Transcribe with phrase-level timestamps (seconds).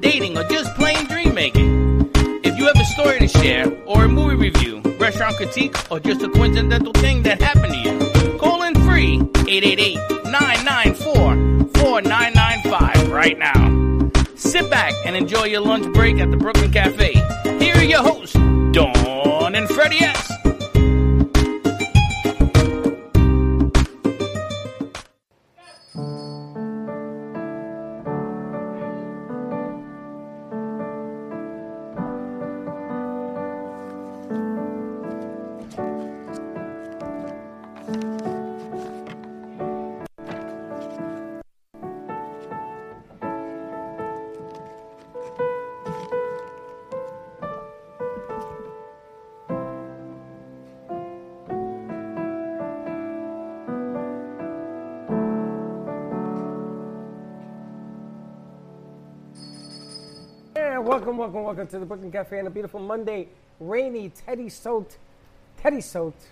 [0.00, 2.10] dating, or just plain dream making.
[2.42, 6.22] If you have a story to share, or a movie review, restaurant critique, or just
[6.22, 14.10] a coincidental thing that happened to you, call in free 888 994 4995 right now.
[14.36, 17.09] Sit back and enjoy your lunch break at the Brooklyn Cafe.
[61.30, 63.28] Welcome, welcome, to the Brooklyn Cafe on a beautiful Monday,
[63.60, 64.98] rainy, Teddy soaked,
[65.56, 66.24] Teddy soaked.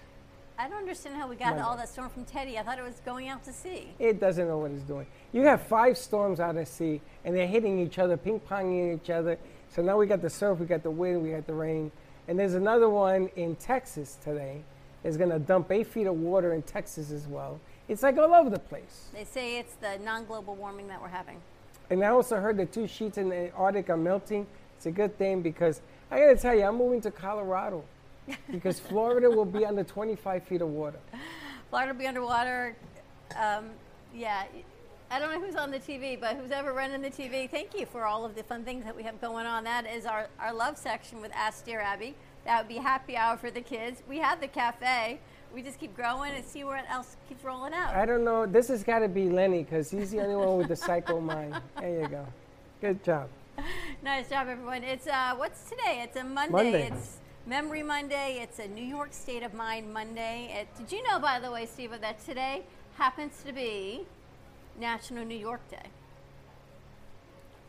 [0.59, 2.59] I don't understand how we got all that storm from Teddy.
[2.59, 3.91] I thought it was going out to sea.
[4.01, 5.07] It doesn't know what it's doing.
[5.33, 9.09] You have five storms out at sea, and they're hitting each other, ping ponging each
[9.09, 9.39] other.
[9.69, 11.93] So now we got the surf, we got the wind, we got the rain,
[12.27, 14.62] and there's another one in Texas today.
[15.05, 17.61] It's going to dump eight feet of water in Texas as well.
[17.87, 19.11] It's like all over the place.
[19.15, 21.41] They say it's the non-global warming that we're having.
[21.89, 24.45] And I also heard the two sheets in the Arctic are melting.
[24.78, 27.83] It's a good thing because I got to tell you, I'm moving to Colorado
[28.49, 31.00] because Florida will be under 25 feet of water.
[31.69, 32.77] Florida will be underwater.
[33.34, 33.71] Um,
[34.15, 34.44] yeah,
[35.11, 37.87] I don't know who's on the TV, but who's ever running the TV, thank you
[37.87, 39.65] for all of the fun things that we have going on.
[39.65, 42.15] That is our, our love section with Ask Dear Abby.
[42.45, 44.05] That would be happy hour for the kids.
[44.09, 45.19] We have the cafe.
[45.53, 47.97] We just keep growing and see what else keeps rolling out.
[47.97, 48.47] I don't know.
[48.47, 51.56] This has got to be Lenny because he's the only one with the psycho mind.
[51.81, 52.25] There you go.
[52.81, 53.28] Good job.
[54.03, 54.85] Nice job, everyone.
[54.85, 56.03] It's uh, what's today?
[56.05, 56.53] It's a Monday.
[56.53, 56.91] Monday.
[56.93, 58.39] It's Memory Monday.
[58.43, 60.51] It's a New York State of Mind Monday.
[60.61, 62.63] It, did you know, by the way, Steve, that today
[62.97, 64.03] happens to be
[64.79, 65.79] National New York Day?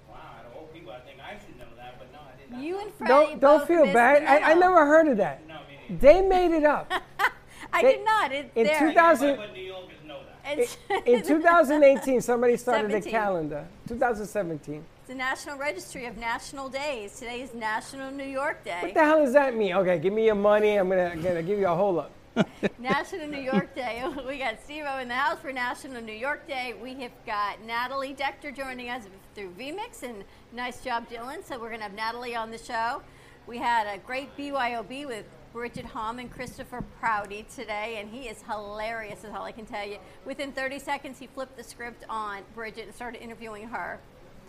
[0.09, 2.51] Wow, out of all people, I think I should know that, but no, I did
[2.51, 2.61] not.
[2.61, 4.23] You and Freddie Don't don't feel bad.
[4.23, 5.47] I, I never heard of that.
[5.47, 5.97] No, me.
[5.97, 6.91] They made it up.
[7.73, 8.31] I they- did not.
[8.31, 8.79] It, in there.
[8.79, 10.59] 2000 But New Yorkers know that.
[10.59, 13.67] It's, In 2018, somebody started a calendar.
[13.87, 14.83] 2017.
[15.09, 17.17] The National Registry of National Days.
[17.17, 18.77] Today is National New York Day.
[18.83, 19.73] What the hell does that mean?
[19.73, 20.75] Okay, give me your money.
[20.75, 22.11] I'm gonna, gonna give you a whole up.
[22.79, 24.03] National New York Day.
[24.27, 26.75] We got Steve in the house for National New York Day.
[26.79, 29.01] We have got Natalie Dector joining us
[29.33, 31.43] through VMix, and nice job, Dylan.
[31.43, 33.01] So we're going to have Natalie on the show.
[33.47, 38.43] We had a great BYOB with Bridget Hom and Christopher Prouty today, and he is
[38.43, 39.97] hilarious, is all I can tell you.
[40.23, 43.99] Within 30 seconds, he flipped the script on Bridget and started interviewing her.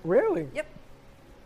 [0.04, 0.48] Really?
[0.54, 0.66] Yep.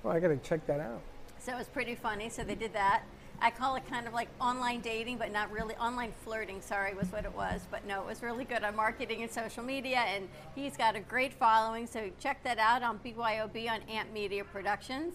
[0.02, 1.00] Well, I gotta check that out.
[1.38, 2.28] So it was pretty funny.
[2.28, 3.02] So they did that.
[3.40, 6.60] I call it kind of like online dating, but not really online flirting.
[6.60, 7.66] Sorry, was what it was.
[7.70, 11.00] But no, it was really good on marketing and social media, and he's got a
[11.00, 11.86] great following.
[11.86, 15.14] So check that out on BYOB on Amp Media Productions.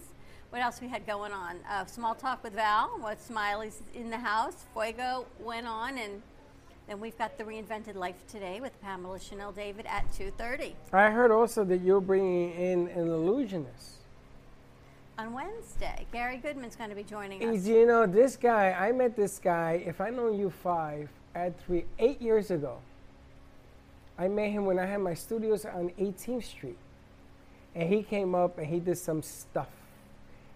[0.50, 1.56] What else we had going on?
[1.68, 2.90] Uh, small talk with Val.
[2.98, 4.66] What Smiley's in the house.
[4.74, 6.22] Fuego went on, and
[6.90, 11.30] then we've got the reinvented life today with Pamela Chanel David at 2:30 I heard
[11.30, 13.98] also that you're bringing in an illusionist.
[15.16, 16.06] on Wednesday.
[16.12, 17.66] Gary Goodman's going to be joining us.
[17.66, 21.84] you know, this guy, I met this guy, if I know you five, at three,
[21.98, 22.78] eight years ago.
[24.18, 26.78] I met him when I had my studios on 18th Street.
[27.74, 29.68] And he came up and he did some stuff.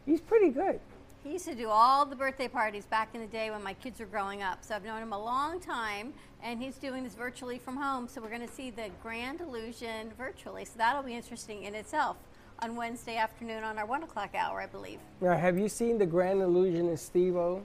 [0.05, 0.81] He's pretty good.
[1.25, 3.99] He used to do all the birthday parties back in the day when my kids
[3.99, 4.63] were growing up.
[4.63, 6.13] So I've known him a long time,
[6.43, 8.09] and he's doing this virtually from home.
[8.09, 10.67] So we're going to see the Grand Illusion virtually.
[10.67, 12.19] So that'll be interesting in itself
[12.59, 14.99] on Wednesday afternoon on our one o'clock hour, I believe.
[15.23, 17.63] Now, have you seen the Grand Illusion in Steve O?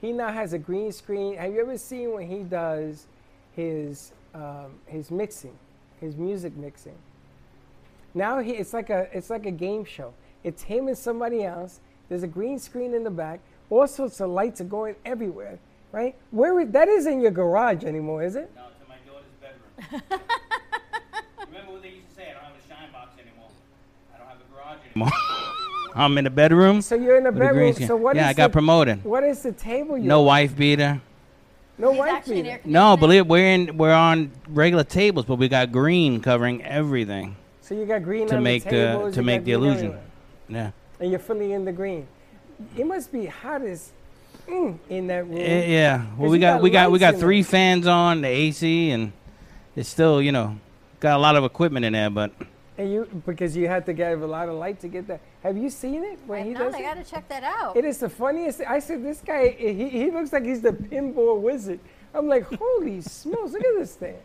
[0.00, 1.36] He now has a green screen.
[1.36, 3.06] Have you ever seen when he does
[3.54, 5.56] his um, his mixing,
[6.00, 6.98] his music mixing?
[8.14, 10.12] Now he, it's like a it's like a game show.
[10.42, 11.78] It's him and somebody else.
[12.14, 13.40] There's a green screen in the back.
[13.70, 15.58] All sorts of lights are going everywhere.
[15.90, 16.14] Right?
[16.30, 18.52] Where is, that isn't your garage anymore, is it?
[18.54, 20.20] No, to my daughter's bedroom.
[21.48, 22.28] Remember what they used to say?
[22.30, 23.48] I don't have a shine box anymore.
[24.14, 25.10] I don't have a garage anymore.
[25.96, 26.82] I'm in the bedroom.
[26.82, 27.72] So you're in the with a green bedroom.
[27.72, 27.88] screen.
[27.88, 29.02] So what yeah, is I got the, promoted.
[29.04, 29.98] What is the table?
[29.98, 30.26] You're No on?
[30.26, 31.00] wife beater.
[31.78, 32.60] No He's wife beater.
[32.64, 33.00] No, conditioning.
[33.00, 37.34] believe we're in we're on regular tables, but we got green covering everything.
[37.60, 39.14] So you got green To on make the the- tables.
[39.16, 39.86] to make the illusion.
[39.86, 40.00] everywhere.
[40.48, 40.70] Yeah.
[41.04, 42.06] And you're fully in the green.
[42.78, 43.92] It must be hot as
[44.48, 45.36] mm, in that room.
[45.36, 46.06] Eh, yeah.
[46.16, 47.50] Well, 'Cause we got got we got we got three there.
[47.50, 49.12] fans on the AC, and
[49.76, 50.56] it's still you know
[51.00, 52.32] got a lot of equipment in there, but
[52.78, 55.20] And you because you had to get a lot of light to get that.
[55.42, 57.76] Have you seen it when I've he not, does I got to check that out.
[57.76, 58.62] It is the funniest.
[58.66, 59.48] I said this guy.
[59.50, 61.80] He, he looks like he's the pinball wizard.
[62.14, 63.52] I'm like, holy smokes!
[63.52, 64.16] Look at this thing.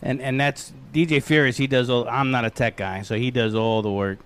[0.00, 1.56] and and that's DJ Furious.
[1.56, 2.06] He does all.
[2.08, 4.18] I'm not a tech guy, so he does all the work.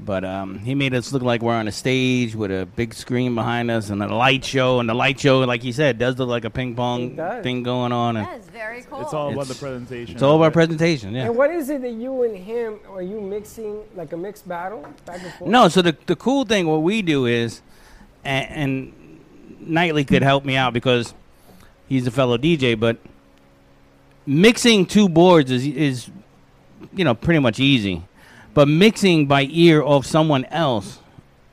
[0.00, 3.34] But um, he made us look like we're on a stage with a big screen
[3.34, 4.78] behind us and a light show.
[4.78, 7.90] And the light show, like he said, does look like a ping pong thing going
[7.90, 8.16] on.
[8.16, 9.00] And that is very cool.
[9.00, 10.14] It's all about It's- the presentation.
[10.14, 10.52] it's all about it.
[10.52, 11.14] presentation.
[11.16, 11.24] Yeah.
[11.26, 14.86] And what is it that you and him are you mixing like a mixed battle
[15.04, 15.50] back and forth?
[15.50, 17.60] No, so the the cool thing what we do is,
[18.24, 19.18] and, and
[19.58, 21.12] Knightley could help me out because
[21.88, 22.98] he's a fellow DJ, but
[24.26, 26.08] mixing two boards is is
[26.94, 28.04] you know pretty much easy,
[28.58, 30.98] but mixing by ear of someone else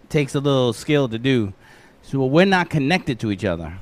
[0.10, 1.54] takes a little skill to do.
[2.02, 3.78] So we're not connected to each other.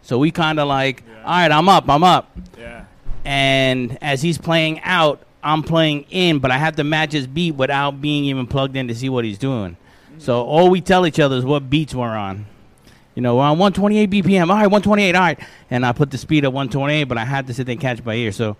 [0.00, 1.24] So we kind of like, Yeah.
[1.24, 2.84] all right, I'm up, I'm up Yeah.
[3.22, 7.54] and as he's playing out, I'm playing in, but I have to match his beat
[7.54, 9.76] without being even plugged in to see what he's doing.
[10.16, 10.46] So mm.
[10.46, 12.46] all we tell each other is what beats we're on.
[13.14, 14.48] You know, we're on 128 BPM.
[14.48, 15.14] All right, 128.
[15.14, 15.38] All right,
[15.70, 18.02] and I put the speed at 128, but I had to sit there and catch
[18.02, 18.32] by ear.
[18.32, 18.56] So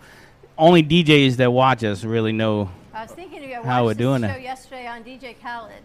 [0.58, 2.68] only DJs that watch us really know.
[2.94, 3.56] I was thinking of you.
[3.56, 4.34] I How we're doing this it.
[4.34, 5.82] show yesterday on DJ Khaled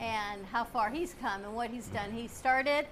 [0.00, 2.10] and how far he's come and what he's done.
[2.10, 2.86] He started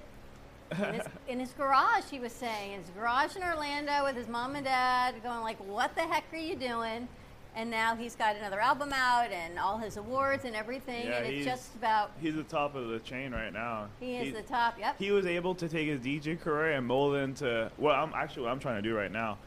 [0.70, 4.28] in his, in his garage, he was saying, in his garage in Orlando with his
[4.28, 7.08] mom and dad, going like, what the heck are you doing?
[7.56, 11.06] And now he's got another album out and all his awards and everything.
[11.06, 13.88] Yeah, and it's he's- just about, He's the top of the chain right now.
[13.98, 14.78] he is the top.
[14.78, 14.96] Yep.
[15.00, 18.42] He was able to take his DJ career and mold it into what I'm actually
[18.44, 19.38] what I'm trying to do right now,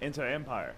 [0.00, 0.74] into Empire.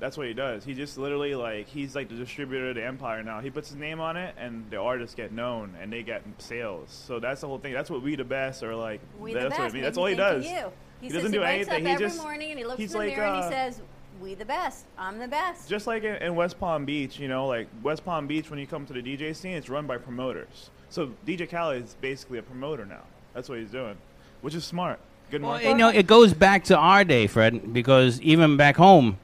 [0.00, 0.64] That's what he does.
[0.64, 3.40] He just literally like he's like the distributor of the Empire now.
[3.40, 6.90] He puts his name on it, and the artists get known and they get sales.
[7.06, 7.72] So that's the whole thing.
[7.72, 9.00] That's what we the best are like.
[9.18, 9.60] we the that's best.
[9.60, 9.82] what I mean.
[9.82, 10.44] That's all he does.
[10.44, 10.72] You.
[11.00, 11.74] He, He doesn't he do wakes anything.
[11.74, 13.50] up He every just- morning and he looks in the like, mirror and he uh,
[13.50, 13.80] says,
[14.20, 14.86] we the best.
[14.96, 15.68] I'm the best.
[15.68, 18.66] Just like in, in West Palm Beach, you know, like West Palm Beach, when you
[18.66, 20.70] come to the DJ scene, it's run by promoters.
[20.88, 23.02] So DJ Khaled is basically a promoter now.
[23.34, 23.96] That's what he's doing,
[24.40, 24.98] which is smart.
[25.30, 25.64] Good morning.
[25.66, 25.78] Well, marketing.
[25.78, 29.18] you know, it goes back to our day, Fred, because even back home,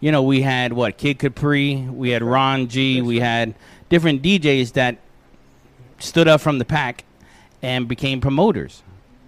[0.00, 3.54] you know, we had what Kid Capri, we had Ron G, we had
[3.88, 4.98] different DJs that
[5.98, 7.04] stood up from the pack
[7.62, 8.82] and became promoters,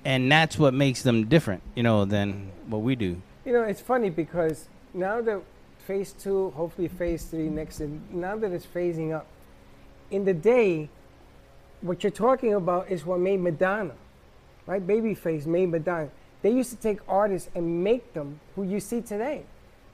[0.04, 3.20] and that's what makes them different, you know, than what we do.
[3.44, 5.40] You know, it's funny because now that
[5.86, 9.26] phase two, hopefully phase three next, and now that it's phasing up,
[10.10, 10.88] in the day,
[11.80, 13.94] what you're talking about is what made Madonna,
[14.66, 14.86] right?
[14.86, 16.10] Babyface made Madonna.
[16.42, 19.44] They used to take artists and make them who you see today.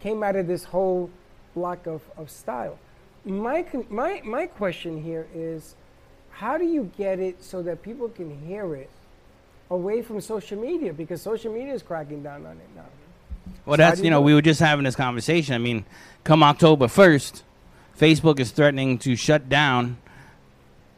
[0.04, 1.08] Came out of this whole
[1.54, 2.78] block of, of style.
[3.24, 5.74] My, my, my question here is
[6.30, 8.90] how do you get it so that people can hear it
[9.70, 10.92] away from social media?
[10.92, 12.84] Because social media is cracking down on it now.
[13.64, 15.54] Well, So that's you know we were just having this conversation.
[15.54, 15.86] I mean,
[16.22, 17.42] come October first,
[17.98, 19.96] Facebook is threatening to shut down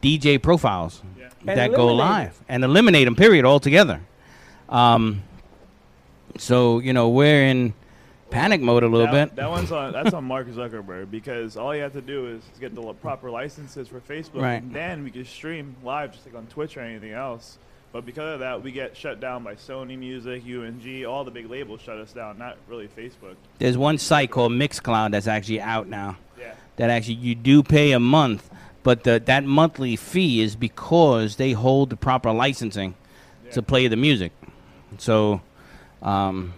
[0.02, 1.54] DJ profiles Yeah.
[1.54, 3.14] That go live and eliminate them.
[3.14, 4.00] Period, altogether.
[4.68, 5.22] Um,
[6.38, 7.72] so you know we're in
[8.30, 9.36] panic mode a little that, bit.
[9.36, 9.92] That one's on.
[9.92, 13.88] That's on Mark Zuckerberg because all you have to do is get the proper licenses
[13.88, 14.62] for Facebook, Right.
[14.62, 17.58] and then we can stream live just like on Twitch or anything else.
[17.92, 21.48] But because of that, we get shut down by Sony Music, UMG, all the big
[21.48, 22.36] labels shut us down.
[22.36, 23.36] Not really Facebook.
[23.58, 26.18] There's one site called Mixcloud that's actually out now.
[26.38, 26.52] Yeah.
[26.76, 28.50] That actually you do pay a month,
[28.82, 32.94] but the, that monthly fee is because they hold the proper licensing
[33.52, 34.32] to play the music.
[34.98, 35.40] So.
[36.02, 36.52] Um,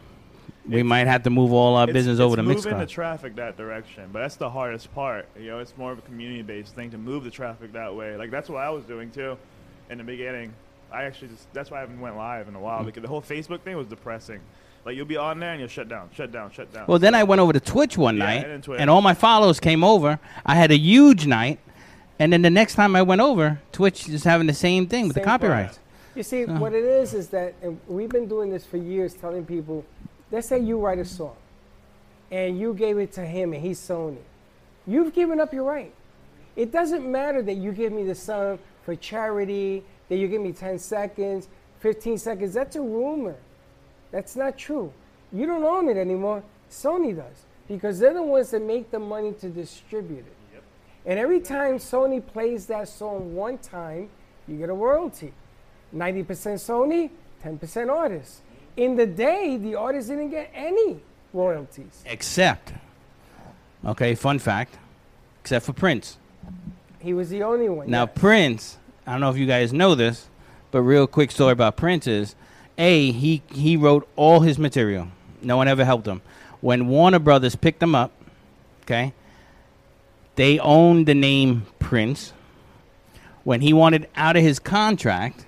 [0.68, 2.78] we might have to move all our It's- business it's over to moving Mixcloud.
[2.80, 5.26] the traffic that direction, but that's the hardest part.
[5.38, 8.16] You know, it's more of a community-based thing to move the traffic that way.
[8.16, 9.36] Like that's what I was doing too,
[9.90, 10.52] in the beginning.
[10.92, 12.62] I actually just that's why I haven't went live in a Mm.
[12.62, 14.40] while because the whole Facebook thing was depressing.
[14.84, 16.84] Like you'll be on there and you'll shut down, shut down, shut down.
[16.86, 18.80] Well, then I went over to Twitch one Yeah, night, and Twitch.
[18.80, 20.18] and all my followers came over.
[20.46, 21.58] I had a huge night,
[22.18, 25.14] and then the next time I went over, Twitch is having the same thing with
[25.14, 25.78] the Same copyrights.
[26.14, 27.52] You see, So- what it is is that
[27.86, 29.84] we've been doing this for years, telling people,
[30.30, 31.36] let's say you write a song,
[32.30, 34.18] and you gave it to him, and he's Sony.
[34.86, 35.92] You've given up your right.
[36.56, 40.52] It doesn't matter that you give me the song for charity, that you give me
[40.52, 41.48] 10 seconds,
[41.80, 42.54] 15 seconds.
[42.54, 43.36] That's a rumor.
[44.10, 44.92] That's not true.
[45.32, 46.42] You don't own it anymore.
[46.70, 50.62] Sony does because they're the ones that make the money to distribute it.
[51.06, 54.10] And every time Sony plays that song one time,
[54.46, 55.32] you get a royalty.
[55.94, 57.10] 90% Sony,
[57.44, 58.40] 10% artist.
[58.78, 61.00] In the day, the artist didn't get any
[61.32, 62.04] royalties.
[62.06, 62.72] Except,
[63.84, 64.78] okay, fun fact,
[65.42, 66.16] except for Prince.
[67.00, 67.90] He was the only one.
[67.90, 68.12] Now, yes.
[68.14, 70.28] Prince, I don't know if you guys know this,
[70.70, 72.36] but real quick story about Prince is
[72.78, 75.08] A, he, he wrote all his material.
[75.42, 76.22] No one ever helped him.
[76.60, 78.12] When Warner Brothers picked him up,
[78.82, 79.12] okay,
[80.36, 82.32] they owned the name Prince.
[83.42, 85.46] When he wanted out of his contract,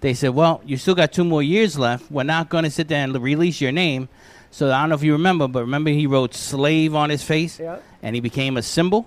[0.00, 2.10] they said, Well, you still got two more years left.
[2.10, 4.08] We're not going to sit there and release your name.
[4.50, 7.58] So I don't know if you remember, but remember he wrote slave on his face
[7.60, 7.78] Yeah.
[8.02, 9.06] and he became a symbol?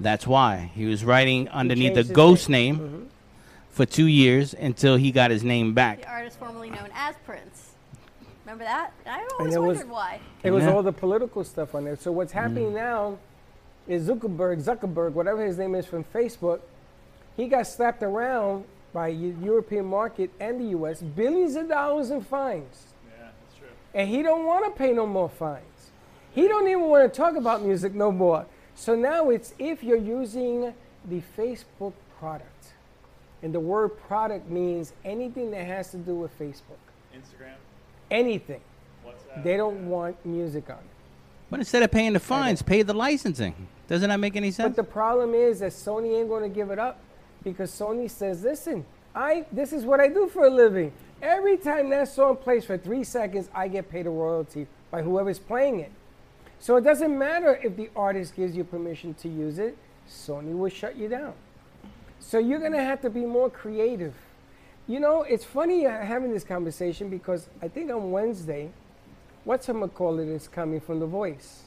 [0.00, 0.70] That's why.
[0.74, 2.76] He was writing underneath the ghost name.
[2.76, 3.02] name, mm-hmm.
[3.70, 6.02] for two years until he got his name back.
[6.02, 7.72] The artist formerly known as Prince.
[8.44, 8.92] Remember that?
[9.06, 10.20] I always it was- wondered why.
[10.42, 11.96] It was all the political stuff on there.
[11.96, 12.40] So what's mm.
[12.40, 13.18] happening now
[13.86, 16.60] is Zuckerberg, Zuckerberg, whatever his name is from Facebook,
[17.36, 21.02] he got slapped around by Eu- European market and the U.S.
[21.02, 23.68] billions of dollars in fines, Yeah, that's true.
[23.94, 25.62] and he don't want to pay no more fines.
[26.32, 28.46] He don't even want to talk about music no more.
[28.74, 30.72] So now it's if you're using
[31.08, 32.44] the Facebook product,
[33.42, 36.78] and the word product means anything that has to do with Facebook,
[37.14, 37.54] Instagram,
[38.10, 38.60] anything.
[39.06, 39.44] WhatsApp.
[39.44, 40.82] They don't want music on it.
[41.50, 43.54] But instead of paying the fines, pay the licensing.
[43.88, 44.56] Doesn't that make any sense?
[44.56, 44.86] But sense?
[44.88, 46.98] the problem is that Sony ain't going to give it up
[47.42, 50.92] because Sony says, "Listen, I this is what I do for a living.
[51.20, 55.38] Every time that song plays for three seconds, I get paid a royalty by whoever's
[55.38, 55.90] playing it.
[56.60, 59.76] So it doesn't matter if the artist gives you permission to use it.
[60.08, 61.34] Sony will shut you down.
[62.20, 64.14] So you're going to have to be more creative.
[64.86, 68.70] You know, it's funny having this conversation because I think on Wednesday,
[69.44, 71.64] what's him call it is coming from The Voice.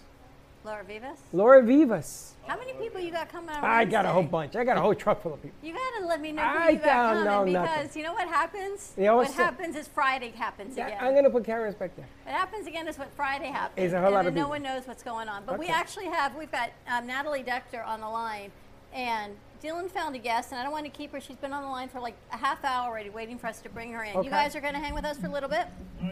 [0.63, 1.17] Laura Vivas?
[1.33, 2.33] Laura Vivas.
[2.45, 4.55] How many people you got coming on I got a whole bunch.
[4.55, 5.57] I got a whole truck full of people.
[5.63, 8.01] You gotta let me know who I you got don't coming know because nothing.
[8.01, 8.93] you know what happens?
[8.95, 10.99] They always what say- happens is Friday happens Yeah, again.
[11.01, 12.05] I'm gonna put cameras back there.
[12.25, 13.85] What happens again is what Friday happens.
[13.85, 14.49] Is a whole and lot then of no people.
[14.51, 15.43] one knows what's going on.
[15.45, 15.73] But we Okay.
[15.73, 18.51] actually have we've got um, Natalie Dector on the line,
[18.93, 21.21] and Dylan found a guest, and I don't want to keep her.
[21.21, 23.69] She's been on the line for like a half hour already, waiting for us to
[23.69, 24.15] bring her in.
[24.15, 24.25] Okay.
[24.25, 25.67] You guys are going to hang with us for a little bit.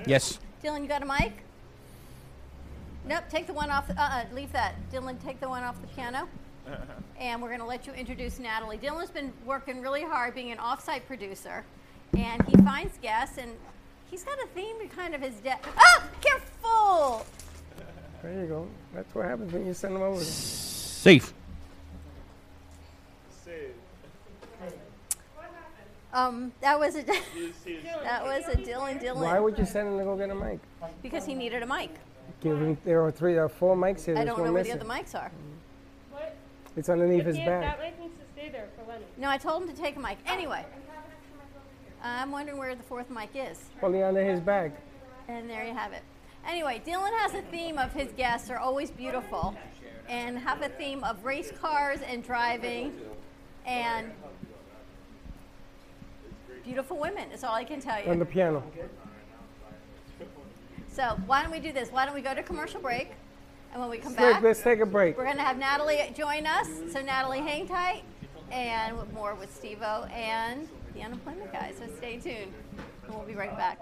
[0.06, 0.40] yes.
[0.64, 1.34] Dylan, you got a mic?
[3.10, 3.24] Nope.
[3.28, 3.90] Take the one off.
[3.90, 4.76] Uh, uh leave that.
[4.92, 6.30] Dylan, take the one off the piano.
[7.20, 8.78] and we're going to let you introduce Natalie.
[8.78, 11.66] Dylan's been working really hard being an offsite producer,
[12.16, 13.52] and he finds guests, and
[14.12, 15.66] he's got a theme to kind of his deck.
[15.76, 17.26] Ah, careful!
[18.22, 18.68] There you go.
[18.94, 20.18] That's what happens when you send them over.
[20.18, 20.26] there.
[20.26, 21.34] Safe.
[23.44, 23.74] Save.
[26.12, 29.88] Um, that was a He's- he's- that was a Dylan Dylan Why would you send
[29.88, 30.60] him to go get a mic?
[31.02, 31.92] because he needed a mic.
[32.42, 32.78] Give him.
[32.86, 33.34] There are three.
[33.34, 34.16] There are four mics here.
[34.16, 34.80] I There's don't one know where missing.
[34.80, 35.32] the other mics are.
[36.12, 36.36] What?
[36.78, 37.62] It's underneath It his can't- bag.
[37.64, 39.04] That mic needs to stay there for Lenny.
[39.18, 40.18] No, I told him to take a mic.
[40.28, 40.66] Oh, anyway,
[42.02, 43.70] I'm wondering where the fourth mic is.
[43.80, 44.72] Probably under his bag.
[45.28, 46.02] And there you have it.
[46.48, 49.56] Anyway, Dylan has a theme of his guests are always beautiful
[50.08, 52.94] and have a theme of race cars and driving
[53.66, 54.12] and
[56.64, 58.10] beautiful women is all I can tell you.
[58.10, 58.64] On the piano.
[60.92, 61.92] So why don't we do this?
[61.92, 63.12] Why don't we go to commercial break?
[63.72, 65.18] And when we come Look, back, let's take a break.
[65.18, 66.68] we're going to have Natalie join us.
[66.92, 68.04] So Natalie, hang tight.
[68.52, 71.72] And with more with Steve-O and the unemployment guy.
[71.78, 72.52] So stay tuned.
[73.06, 73.80] And we'll be right back.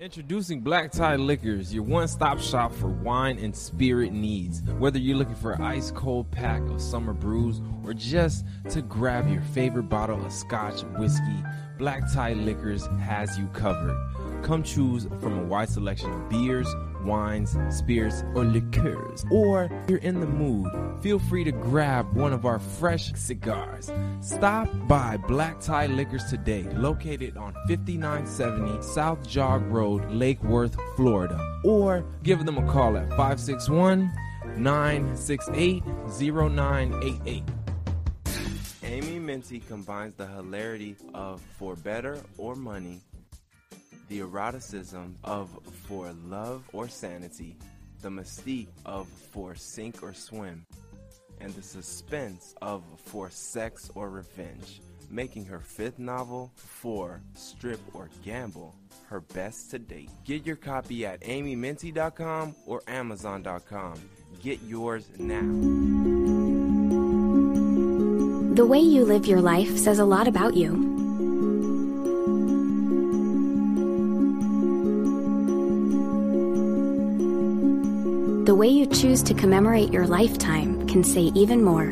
[0.00, 4.60] Introducing Black Tie Liquors, your one stop shop for wine and spirit needs.
[4.78, 9.30] Whether you're looking for an ice cold pack of summer brews or just to grab
[9.30, 11.44] your favorite bottle of scotch whiskey,
[11.78, 13.96] Black Tie Liquors has you covered.
[14.42, 16.66] Come choose from a wide selection of beers,
[17.04, 19.24] wines, spirits, or liqueurs.
[19.30, 20.68] Or if you're in the mood,
[21.00, 23.92] feel free to grab one of our fresh cigars.
[24.20, 31.38] Stop by Black Tie Liquors today, located on 5970 South Jog Road, Lake Worth, Florida.
[31.64, 34.12] Or give them a call at 561
[34.56, 35.84] 968
[36.20, 37.42] 0988.
[38.82, 43.00] Amy Minty combines the hilarity of For Better or Money
[44.12, 45.48] the eroticism of
[45.86, 47.56] For Love or Sanity,
[48.02, 50.66] the mystique of For Sink or Swim,
[51.40, 58.10] and the suspense of For Sex or Revenge, making her fifth novel, For Strip or
[58.22, 58.74] Gamble,
[59.06, 60.10] her best to date.
[60.24, 63.94] Get your copy at amyminty.com or amazon.com.
[64.42, 65.40] Get yours now.
[68.54, 70.91] The way you live your life says a lot about you.
[78.44, 81.86] The way you choose to commemorate your lifetime can say even more.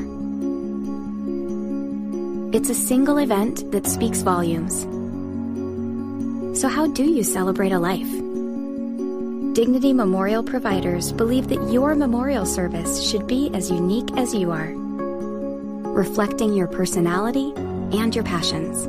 [2.53, 4.81] It's a single event that speaks volumes.
[6.61, 8.11] So, how do you celebrate a life?
[9.55, 14.73] Dignity Memorial providers believe that your memorial service should be as unique as you are,
[14.75, 17.53] reflecting your personality
[17.97, 18.89] and your passions.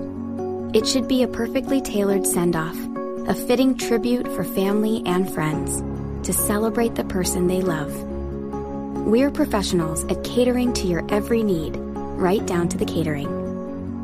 [0.75, 2.77] It should be a perfectly tailored send off,
[3.27, 5.84] a fitting tribute for family and friends
[6.24, 7.92] to celebrate the person they love.
[9.06, 13.28] We're professionals at catering to your every need, right down to the catering.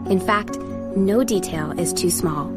[0.10, 0.58] In fact,
[0.96, 2.48] no detail is too small.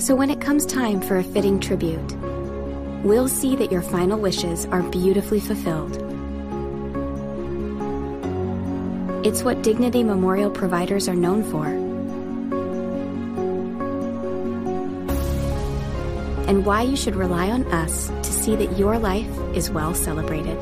[0.00, 2.12] So when it comes time for a fitting tribute,
[3.04, 6.00] we'll see that your final wishes are beautifully fulfilled.
[9.24, 11.83] It's what Dignity Memorial providers are known for.
[16.46, 20.60] And why you should rely on us to see that your life is well celebrated.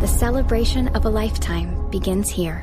[0.00, 2.62] The celebration of a lifetime begins here.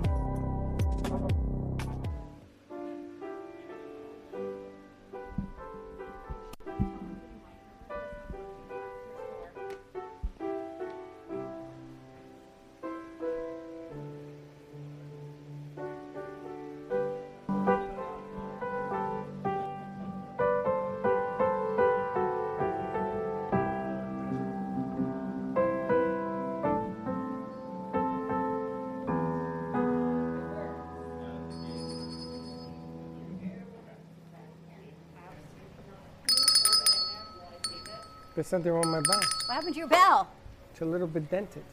[38.33, 39.23] There's something wrong with my back.
[39.47, 40.29] What happened to your bell?
[40.71, 41.63] It's a little bit dented.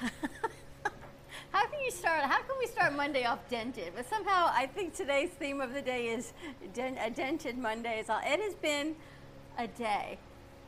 [1.52, 2.22] How can you start?
[2.22, 3.92] How can we start Monday off dented?
[3.94, 6.32] But somehow, I think today's theme of the day is
[6.74, 8.00] dent, a dented Monday.
[8.00, 8.20] Is all.
[8.24, 8.96] It has been
[9.58, 10.18] a day,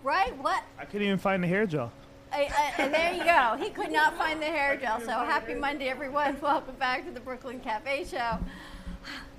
[0.05, 0.37] right?
[0.41, 0.63] What?
[0.79, 1.91] I couldn't even find the hair gel.
[2.33, 3.57] I, I, and there you go.
[3.59, 5.01] He could not find the hair gel.
[5.01, 6.37] So happy Monday, everyone.
[6.43, 8.39] Welcome back to the Brooklyn Cafe Show.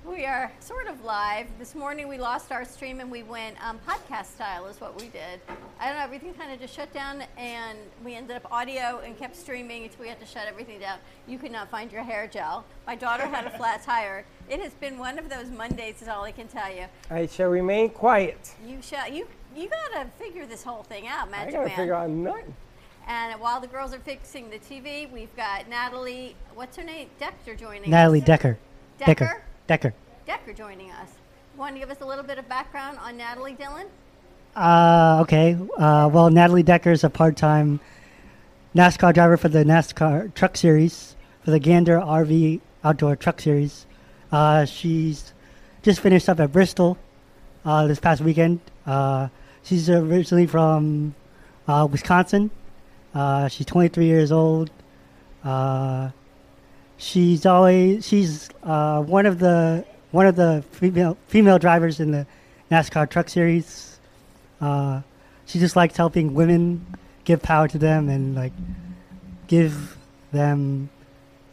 [0.08, 1.48] We are sort of live.
[1.58, 5.08] This morning we lost our stream and we went um, podcast style, is what we
[5.08, 5.40] did.
[5.80, 9.18] I don't know, everything kind of just shut down and we ended up audio and
[9.18, 10.98] kept streaming until we had to shut everything down.
[11.26, 12.64] You could not find your hair gel.
[12.86, 14.24] My daughter had a flat tire.
[14.48, 16.84] It has been one of those Mondays, is all I can tell you.
[17.10, 18.54] I shall remain quiet.
[18.64, 21.76] You shall, you, you gotta figure this whole thing out, Magic I Magic gotta Man.
[21.76, 22.54] figure out nothing.
[23.08, 27.08] And while the girls are fixing the TV, we've got Natalie, what's her name?
[27.18, 28.26] Dexter joining Natalie us.
[28.26, 28.58] Decker.
[28.98, 29.14] Decker?
[29.24, 29.42] Decker.
[29.66, 29.94] Decker
[30.26, 31.10] Decker joining us.
[31.56, 33.86] Want to give us a little bit of background on Natalie Dylan?
[34.54, 35.56] Uh, okay.
[35.76, 37.80] Uh, well, Natalie Decker is a part-time
[38.74, 43.86] NASCAR driver for the NASCAR Truck Series for the Gander RV Outdoor Truck Series.
[44.32, 45.32] Uh, she's
[45.82, 46.98] just finished up at Bristol
[47.64, 48.60] uh, this past weekend.
[48.86, 49.28] Uh,
[49.62, 51.14] she's originally from
[51.68, 52.50] uh, Wisconsin.
[53.14, 54.70] Uh, she's 23 years old.
[56.98, 62.26] She's always she's uh, one of the one of the female female drivers in the
[62.70, 63.98] NASCAR Truck Series.
[64.60, 65.02] Uh,
[65.44, 66.86] she just likes helping women,
[67.24, 68.52] give power to them, and like
[69.46, 69.96] give
[70.32, 70.88] them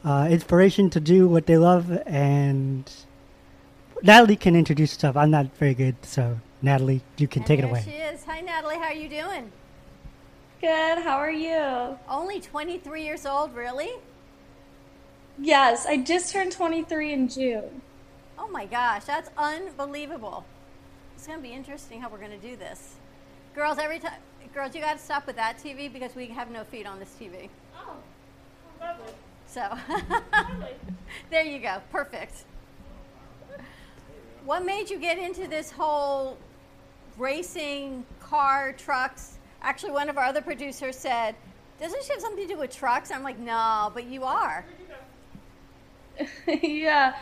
[0.05, 1.91] uh, inspiration to do what they love.
[2.05, 2.89] And
[4.01, 5.17] Natalie can introduce stuff.
[5.17, 7.81] I'm not very good, so Natalie, you can And take it away.
[7.83, 8.23] she is.
[8.23, 8.75] Hi, Natalie.
[8.75, 9.51] How are you doing?
[10.61, 10.99] Good.
[10.99, 11.97] How are you?
[12.07, 13.91] Only 23 years old, really?
[15.39, 17.81] Yes, I just turned 23 in June.
[18.37, 20.45] Oh my gosh, that's unbelievable.
[21.15, 22.95] It's going to be interesting how we're going to do this.
[23.55, 24.13] Girls, every time,
[24.53, 27.15] girls, you got to stop with that TV because we have no feed on this
[27.19, 27.49] TV.
[27.75, 27.95] Oh,
[28.79, 29.13] lovely.
[29.47, 29.77] So,
[31.29, 31.81] there you go.
[31.91, 32.45] Perfect.
[34.45, 36.37] What made you get into this whole
[37.17, 39.37] racing, car, trucks?
[39.61, 41.35] Actually, one of our other producers said,
[41.79, 43.09] Doesn't she have something to do with trucks?
[43.11, 44.65] I'm like, No, but you are.
[46.61, 47.15] yeah.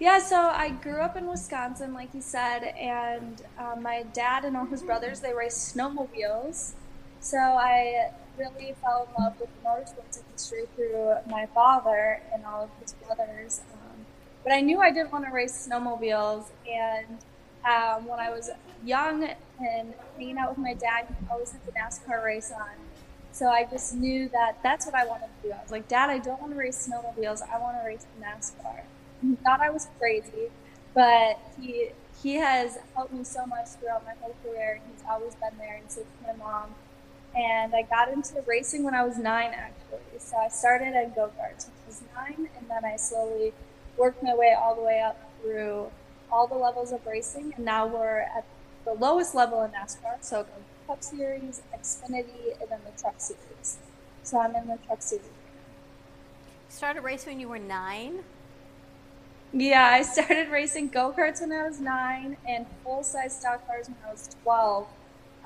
[0.00, 4.56] Yeah, so I grew up in Wisconsin, like you said, and um, my dad and
[4.56, 6.72] all his brothers, they race snowmobiles.
[7.20, 12.64] So I really fell in love with the motorsports industry through my father and all
[12.64, 13.62] of his brothers.
[13.72, 14.06] Um,
[14.42, 17.18] but I knew I didn't want to race snowmobiles, and
[17.64, 18.50] um, when I was
[18.84, 19.24] young
[19.60, 22.83] and hanging out with my dad, he always had the NASCAR race on.
[23.34, 25.52] So I just knew that that's what I wanted to do.
[25.52, 27.42] I was like, Dad, I don't want to race snowmobiles.
[27.42, 28.82] I want to race NASCAR.
[29.20, 30.52] He thought I was crazy,
[30.94, 31.90] but he
[32.22, 34.80] he has helped me so much throughout my whole career.
[34.86, 36.76] He's always been there, and so is my mom.
[37.34, 40.20] And I got into racing when I was nine, actually.
[40.20, 43.52] So I started at go karts when I was nine, and then I slowly
[43.96, 45.90] worked my way all the way up through
[46.30, 48.44] all the levels of racing, and now we're at
[48.84, 50.18] the lowest level in NASCAR.
[50.20, 53.78] So the Cup Series, Xfinity, and then the Truck Series.
[54.22, 55.24] So I'm in the Truck Series.
[55.24, 55.30] You
[56.68, 58.24] started racing when you were nine.
[59.52, 63.86] Yeah, I started racing go karts when I was nine and full size stock cars
[63.86, 64.86] when I was 12.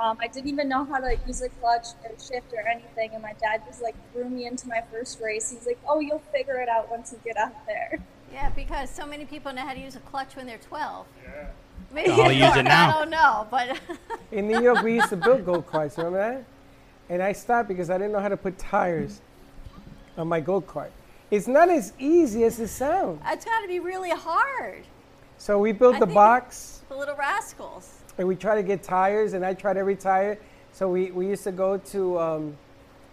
[0.00, 3.22] Um, I didn't even know how to use a clutch or shift or anything, and
[3.22, 5.50] my dad just like threw me into my first race.
[5.50, 7.98] He's like, "Oh, you'll figure it out once you get out there."
[8.32, 11.06] Yeah, because so many people know how to use a clutch when they're 12.
[11.24, 11.46] Yeah.
[11.92, 12.90] Maybe I'll use don't, it now.
[12.90, 13.78] I don't know, but
[14.32, 15.96] In New York, we used to build go karts.
[15.96, 16.44] Remember that?
[17.08, 19.20] And I stopped because I didn't know how to put tires
[20.16, 20.90] on my go kart.
[21.30, 23.22] It's not as easy as it sounds.
[23.26, 24.84] it's got to be really hard.
[25.38, 26.82] So we built I the think- box.
[26.88, 27.98] The little rascals.
[28.16, 30.38] and we try to get tires, and I tried every tire.
[30.72, 32.56] So we, we used to go to, um,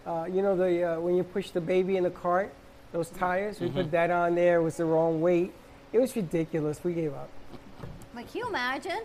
[0.05, 2.53] uh, you know, the uh, when you push the baby in the cart,
[2.91, 3.59] those tires.
[3.59, 4.59] We put that on there.
[4.59, 5.51] It was the wrong weight.
[5.91, 6.83] It was ridiculous.
[6.83, 7.29] We gave up.
[8.15, 9.01] Like, can you imagine?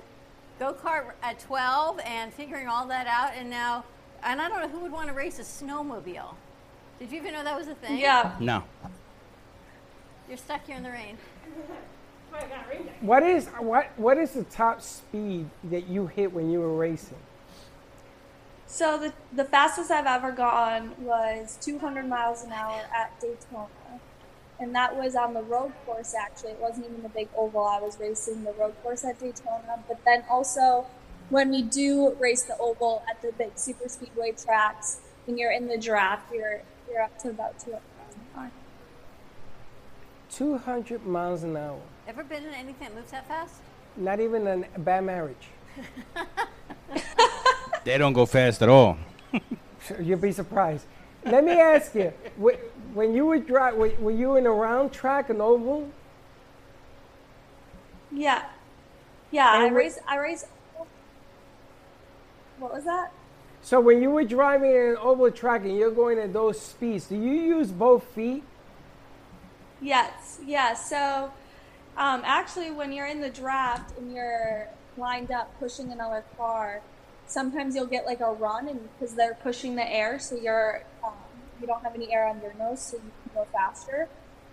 [0.58, 3.84] Go kart at 12 and figuring all that out, and now,
[4.22, 6.34] and I don't know who would want to race a snowmobile.
[6.98, 7.98] Did you even know that was a thing?
[7.98, 8.62] Yeah, No.
[10.28, 11.18] You're stuck here in the rain.
[13.00, 17.18] What is what what is the top speed that you hit when you were racing?
[18.68, 23.66] So the the fastest I've ever gone was 200 miles an hour at Daytona,
[24.60, 26.14] and that was on the road course.
[26.14, 27.64] Actually, it wasn't even the big oval.
[27.64, 30.86] I was racing the road course at Daytona, but then also
[31.30, 35.66] when we do race the oval at the big super speedway tracks, when you're in
[35.68, 38.50] the draft, you're you're up to about 200 miles an hour.
[40.30, 41.80] 200 miles an hour.
[42.08, 43.54] Ever been in anything that moves that fast?
[43.96, 45.48] Not even a bad marriage.
[47.84, 48.98] They don't go fast at all.
[50.00, 50.86] You'll be surprised.
[51.24, 52.58] Let me ask you: wh-
[52.94, 55.90] when you were drive, were, were you in a round track, an oval?
[58.10, 58.44] Yeah,
[59.30, 59.48] yeah.
[59.50, 59.98] I And wh- race.
[60.06, 60.46] I race.
[62.58, 63.12] What was that?
[63.62, 67.06] So when you were driving in an oval track and you're going at those speeds,
[67.06, 68.44] do you use both feet?
[69.80, 70.74] Yes, yeah.
[70.74, 71.32] So,
[71.96, 76.82] um, actually, when you're in the draft and you're lined up pushing another car,
[77.26, 81.12] sometimes you'll get like a run, and because they're pushing the air, so you're um,
[81.60, 84.08] you don't have any air on your nose, so you can go faster.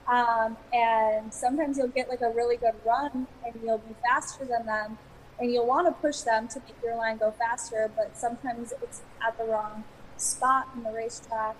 [0.07, 4.65] Um, and sometimes you'll get like a really good run, and you'll be faster than
[4.65, 4.97] them,
[5.39, 9.01] and you'll want to push them to make your line go faster, but sometimes it's
[9.25, 9.83] at the wrong
[10.15, 11.55] spot in the racetrack,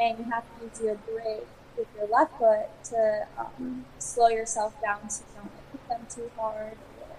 [0.00, 4.74] and you have to use your brake with your left foot to um, slow yourself
[4.82, 7.16] down so you don't hit them too hard or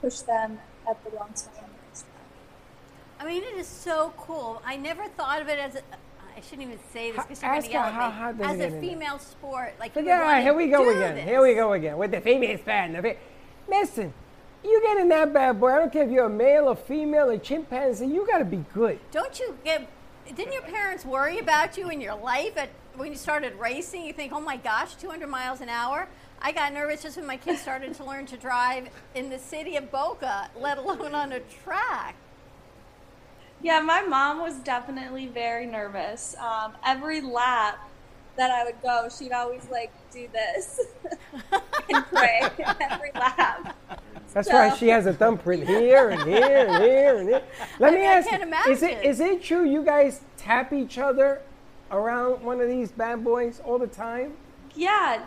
[0.00, 1.60] push them at the wrong spot.
[3.20, 4.62] I mean, it is so cool.
[4.64, 5.82] I never thought of it as a.
[6.36, 8.44] I shouldn't even say this because you're going to yell her at how me.
[8.44, 11.16] hard as a female sport, like But you would yeah, wanna here we go again.
[11.16, 11.24] this.
[11.24, 12.92] Here we go again with the female fan.
[12.92, 13.18] The fe-
[13.68, 14.12] Listen,
[14.64, 15.72] you get in that bad boy.
[15.72, 18.06] I don't care if you're a male or female or chimpanzee.
[18.06, 18.98] You got to be good.
[19.12, 19.88] Don't you get?
[20.34, 24.04] Didn't your parents worry about you in your life at when you started racing?
[24.04, 26.08] You think, oh my gosh, 200 miles an hour.
[26.42, 29.76] I got nervous just when my kids started to learn to drive in the city
[29.76, 32.14] of Boca, let alone on a track.
[33.62, 36.34] Yeah, my mom was definitely very nervous.
[36.38, 37.78] Um, every lap
[38.36, 40.80] that I would go, she'd always like do this
[41.90, 42.40] and pray
[42.80, 43.76] every lap.
[44.32, 47.42] That's why So- she has a thumbprint here and here and here and here.
[47.78, 50.72] Let I me mean, I ask you: Is it is it true you guys tap
[50.72, 51.42] each other
[51.90, 54.34] around one of these bad boys all the time?
[54.74, 55.22] Yeah.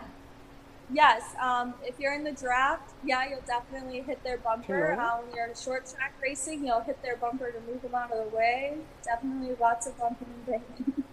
[0.92, 1.22] Yes.
[1.40, 4.92] Um, if you're in the draft, yeah, you'll definitely hit their bumper.
[4.92, 8.10] Uh, when you're in short track racing, you'll hit their bumper to move them out
[8.12, 8.76] of the way.
[9.02, 11.04] Definitely lots of bumping and banging.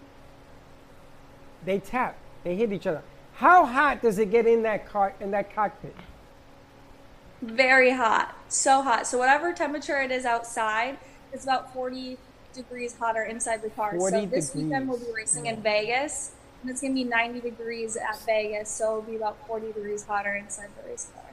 [1.66, 2.18] They tap.
[2.44, 3.04] They hit each other.
[3.36, 5.96] How hot does it get in that car in that cockpit?
[7.42, 8.36] Very hot.
[8.50, 9.08] So hot.
[9.08, 10.98] So whatever temperature it is outside,
[11.34, 12.18] it's about 40
[12.54, 13.98] degrees hotter inside the car.
[14.00, 15.36] so this weekend we'll be degrees.
[15.36, 16.32] racing in Vegas.
[16.62, 20.06] And it's going to be 90 degrees at Vegas, so it'll be about 40 degrees
[20.06, 21.24] hotter inside the race car.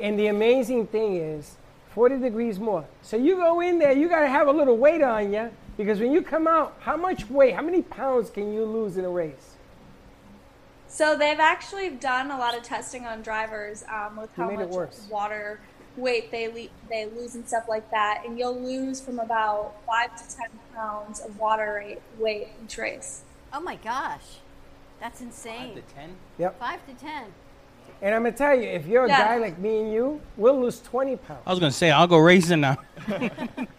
[0.00, 1.56] And the amazing thing is,
[1.94, 2.84] 40 degrees more.
[3.02, 6.00] So you go in there, you got to have a little weight on you because
[6.00, 9.08] when you come out, how much weight, how many pounds can you lose in a
[9.08, 9.54] race?
[10.88, 14.70] So they've actually done a lot of testing on drivers um, with how much
[15.08, 15.60] water
[15.96, 20.16] weight they le- they lose and stuff like that, and you'll lose from about five
[20.16, 23.22] to ten pounds of water weight each race.
[23.56, 24.20] Oh my gosh,
[25.00, 25.74] that's insane.
[25.74, 26.16] Five to ten.
[26.38, 26.58] Yep.
[26.58, 27.24] Five to ten.
[28.02, 29.28] And I'm gonna tell you, if you're a Yeah.
[29.28, 31.40] guy like me and you, we'll lose 20 pounds.
[31.46, 32.76] I was gonna say I'll go racing now.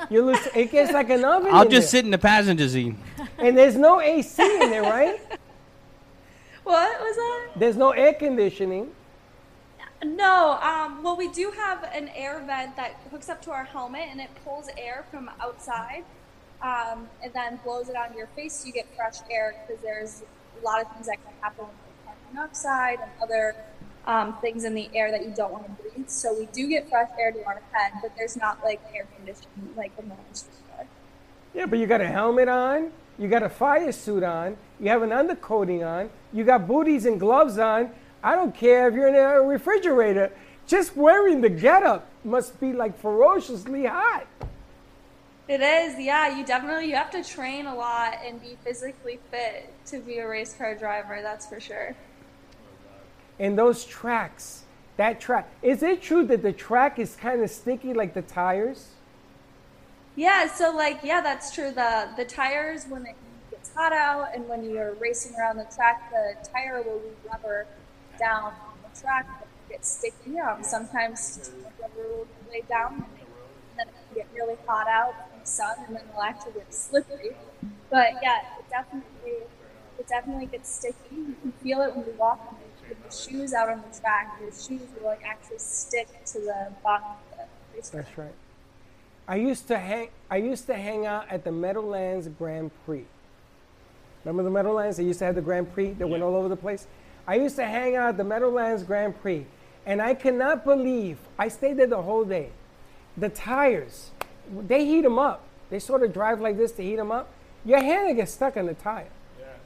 [0.09, 0.47] You lose.
[0.55, 1.49] It gets like an oven.
[1.51, 1.99] I'll in just there.
[1.99, 2.95] sit in the passenger seat.
[3.39, 5.19] And there's no AC in there, right?
[6.63, 7.59] What was that?
[7.59, 8.91] There's no air conditioning.
[10.03, 14.07] No, um, well, we do have an air vent that hooks up to our helmet
[14.09, 16.03] and it pulls air from outside
[16.65, 20.23] um, and then blows it on your face so you get fresh air because there's
[20.59, 23.55] a lot of things that can happen with carbon monoxide and other
[24.07, 26.09] um, things in the air that you don't want to breathe.
[26.09, 29.75] So we do get fresh air to our head, but there's not like air conditioning
[29.77, 30.87] like the motorsport.
[31.53, 35.03] Yeah, but you got a helmet on, you got a fire suit on, you have
[35.03, 37.91] an undercoating on, you got booties and gloves on.
[38.23, 40.31] I don't care if you're in a refrigerator.
[40.65, 44.25] Just wearing the getup must be like ferociously hot.
[45.47, 46.35] It is, yeah.
[46.35, 50.27] You definitely you have to train a lot and be physically fit to be a
[50.27, 51.19] race car driver.
[51.21, 51.95] That's for sure.
[53.39, 54.63] And those tracks,
[54.97, 58.87] that track, is it true that the track is kind of sticky like the tires?
[60.15, 61.69] Yeah, so like yeah, that's true.
[61.69, 63.15] The the tires when it
[63.51, 67.67] gets hot out and when you're racing around the track, the tire will rubber
[68.17, 70.39] down on the track and it gets sticky.
[70.39, 75.13] Um, sometimes rubber will lay down and then it can get really hot out
[75.45, 77.31] in sun and then it'll actually get slippery.
[77.89, 79.31] But yeah, it definitely
[79.97, 80.97] it definitely gets sticky.
[81.11, 82.51] You can feel it when you walk
[82.89, 84.37] with your shoes out on the track.
[84.41, 88.01] Your shoes will like actually stick to the bottom of the race car.
[88.01, 88.33] That's right.
[89.27, 90.09] I used to hang.
[90.29, 93.05] I used to hang out at the Meadowlands Grand Prix.
[94.23, 94.97] Remember the Meadowlands?
[94.97, 96.87] They used to have the Grand Prix that went all over the place.
[97.27, 99.45] I used to hang out at the Meadowlands Grand Prix,
[99.85, 102.49] and I cannot believe I stayed there the whole day.
[103.17, 104.11] The tires,
[104.67, 105.43] they heat them up.
[105.69, 107.29] They sort of drive like this to heat them up.
[107.63, 109.09] Your hand gets stuck in the tire.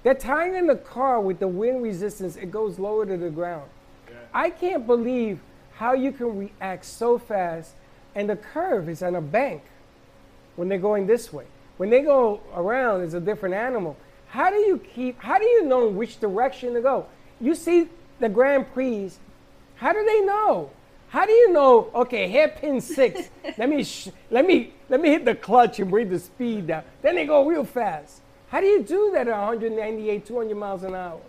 [0.03, 3.69] The tire in the car with the wind resistance, it goes lower to the ground.
[4.33, 5.39] I can't believe
[5.75, 7.73] how you can react so fast,
[8.15, 9.63] and the curve is on a bank
[10.55, 11.45] when they're going this way.
[11.77, 13.97] When they go around, it's a different animal.
[14.27, 15.19] How do you keep?
[15.19, 17.07] How do you know which direction to go?
[17.41, 17.89] You see
[18.19, 19.11] the Grand Prix.
[19.75, 20.69] How do they know?
[21.09, 21.89] How do you know?
[21.93, 23.29] Okay, hairpin six.
[23.57, 26.83] let me sh- let me let me hit the clutch and bring the speed down.
[27.01, 28.21] Then they go real fast.
[28.49, 31.19] How do you do that at 198, 200 miles an hour?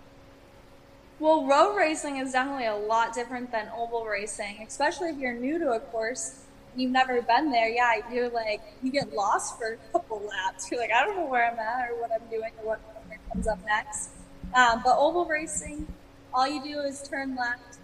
[1.19, 5.59] Well, road racing is definitely a lot different than oval racing, especially if you're new
[5.59, 6.45] to a course.
[6.73, 8.01] And you've never been there, yeah.
[8.11, 10.71] You're like you get lost for a couple laps.
[10.71, 12.81] You're like, I don't know where I'm at or what I'm doing or what
[13.33, 14.11] comes up next.
[14.55, 15.87] Um, but oval racing,
[16.33, 17.79] all you do is turn left.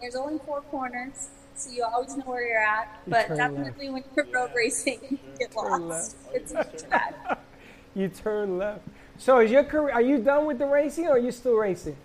[0.00, 1.28] There's only four corners,
[1.60, 2.88] so you always know where you're at.
[3.06, 6.16] But turn definitely when you're road racing, you get Turn lost.
[6.24, 6.36] left.
[6.36, 7.38] It's a track.
[7.92, 8.82] You turn left.
[9.18, 9.92] So is your career?
[9.92, 11.96] Are you done with the racing, or are you still racing?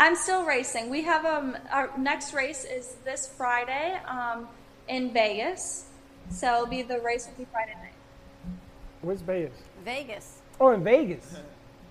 [0.00, 0.88] I'm still racing.
[0.88, 4.48] We have um our next race is this Friday um
[4.88, 5.84] in Vegas.
[6.30, 7.92] So it'll be the race will be Friday night.
[9.02, 9.52] Where's Vegas?
[9.84, 10.38] Vegas.
[10.58, 11.36] Oh, in Vegas.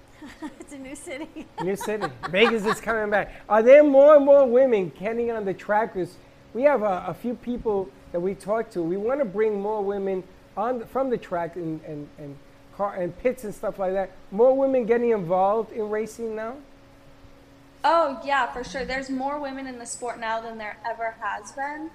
[0.59, 1.45] it's a new city.
[1.63, 2.07] New city.
[2.29, 3.31] Vegas is coming back.
[3.47, 5.95] Are there more and more women getting on the track?
[6.53, 8.81] We have a, a few people that we talk to.
[8.81, 10.23] We want to bring more women
[10.55, 12.35] on from the track and, and, and
[12.75, 14.11] car and pits and stuff like that.
[14.31, 16.55] More women getting involved in racing now.
[17.83, 18.85] Oh yeah, for sure.
[18.85, 21.89] There's more women in the sport now than there ever has been,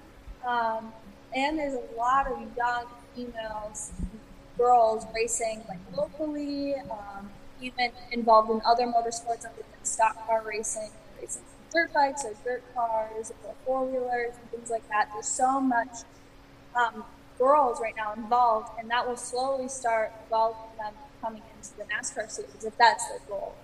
[0.45, 0.93] um,
[1.35, 2.85] and there's a lot of young
[3.15, 3.91] females,
[4.57, 7.29] girls racing like locally, um,
[7.61, 9.51] even involved in other motorsports than
[9.83, 10.89] stock car racing,
[11.19, 15.09] racing dirt bikes or dirt cars or four wheelers and things like that.
[15.13, 16.03] There's so much
[16.75, 17.03] um,
[17.39, 22.29] girls right now involved, and that will slowly start involving them coming into the NASCAR
[22.29, 23.55] series if that's their goal.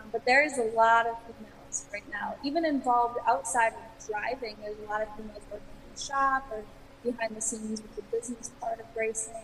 [0.00, 4.56] Um, but there is a lot of females right now, even involved outside of driving.
[4.62, 6.64] There's a lot of females working in the shop or
[7.02, 9.34] behind the scenes with the business part of racing.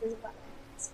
[0.00, 0.40] There's a lot of
[0.76, 0.90] females.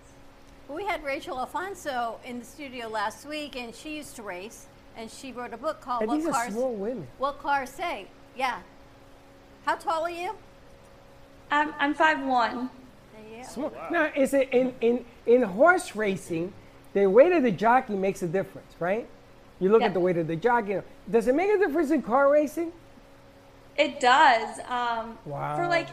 [0.67, 4.65] We had Rachel Alfonso in the studio last week, and she used to race,
[4.97, 7.07] and she wrote a book called And "What these are Cars small women.
[7.17, 8.59] What Cars Say." Yeah.
[9.65, 10.31] How tall are you?
[11.51, 12.69] I'm I'm five one.
[13.13, 13.49] There you go.
[13.49, 13.73] Small.
[13.91, 16.53] Now, is it in, in, in horse racing,
[16.93, 19.07] the weight of the jockey makes a difference, right?
[19.59, 19.87] You look Yeah.
[19.87, 20.79] at the weight of the jockey.
[21.09, 22.71] Does it make a difference in car racing?
[23.77, 24.59] It does.
[24.67, 25.55] Um, Wow.
[25.55, 25.87] For like,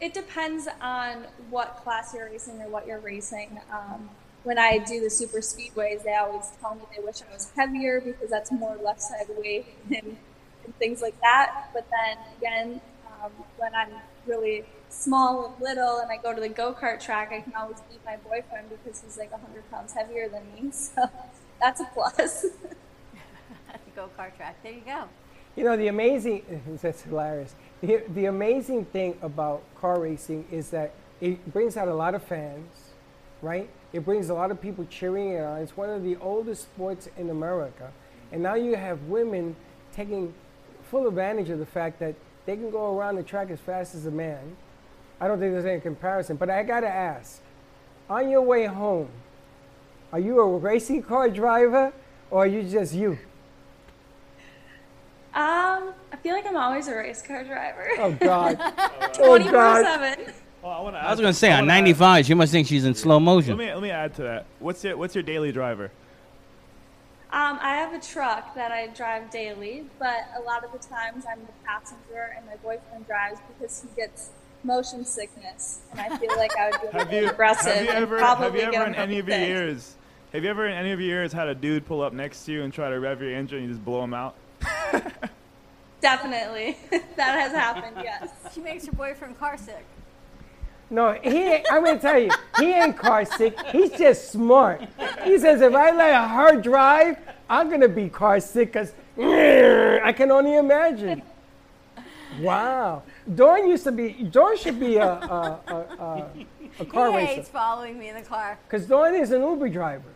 [0.00, 3.60] it depends on what class you're racing or what you're racing.
[3.72, 4.08] Um,
[4.46, 8.00] when I do the super speedways, they always tell me they wish I was heavier
[8.00, 10.16] because that's more left side weight and,
[10.64, 11.70] and things like that.
[11.74, 12.80] But then again,
[13.10, 13.90] um, when I'm
[14.24, 17.80] really small and little and I go to the go kart track, I can always
[17.90, 20.70] beat my boyfriend because he's like 100 pounds heavier than me.
[20.72, 21.10] So
[21.60, 22.44] that's a plus.
[23.74, 24.62] At the go kart track.
[24.62, 25.08] There you go.
[25.56, 27.56] You know, the amazing, that's hilarious.
[27.80, 32.22] The, the amazing thing about car racing is that it brings out a lot of
[32.22, 32.90] fans,
[33.42, 33.68] right?
[33.96, 35.62] It brings a lot of people cheering it on.
[35.62, 37.90] It's one of the oldest sports in America.
[38.30, 39.56] And now you have women
[39.94, 40.34] taking
[40.90, 44.04] full advantage of the fact that they can go around the track as fast as
[44.04, 44.54] a man.
[45.18, 47.40] I don't think there's any comparison, but I gotta ask
[48.10, 49.08] on your way home,
[50.12, 51.90] are you a racing car driver
[52.30, 53.12] or are you just you?
[55.32, 57.88] Um, I feel like I'm always a race car driver.
[57.98, 58.56] Oh, God.
[59.14, 60.34] 24 God.
[60.66, 60.94] 7.
[60.94, 62.94] Oh, I, I was gonna say on wanna add- 95, she must think she's in
[62.94, 63.56] slow motion.
[63.56, 63.68] Let motion.
[63.68, 64.46] me let me add to that.
[64.58, 65.90] What's your what's your daily driver?
[67.32, 71.24] Um, I have a truck that I drive daily, but a lot of the times
[71.30, 74.30] I'm the passenger and my boyfriend drives because he gets
[74.64, 78.18] motion sickness, and I feel like I would be Have you aggressive have you ever
[78.18, 79.48] probably have you ever in any of your sick.
[79.48, 79.94] years
[80.32, 82.52] have you ever in any of your years had a dude pull up next to
[82.52, 84.34] you and try to rev your engine and you just blow him out?
[86.00, 87.96] Definitely, that has happened.
[88.02, 88.30] Yes.
[88.54, 89.84] She makes her boyfriend car sick.
[90.88, 91.42] No, he.
[91.42, 93.58] Ain't, I'm gonna tell you, he ain't car sick.
[93.72, 94.82] He's just smart.
[95.24, 97.18] He says if I let her drive,
[97.50, 101.22] I'm gonna be car sick because I can only imagine.
[102.40, 103.02] Wow,
[103.34, 104.12] Dawn used to be.
[104.12, 106.30] Dawn should be a a, a, a,
[106.80, 108.58] a car he racer hates following me in the car.
[108.68, 110.10] because Dawn is an Uber driver.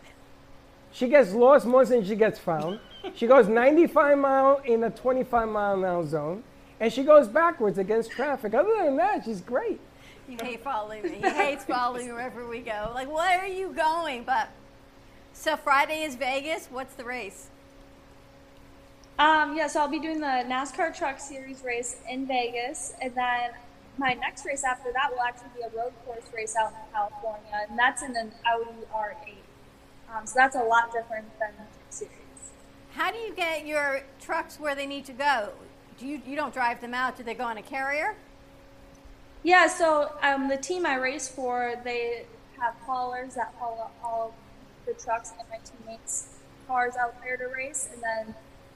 [0.92, 2.78] She gets lost more than she gets found.
[3.14, 6.42] She goes 95 mile in a 25 mile an hour zone,
[6.78, 8.54] and she goes backwards against traffic.
[8.54, 9.80] Other than that, she's great.
[10.30, 11.20] You hate following me.
[11.20, 12.92] He hates following me wherever we go.
[12.94, 14.22] Like, where are you going?
[14.22, 14.48] But
[15.32, 16.68] so Friday is Vegas.
[16.70, 17.48] What's the race?
[19.18, 23.50] Um, yeah, so I'll be doing the NASCAR Truck Series race in Vegas, and then
[23.98, 27.66] my next race after that will actually be a road course race out in California,
[27.68, 30.14] and that's in an Audi R8.
[30.14, 32.14] Um, so that's a lot different than the Truck Series.
[32.92, 35.50] How do you get your trucks where they need to go?
[35.98, 37.16] Do you you don't drive them out?
[37.16, 38.14] Do they go on a carrier?
[39.42, 42.26] Yeah, so um, the team I race for, they
[42.58, 44.34] have haulers that haul all
[44.86, 46.28] the trucks and my teammates'
[46.66, 48.34] cars out there to race, and then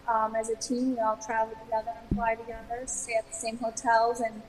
[0.09, 3.59] um, as a team, we all travel together and fly together, stay at the same
[3.59, 4.43] hotels, and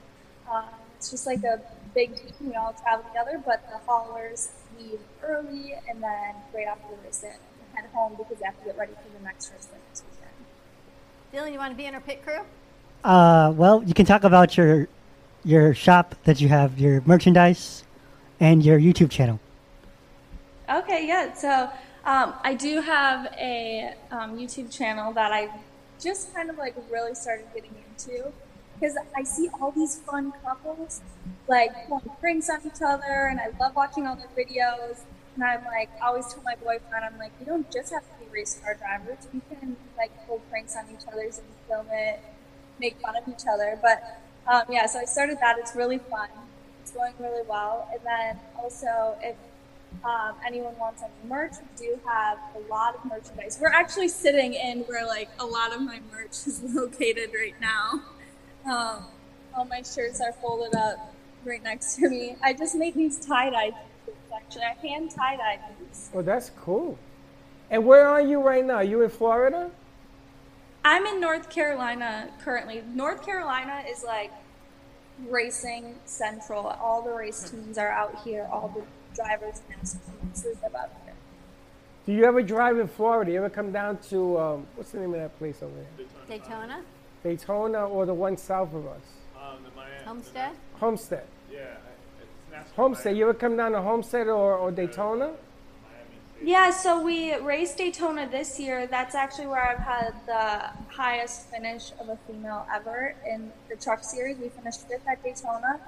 [0.50, 0.64] um,
[0.96, 1.60] it's just like a
[1.94, 2.32] big team.
[2.40, 4.48] We all travel together, but the haulers
[4.78, 7.32] leave early, and then right after the race, they
[7.74, 10.32] head home because they have to get ready for the next race the next weekend.
[11.32, 12.40] Dylan, you want to be in our pit crew?
[13.04, 14.88] Uh, well, you can talk about your
[15.46, 17.84] your shop that you have, your merchandise,
[18.40, 19.38] and your YouTube channel.
[20.68, 21.32] Okay, yeah.
[21.34, 21.70] So
[22.04, 25.48] um, I do have a um, YouTube channel that I
[26.00, 28.32] just kind of like really started getting into
[28.74, 31.00] because I see all these fun couples
[31.48, 35.02] like pulling pranks on each other, and I love watching all their videos.
[35.36, 38.30] And I'm like, always tell my boyfriend, I'm like, you don't just have to be
[38.32, 39.28] race car drivers.
[39.32, 41.34] We can like pull pranks on each other and
[41.68, 42.20] film it,
[42.80, 43.78] make fun of each other.
[43.80, 45.56] But um, yeah, so I started that.
[45.58, 46.28] It's really fun.
[46.82, 47.88] It's going really well.
[47.92, 49.36] And then also, if
[50.04, 53.58] um, anyone wants any merch, we do have a lot of merchandise.
[53.60, 58.02] We're actually sitting in where like a lot of my merch is located right now.
[58.64, 59.04] Um,
[59.54, 62.36] all my shirts are folded up right next to me.
[62.42, 63.72] I just made these tie dye.
[64.34, 66.10] Actually, I hand tie dye these.
[66.14, 66.98] Oh, that's cool.
[67.70, 68.76] And where are you right now?
[68.76, 69.70] Are you in Florida?
[70.86, 72.80] I'm in North Carolina currently.
[72.94, 74.30] North Carolina is like
[75.28, 76.64] racing central.
[76.64, 78.48] All the race teams are out here.
[78.52, 81.14] All the drivers and sponsors are out here.
[82.06, 83.32] Do you ever drive in Florida?
[83.32, 86.06] You ever come down to um, what's the name of that place over there?
[86.28, 86.82] Daytona,
[87.24, 89.02] Daytona or the one south of us?
[89.36, 90.52] Um, the Miami, Homestead.
[90.74, 91.26] Homestead.
[91.52, 91.78] yeah,
[92.20, 93.16] it's NASCAR Homestead.
[93.16, 95.32] You ever come down to Homestead or, or Daytona?
[96.42, 98.86] Yeah, so we raced Daytona this year.
[98.86, 104.04] That's actually where I've had the highest finish of a female ever in the truck
[104.04, 104.36] series.
[104.36, 105.80] We finished fifth at Daytona.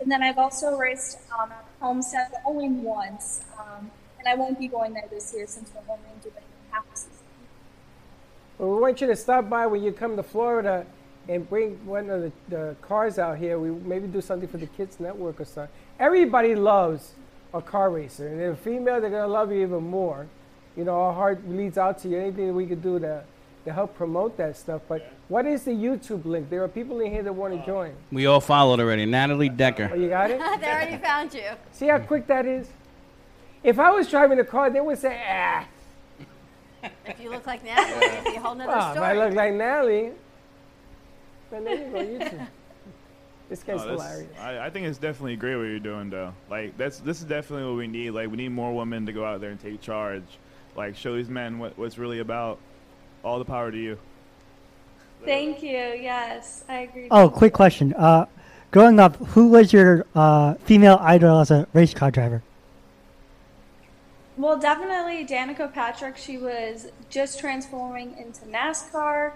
[0.00, 1.50] And then I've also raced um,
[1.80, 3.42] Homestead only once.
[3.58, 6.34] Um, and I won't be going there this year since we're only doing
[6.70, 7.10] half a season.
[8.58, 10.86] Well, we want you to stop by when you come to Florida
[11.28, 13.58] and bring one of the, the cars out here.
[13.58, 15.74] We maybe do something for the Kids Network or something.
[15.98, 17.12] Everybody loves
[17.54, 20.26] a car racer, and if a female, they're gonna love you even more.
[20.76, 22.18] You know, our heart leads out to you.
[22.18, 23.24] Anything we could do to
[23.64, 24.82] to help promote that stuff.
[24.88, 26.48] But what is the YouTube link?
[26.48, 27.92] There are people in here that want to join.
[28.12, 29.06] We all followed already.
[29.06, 29.90] Natalie Decker.
[29.92, 30.38] Oh, you got it?
[30.60, 31.42] they already found you.
[31.72, 32.68] See how quick that is?
[33.64, 35.66] If I was driving a car, they would say, ah.
[37.04, 39.26] If you look like Natalie, it'd be a whole nother Well, if I story.
[39.26, 40.12] look like Natalie,
[41.50, 42.46] then there you go, YouTube.
[43.48, 44.38] This guy's No, this- hilarious.
[44.40, 46.32] I, I think it's definitely great what you're doing, though.
[46.50, 48.10] Like that's this is definitely what we need.
[48.10, 50.24] Like we need more women to go out there and take charge.
[50.76, 52.58] Like show these men what what's really about.
[53.22, 53.98] All the power to you.
[55.24, 55.70] Thank you.
[55.70, 57.08] Yes, I agree.
[57.10, 57.94] Oh, quick question.
[57.94, 58.26] Uh,
[58.70, 62.42] growing up, who was your uh, female idol as a race car driver?
[64.36, 66.16] Well, definitely Danica Patrick.
[66.16, 69.32] She was just transforming into NASCAR,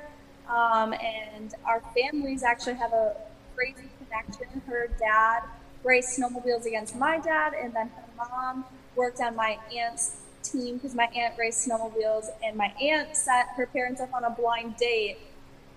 [0.48, 3.16] um, and our families actually have a
[3.56, 4.62] crazy connection.
[4.66, 5.42] Her dad
[5.84, 8.64] raced snowmobiles against my dad, and then her mom
[8.96, 13.66] worked on my aunt's team because my aunt raced snowmobiles, and my aunt set her
[13.66, 15.18] parents up on a blind date,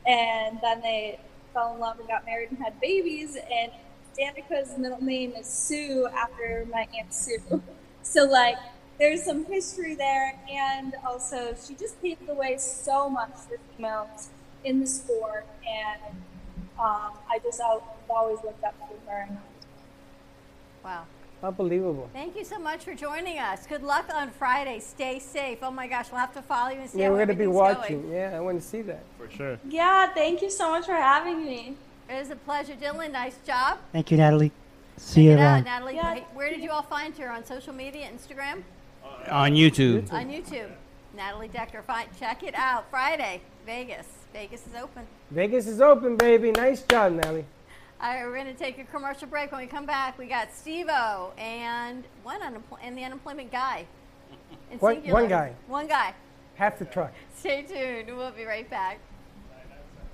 [0.06, 1.20] and then they
[1.54, 3.36] fell in love and got married and had babies.
[3.36, 3.72] And
[4.18, 7.62] Danica's middle name is Sue after my aunt Sue.
[8.06, 8.58] So like
[9.00, 14.28] there's some history there, and also she just paved the way so much for females
[14.66, 16.22] in the sport, and
[16.80, 19.28] um, I just al- always looked up to her.
[20.84, 21.06] Wow.
[21.42, 22.10] Unbelievable.
[22.14, 23.68] Thank you so much for joining us.
[23.68, 24.80] Good luck on Friday.
[24.80, 25.60] Stay safe.
[25.62, 27.48] Oh my gosh, we'll have to follow you and see Yeah, how we're gonna be
[27.48, 28.02] watching.
[28.04, 28.14] going.
[28.14, 29.04] Yeah, I want to see that.
[29.18, 29.60] For sure.
[29.68, 31.76] Yeah, thank you so much for having me.
[32.10, 33.12] It was a pleasure, Dylan.
[33.12, 33.80] Nice job.
[33.92, 34.52] Thank you, Natalie.
[34.98, 35.64] See you Check it out, around.
[35.66, 35.96] Natalie.
[35.96, 36.20] Yeah.
[36.34, 37.30] Where did you all find her?
[37.30, 38.64] On social media, Instagram?
[39.30, 40.12] On YouTube.
[40.14, 40.70] On YouTube.
[41.16, 41.82] Natalie Decker.
[41.82, 42.90] Find, check it out.
[42.90, 44.08] Friday, Vegas.
[44.34, 45.06] Vegas is open.
[45.32, 46.52] Vegas is open, baby.
[46.52, 47.46] Nice job, Nelly.
[48.02, 49.52] All right, we're going to take a commercial break.
[49.52, 53.86] When we come back, we got Steve-O and one unempl- and the unemployment guy.
[54.80, 55.54] One- one guy.
[55.68, 56.14] One guy.
[56.56, 57.14] Half the truck.
[57.38, 58.16] Stay tuned.
[58.18, 59.00] We'll be right back.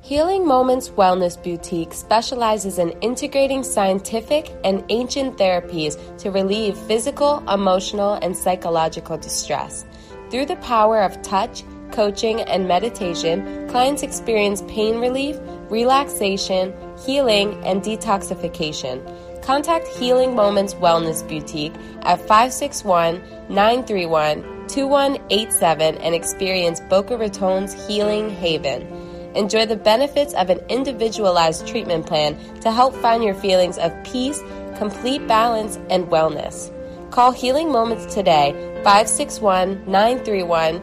[0.02, 8.14] Healing Moments Wellness Boutique specializes in integrating scientific and ancient therapies to relieve physical, emotional,
[8.22, 9.84] and psychological distress.
[10.30, 15.36] Through the power of touch, coaching, and meditation, clients experience pain relief,
[15.70, 16.74] relaxation,
[17.04, 19.02] healing, and detoxification.
[19.42, 28.82] Contact Healing Moments Wellness Boutique at 561 931 2187 and experience Boca Raton's Healing Haven.
[29.36, 34.42] Enjoy the benefits of an individualized treatment plan to help find your feelings of peace,
[34.78, 36.72] complete balance, and wellness.
[37.10, 40.82] Call Healing Moments today, 561 931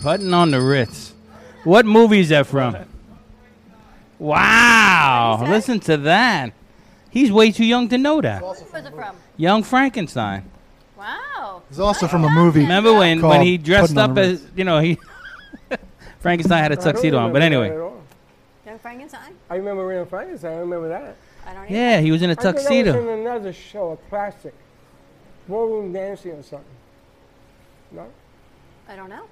[0.00, 1.12] Putting on the Ritz.
[1.64, 2.76] What movie is that from?
[4.18, 5.44] Wow!
[5.46, 6.52] Listen to that.
[7.10, 8.42] He's way too young to know that.
[8.42, 9.16] Where's it from?
[9.36, 10.48] Young Frankenstein.
[10.96, 11.62] Wow.
[11.68, 12.60] It's also from a movie.
[12.60, 14.98] Remember when, when he dressed up as you know he
[16.20, 17.68] Frankenstein had a tuxedo on, but anyway.
[17.68, 19.34] Young Frankenstein?
[19.48, 20.52] I remember Real Frankenstein.
[20.52, 21.16] I remember that.
[21.46, 23.02] I don't yeah, he was in a I think that was tuxedo.
[23.02, 24.54] in another show, a classic.
[25.48, 26.66] Ballroom dancing or something.
[27.90, 28.06] No?
[28.88, 29.24] I don't know.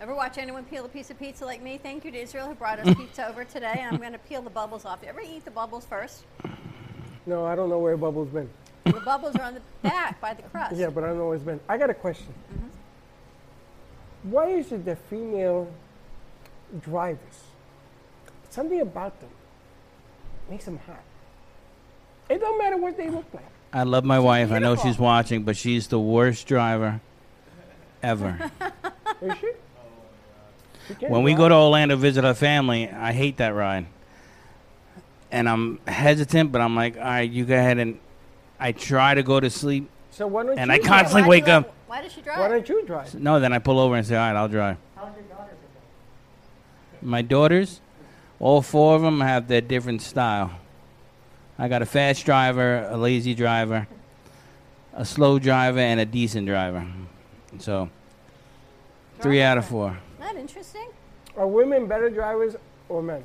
[0.00, 1.76] Ever watch anyone peel a piece of pizza like me?
[1.76, 4.40] Thank you to Israel who brought us pizza over today, and I'm going to peel
[4.40, 5.00] the bubbles off.
[5.02, 6.24] You ever eat the bubbles first?
[7.26, 8.48] No, I don't know where Bubbles been.
[8.84, 10.76] The bubbles are on the back by the crust.
[10.76, 11.60] Yeah, but I don't know where it's been.
[11.68, 12.32] I got a question.
[12.52, 14.30] Mm-hmm.
[14.30, 15.70] Why is it that female
[16.80, 17.44] drivers,
[18.48, 19.30] something about them
[20.48, 21.02] makes them hot?
[22.30, 23.44] It don't matter what they look like.
[23.72, 24.50] I love my wife.
[24.50, 27.02] I know she's watching, but she's the worst driver
[28.02, 28.50] ever.
[29.22, 29.50] Is she?
[30.94, 33.86] Can When we go to Orlando visit our family, I hate that ride.
[35.30, 37.98] And I'm hesitant, but I'm like, all right, you go ahead and
[38.58, 39.88] I try to go to sleep.
[40.10, 40.88] So why don't And you I drive?
[40.88, 41.74] constantly Why wake you up.
[41.86, 42.38] Why does she drive?
[42.40, 43.14] Why don't you drive?
[43.14, 44.76] No, then I pull over and say, all right, I'll drive.
[44.96, 45.54] How's your daughter?
[47.02, 47.80] My daughters,
[48.38, 50.50] all four of them have their different style.
[51.58, 53.86] I got a fast driver, a lazy driver,
[54.94, 56.86] a slow driver, and a decent driver.
[57.58, 57.90] So,
[59.20, 59.98] three out of four.
[60.40, 60.88] Isn't that interesting?
[61.36, 62.56] Are women better drivers
[62.88, 63.22] or men?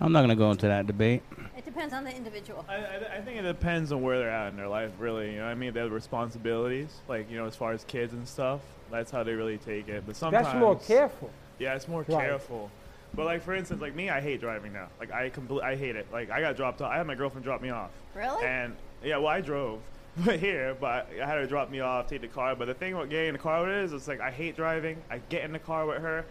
[0.00, 1.22] I'm not going to go into that debate.
[1.56, 2.64] It depends on the individual.
[2.68, 5.32] I, I, I think it depends on where they're at in their life, really.
[5.32, 5.72] You know what I mean?
[5.72, 8.60] They have responsibilities, like, you know, as far as kids and stuff.
[8.90, 10.04] That's how they really take it.
[10.06, 10.46] But sometimes.
[10.46, 11.30] That's more careful.
[11.58, 12.20] Yeah, it's more Right.
[12.20, 12.70] careful.
[13.14, 14.88] But, like, for instance, like me, I hate driving now.
[15.00, 16.06] Like, I compl- I hate it.
[16.12, 16.92] Like, I got dropped off.
[16.92, 17.90] I had my girlfriend drop me off.
[18.14, 18.44] Really?
[18.44, 19.80] And, yeah, well, I drove
[20.38, 22.54] here, but I had her drop me off, take the car.
[22.56, 24.56] But the thing about getting in the car with her is, it's like, I hate
[24.56, 24.98] driving.
[25.10, 26.24] I get in the car with her,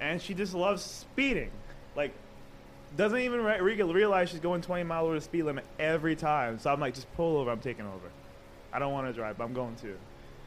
[0.00, 1.50] and she just loves speeding.
[1.96, 2.12] Like,
[2.96, 6.58] doesn't even re- re- realize she's going 20 miles over the speed limit every time.
[6.58, 7.50] So I'm like, just pull over.
[7.50, 8.08] I'm taking over.
[8.72, 9.96] I don't want to drive, but I'm going to.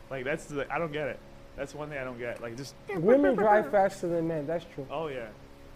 [0.09, 1.19] Like that's the I don't get it.
[1.57, 2.41] That's one thing I don't get.
[2.41, 4.47] Like just Women drive faster than men.
[4.47, 4.87] That's true.
[4.89, 5.27] oh yeah.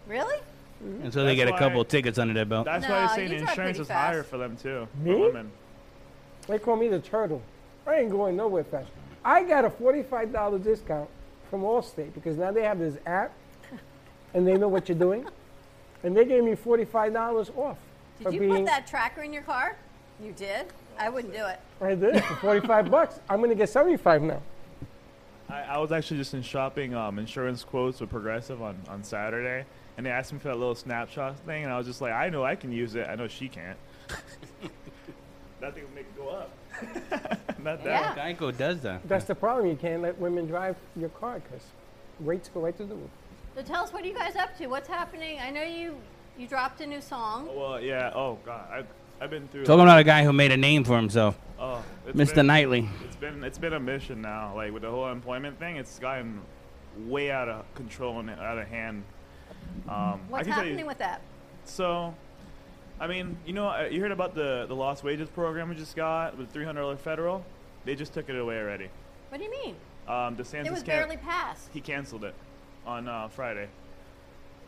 [0.08, 0.38] Really?
[0.80, 2.64] And so they That's get a why- couple of tickets under their belt.
[2.64, 4.88] That's why No, they're saying the insurance pretty is higher for them too.
[5.02, 5.12] Me?
[5.12, 5.50] For women.
[6.52, 7.40] They call me the turtle.
[7.86, 8.90] I ain't going nowhere fast.
[9.24, 11.08] I got a forty-five dollar discount
[11.48, 13.32] from Allstate because now they have this app,
[14.34, 15.26] and they know what you're doing,
[16.02, 17.78] and they gave me forty-five dollars off
[18.18, 19.76] for Did you being put that tracker in your car?
[20.22, 20.66] You did?
[20.98, 21.58] I wouldn't do it.
[21.80, 22.22] I did.
[22.22, 23.18] for forty-five bucks.
[23.30, 24.42] I'm gonna get seventy-five now.
[25.48, 29.64] I, I was actually just in shopping um, insurance quotes with Progressive on, on Saturday,
[29.96, 32.28] and they asked me for that little snapshot thing, and I was just like, I
[32.28, 33.06] know I can use it.
[33.08, 33.78] I know she can't.
[35.62, 36.50] that thing will make it go up.
[37.62, 38.16] Not that.
[38.16, 38.32] Yeah.
[38.34, 39.08] Geico does that.
[39.08, 39.68] That's the problem.
[39.68, 41.62] You can't let women drive your car because
[42.20, 43.10] rates go right through the roof.
[43.54, 44.66] So tell us, what are you guys up to?
[44.66, 45.38] What's happening?
[45.40, 45.94] I know you
[46.36, 47.48] you dropped a new song.
[47.54, 48.10] Well, yeah.
[48.14, 48.86] Oh God, I've,
[49.20, 49.64] I've been through.
[49.64, 52.34] Talking about a guy who made a name for himself, Oh, it's Mr.
[52.36, 52.88] been- Knightley.
[53.04, 54.54] It's been it's been a mission now.
[54.56, 56.40] Like with the whole employment thing, it's gotten
[57.06, 59.04] way out of control and out of hand.
[59.88, 61.20] Um, What's can tell you- happening with that?
[61.64, 62.12] So,
[63.02, 65.96] I mean, you know, uh, you heard about the the lost wages program we just
[65.96, 67.44] got with three hundred dollar federal.
[67.84, 68.88] They just took it away already.
[69.28, 69.74] What do you mean?
[70.06, 71.68] Um, DeSantis It was can- barely passed.
[71.74, 72.34] he canceled it
[72.86, 73.66] on uh, Friday.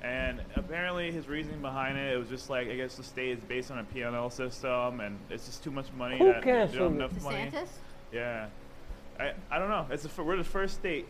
[0.02, 3.44] And apparently, his reasoning behind it, it was just like I guess the state is
[3.44, 6.18] based on a P&L system, and it's just too much money.
[6.18, 6.94] Who that they don't canceled have it?
[6.96, 7.50] enough money.
[7.52, 7.68] DeSantis?
[8.12, 8.46] Yeah,
[9.20, 9.86] I, I don't know.
[9.90, 11.06] It's the, fir- we're the first state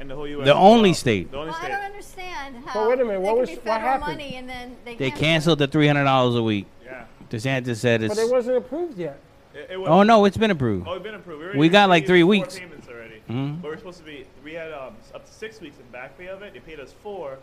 [0.00, 0.44] in the whole U.S.
[0.46, 0.94] The only well.
[0.94, 1.30] state.
[1.30, 1.72] The only Well, I state.
[1.72, 4.16] don't understand how wait a minute, there what could was- be what federal happened?
[4.18, 6.66] money and then they, They canceled the three hundred dollars a week.
[6.84, 7.04] Yeah.
[7.30, 8.14] DeSantis said it's.
[8.14, 9.18] But it wasn't approved yet.
[9.54, 10.86] It, it was, Oh no, it's been approved.
[10.86, 11.42] Oh, it's been approved.
[11.42, 12.58] already We got like received three four weeks.
[12.58, 13.22] payments already.
[13.28, 13.62] Mhm.
[13.62, 14.26] But we're supposed to be.
[14.44, 16.52] We had um, up to six weeks in back pay of it.
[16.54, 17.38] They paid us four.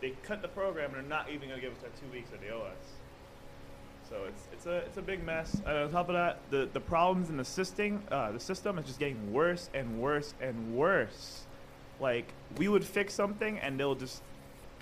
[0.00, 2.40] They cut the program and they're not even gonna give us our two weeks that
[2.42, 2.92] they owe us.
[4.10, 5.54] So it's it's a it's a big mess.
[5.66, 8.84] And on top of that, the the problems in the system uh, the system is
[8.86, 11.46] just getting worse and worse and worse.
[12.00, 12.26] Like
[12.56, 14.22] we would fix something and they'll just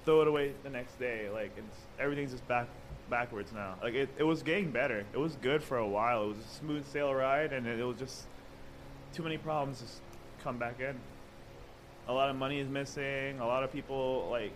[0.05, 1.29] throw it away the next day.
[1.31, 2.69] Like it's everything's just back
[3.11, 3.77] backwards now.
[3.83, 5.05] Like it, it was getting better.
[5.13, 6.25] It was good for a while.
[6.25, 8.25] It was a smooth sail ride and it, it was just
[9.13, 10.01] too many problems just
[10.43, 10.97] come back in.
[12.09, 13.39] A lot of money is missing.
[13.41, 14.53] A lot of people like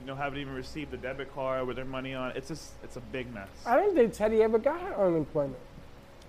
[0.00, 2.32] you know haven't even received the debit card with their money on.
[2.36, 3.48] It's just it's a big mess.
[3.66, 5.58] I don't think Teddy ever got her unemployment.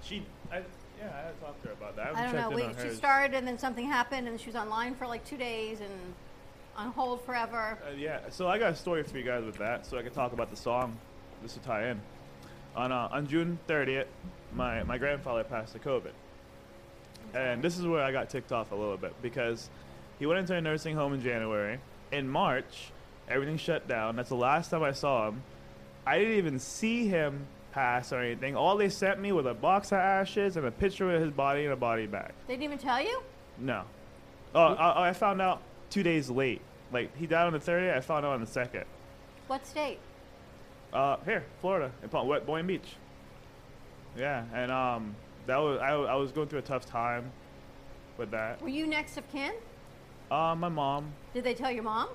[0.02, 0.64] She I
[1.00, 2.16] yeah, I had to to her about that.
[2.16, 2.56] I, I don't know.
[2.56, 2.98] We, she hers.
[2.98, 5.92] started and then something happened and she was online for like two days and
[6.76, 7.78] on hold forever.
[7.86, 10.14] Uh, yeah, so I got a story for you guys with that, so I can
[10.14, 10.98] talk about the song.
[11.42, 12.02] This will tie in.
[12.76, 14.06] On uh, on June 30th,
[14.54, 16.12] my my grandfather passed to COVID,
[17.34, 19.70] and this is where I got ticked off a little bit because
[20.20, 21.80] he went into a nursing home in January.
[22.12, 22.92] In March,
[23.28, 24.16] everything shut down.
[24.16, 25.44] That's the last time I saw him.
[26.06, 28.56] I didn't even see him pass or anything.
[28.56, 31.66] All they sent me was a box of ashes and a picture of his body
[31.66, 32.32] in a body bag.
[32.48, 33.22] They didn't even tell you?
[33.58, 33.84] No.
[34.56, 36.62] Oh, I, I found out two days late.
[36.92, 37.96] Like he died on the 30th.
[37.96, 38.86] I found out on the second.
[39.48, 40.00] What state?
[40.92, 42.96] Uh, here, Florida, in Palm, Wet Boynton Beach.
[44.18, 45.16] Yeah, and um,
[45.46, 47.32] that was I, I was going through a tough time
[48.18, 48.62] with that.
[48.62, 49.54] Were you next of kin?
[50.32, 52.10] Uh, my mom, Did they tell your mom?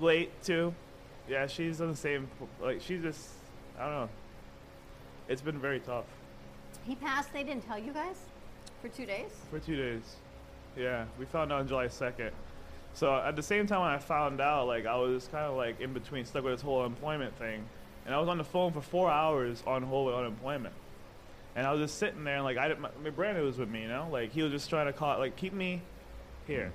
[0.00, 0.74] late too.
[1.28, 2.28] Yeah, she's on the same.
[2.60, 3.28] Like she's just,
[3.78, 4.08] I don't know.
[5.30, 6.04] It's been very tough
[6.84, 7.32] He passed.
[7.32, 8.16] They didn't tell you guys
[8.82, 9.30] for two days.
[9.50, 10.16] for two days.
[10.76, 12.32] Yeah, we found out on July second.
[12.94, 15.80] So at the same time when I found out, like I was kind of like
[15.80, 17.64] in between, stuck with this whole employment thing,
[18.04, 20.74] and I was on the phone for four hours on hold with unemployment,
[21.54, 23.68] and I was just sitting there and like I didn't, my, my Brandon was with
[23.68, 25.80] me, you know, like he was just trying to call, like keep me
[26.48, 26.72] here,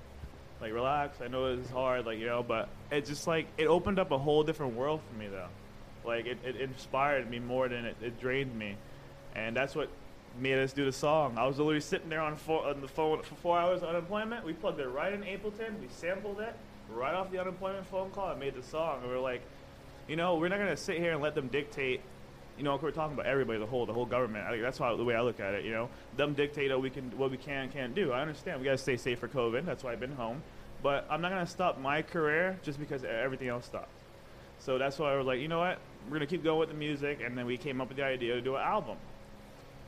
[0.61, 1.19] Like relax.
[1.21, 4.17] I know it's hard, like you know, but it just like it opened up a
[4.17, 5.49] whole different world for me though.
[6.05, 8.75] Like it, it inspired me more than it, it drained me,
[9.35, 9.89] and that's what
[10.39, 11.37] made us do the song.
[11.37, 14.45] I was literally sitting there on, four, on the phone for four hours of unemployment.
[14.45, 15.79] We plugged it right in Ableton.
[15.79, 16.53] We sampled it
[16.89, 18.99] right off the unemployment phone call and made the song.
[19.01, 19.41] And we are like,
[20.07, 22.01] you know, we're not gonna sit here and let them dictate.
[22.57, 24.45] You know, we're talking about everybody, the whole, the whole government.
[24.45, 25.65] I think that's how the way I look at it.
[25.65, 28.11] You know, them dictate what we can, what we can, and can't do.
[28.11, 28.59] I understand.
[28.59, 29.65] We gotta stay safe for COVID.
[29.65, 30.41] That's why I've been home.
[30.83, 33.89] But I'm not gonna stop my career just because everything else stopped.
[34.59, 35.79] So that's why I was like, you know what?
[36.07, 38.35] We're gonna keep going with the music, and then we came up with the idea
[38.35, 38.97] to do an album,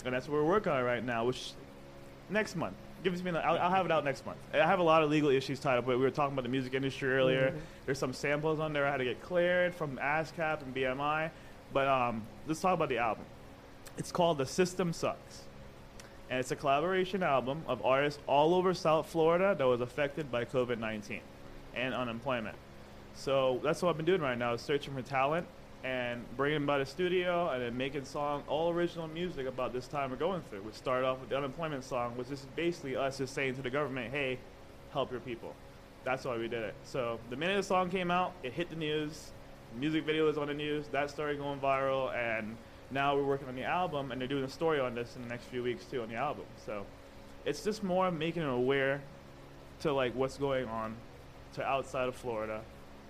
[0.06, 1.26] and that's what we're working on right now.
[1.26, 1.52] Which
[2.30, 3.32] next month, give me.
[3.32, 4.40] I'll, I'll have it out next month.
[4.54, 5.98] I have a lot of legal issues tied up with.
[5.98, 7.50] We were talking about the music industry earlier.
[7.50, 7.60] Mm-hmm.
[7.86, 11.30] There's some samples on there I had to get cleared from ASCAP and BMI.
[11.74, 13.26] But um, let's talk about the album.
[13.98, 15.44] It's called The System Sucks.
[16.30, 20.46] And it's a collaboration album of artists all over South Florida that was affected by
[20.46, 21.22] COVID 19
[21.76, 22.56] and unemployment.
[23.16, 25.48] So that's what I've been doing right now is searching for talent
[25.88, 29.88] and bringing them by the studio and then making song, all original music about this
[29.88, 30.62] time we're going through.
[30.62, 33.70] We started off with the unemployment song, which is basically us just saying to the
[33.70, 34.38] government, hey,
[34.92, 35.56] help your people.
[36.04, 36.76] That's why we did it.
[36.84, 39.32] So the minute the song came out, it hit the news.
[39.80, 40.88] music video was on the news.
[40.90, 42.58] That started going viral, and
[42.92, 45.30] now we're working on the album, and they're doing a story on this in the
[45.30, 46.46] next few weeks too on the album.
[46.66, 46.86] So
[47.46, 49.02] it's just more making it aware
[49.82, 50.96] to like what's going on
[51.54, 52.62] to outside of Florida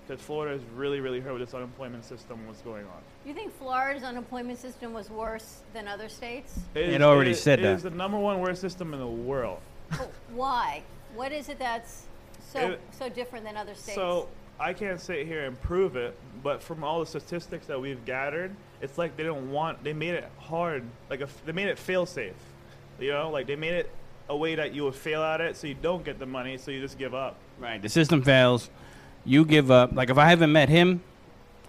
[0.08, 2.46] because Florida is really, really hurt with its unemployment system.
[2.48, 3.02] What's going on?
[3.26, 6.60] You think Florida's unemployment system was worse than other states?
[6.76, 7.72] It, it already it, said it that.
[7.72, 9.60] It is the number one worst system in the world.
[10.34, 10.84] why?
[11.16, 12.06] What is it that's
[12.52, 13.96] so it, so different than other states?
[13.96, 14.30] So
[14.60, 18.56] I can't sit here and prove it, but from all the statistics that we've gathered,
[18.82, 19.84] it's like they don't want.
[19.84, 20.84] They made it hard.
[21.10, 22.34] Like a, they made it fail safe.
[23.00, 23.90] You know, like they made it
[24.30, 26.72] a way that you would fail at it, so you don't get the money, so
[26.72, 27.36] you just give up.
[27.60, 27.82] Right.
[27.82, 28.70] The system fails
[29.28, 29.92] you give up.
[29.94, 31.04] Like if I haven't met him,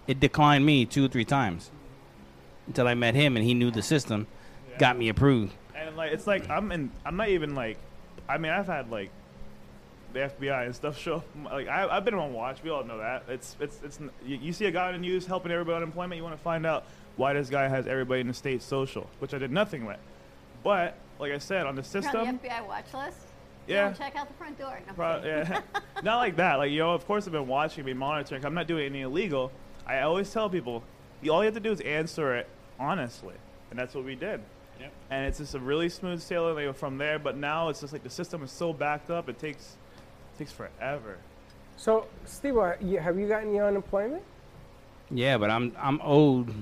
[0.07, 1.69] it declined me two or three times
[2.65, 4.25] until I met him and he knew the system,
[4.71, 4.77] yeah.
[4.77, 5.53] got me approved.
[5.75, 6.89] And like it's like I'm in.
[7.05, 7.77] I'm not even like.
[8.27, 9.11] I mean, I've had like
[10.13, 11.23] the FBI and stuff show.
[11.43, 12.63] Like I, have been on watch.
[12.63, 13.23] We all know that.
[13.27, 13.99] It's it's it's.
[14.25, 16.17] You, you see a guy in the news helping everybody unemployment.
[16.17, 16.85] You want to find out
[17.17, 19.99] why this guy has everybody in the state social, which I did nothing with.
[20.63, 23.28] But like I said, on the system, You're on the FBI watch list.
[23.69, 23.91] Yeah.
[23.93, 24.79] check out the front door.
[24.87, 25.61] No, Pro- yeah.
[26.03, 26.55] Not like that.
[26.55, 28.45] Like, you know, of course I've been watching, been monitoring.
[28.45, 29.51] I'm not doing anything illegal.
[29.85, 30.83] I always tell people,
[31.29, 32.47] all you have to do is answer it
[32.79, 33.35] honestly.
[33.69, 34.41] And that's what we did.
[34.79, 34.93] Yep.
[35.11, 37.19] And it's just a really smooth sailing from there.
[37.19, 39.75] But now it's just like the system is so backed up, it takes
[40.33, 41.17] it takes forever.
[41.77, 44.23] So, Steve, have you gotten your unemployment?
[45.11, 46.53] Yeah, but I'm I'm owed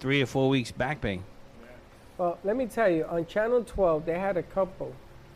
[0.00, 1.20] three or four weeks back pay.
[2.18, 4.94] Well, let me tell you, on Channel 12, they had a couple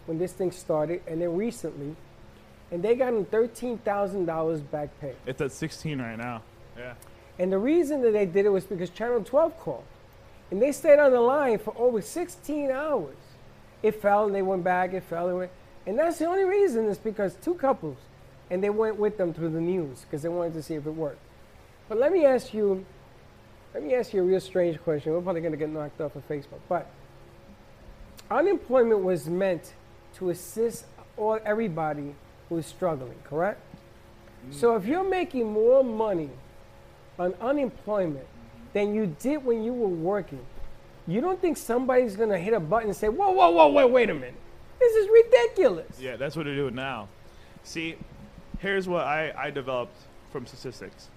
[0.08, 1.94] when this thing started, and then recently,
[2.72, 5.14] and they got him thirteen thousand dollars back pay.
[5.26, 6.42] It's at sixteen right now.
[6.76, 6.94] Yeah.
[7.38, 9.84] And the reason that they did it was because Channel 12 called,
[10.50, 13.14] and they stayed on the line for over 16 hours.
[13.80, 14.92] It fell, and they went back.
[14.92, 15.50] It fell, and went,
[15.86, 17.96] and that's the only reason is because two couples,
[18.50, 20.90] and they went with them through the news because they wanted to see if it
[20.90, 21.20] worked.
[21.88, 22.84] But let me ask you,
[23.72, 25.12] let me ask you a real strange question.
[25.12, 26.90] We're probably going to get knocked off of Facebook, but
[28.30, 29.74] unemployment was meant
[30.18, 30.84] to assist
[31.16, 32.14] all everybody
[32.48, 33.60] who is struggling, correct?
[34.48, 34.54] Mm.
[34.54, 36.30] So if you're making more money
[37.18, 38.26] on unemployment
[38.72, 40.44] than you did when you were working,
[41.06, 44.10] you don't think somebody's gonna hit a button and say, "Whoa, whoa, whoa, wait, wait
[44.10, 44.34] a minute,
[44.78, 47.08] this is ridiculous." Yeah, that's what they're doing now.
[47.62, 47.96] See,
[48.58, 49.96] here's what I, I developed
[50.30, 51.08] from statistics.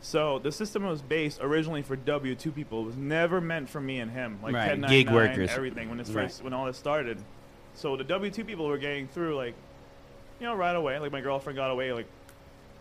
[0.00, 2.82] So the system was based originally for W two people.
[2.82, 4.80] It was never meant for me and him, like right.
[4.88, 5.88] gig workers, everything.
[5.88, 6.26] When this right.
[6.26, 7.18] first, when all this started,
[7.78, 9.54] so the W two people were getting through like,
[10.40, 10.98] you know, right away.
[10.98, 12.06] Like my girlfriend got away like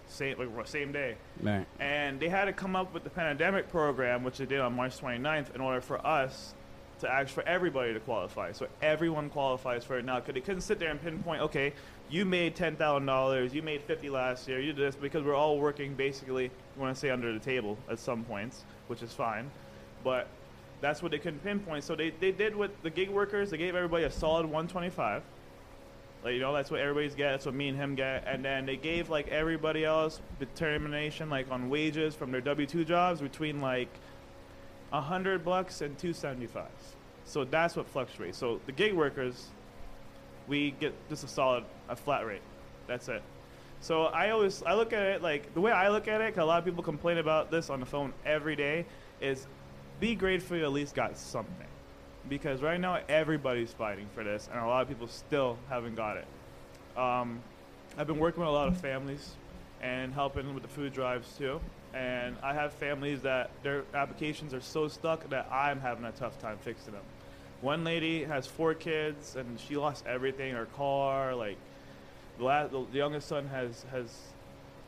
[0.07, 1.15] same like same day.
[1.41, 1.67] Right.
[1.79, 4.97] And they had to come up with the pandemic program, which they did on March
[4.99, 6.55] 29th, in order for us
[7.01, 8.53] to ask for everybody to qualify.
[8.53, 10.19] So everyone qualifies for it now.
[10.19, 11.73] Because they couldn't sit there and pinpoint, okay,
[12.09, 15.35] you made ten thousand dollars, you made fifty last year, you did this because we're
[15.35, 16.45] all working basically.
[16.45, 19.51] You want to say under the table at some points, which is fine,
[20.03, 20.27] but
[20.81, 21.83] that's what they couldn't pinpoint.
[21.83, 25.23] So they, they did with the gig workers, they gave everybody a solid 125.
[26.23, 27.31] Like, you know, that's what everybody's get.
[27.31, 28.23] That's what me and him get.
[28.27, 32.83] And then they gave like everybody else determination like on wages from their W two
[32.83, 33.89] jobs between like
[34.91, 36.71] a hundred bucks and two seventy five.
[37.23, 38.37] So that's what fluctuates.
[38.37, 39.47] So the gig workers,
[40.47, 42.41] we get just a solid a flat rate.
[42.87, 43.21] That's it.
[43.79, 46.33] So I always I look at it like the way I look at it.
[46.33, 48.85] Cause a lot of people complain about this on the phone every day.
[49.21, 49.47] Is
[49.99, 51.67] be grateful you at least got something.
[52.29, 56.17] Because right now everybody's fighting for this, and a lot of people still haven't got
[56.17, 56.27] it.
[56.97, 57.39] Um,
[57.97, 59.35] I've been working with a lot of families
[59.81, 61.59] and helping with the food drives too.
[61.93, 66.39] And I have families that their applications are so stuck that I'm having a tough
[66.41, 67.03] time fixing them.
[67.61, 71.57] One lady has four kids and she lost everything, her car, like
[72.37, 74.15] the, last, the youngest son has has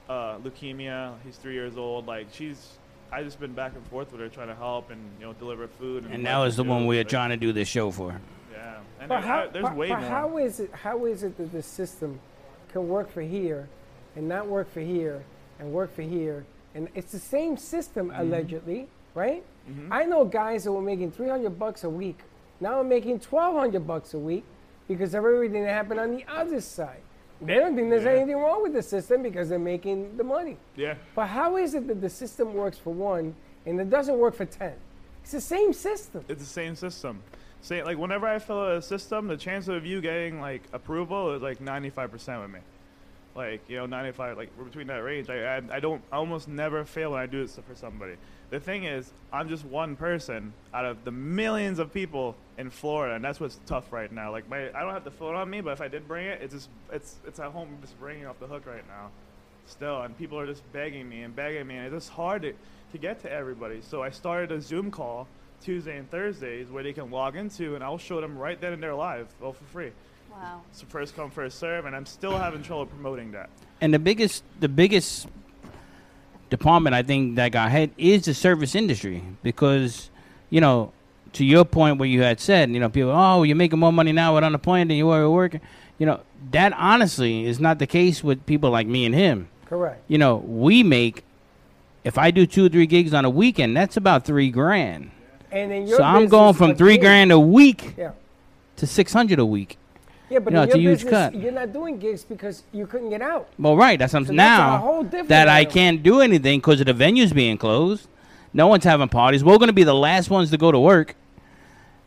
[0.07, 1.16] uh, leukemia.
[1.24, 2.05] He's three years old.
[2.05, 2.78] Like she's,
[3.12, 5.68] I just been back and forth with her trying to help and you know deliver
[5.68, 6.05] food.
[6.12, 8.20] And now was the one we are trying to do this show for.
[8.51, 10.10] Yeah, and But there- how, there's but- way but more.
[10.10, 10.72] how is it?
[10.74, 12.20] How is it that the system
[12.72, 13.68] can work for here,
[14.16, 15.24] and not work for here,
[15.60, 16.45] and work for here,
[16.76, 18.22] and it's the same system Mm-hmm.
[18.22, 19.43] allegedly, right?
[19.91, 22.18] I know guys that were making 300 bucks a week.
[22.60, 24.43] Now I'm making 1,200 bucks a week
[24.88, 27.01] because of everything that happened on the other side.
[27.41, 28.11] They don't think there's Yeah.
[28.11, 30.57] anything wrong with the system because they're making the money.
[30.75, 30.95] yeah.
[31.15, 33.35] But how is it that the system works for one
[33.65, 34.73] and it doesn't work for 10?
[35.23, 36.25] It's the same system.
[36.27, 37.21] It's the same system.
[37.61, 41.33] Say like whenever I fill out a system, the chance of you getting like approval
[41.33, 42.59] is like 95% with me.
[43.35, 45.29] Like you know, 95, like we're between that range.
[45.29, 48.15] I, I I don't I almost never fail when I do this for somebody.
[48.49, 53.16] The thing is, I'm just one person out of the millions of people in Florida,
[53.16, 54.32] and that's what's tough right now.
[54.32, 56.41] Like my, I don't have the phone on me, but if I did bring it,
[56.41, 59.10] it's just it's it's at home just ringing off the hook right now,
[59.66, 62.53] still, and people are just begging me and begging me, and it's just hard to
[62.91, 63.82] to get to everybody.
[63.82, 65.28] So I started a Zoom call
[65.64, 68.84] Tuesday and Thursdays where they can log into, and I'll show them right then and
[68.84, 69.91] there live, all for free.
[70.30, 70.62] Wow.
[70.70, 73.49] It's first come first serve, and I'm still having trouble promoting that.
[73.82, 75.28] And the biggest, the biggest
[76.49, 80.10] department I think that got hit is the service industry because,
[80.49, 80.91] you know,
[81.34, 84.11] to your point where you had said, you know, people, oh, you're making more money
[84.11, 85.61] now with unemployment than you were working.
[85.97, 86.21] You know,
[86.51, 89.49] that honestly is not the case with people like me and him.
[89.65, 90.01] Correct.
[90.07, 91.23] You know, we make,
[92.03, 95.11] if I do two or three gigs on a weekend, that's about three grand.
[95.51, 98.11] And in your So I'm going from three again- grand a week Yeah.
[98.77, 99.77] to six hundred a week.
[100.30, 101.36] Yeah, but You know, it's a huge business, cut.
[101.36, 103.47] you're not doing gigs because you couldn't get out.
[103.57, 103.97] Well, right.
[103.97, 106.93] That's So that's a now whole different that I can't do anything because of the
[106.93, 108.07] venues being closed.
[108.54, 109.43] No one's having parties.
[109.43, 111.16] We're going to be the last ones to go to work.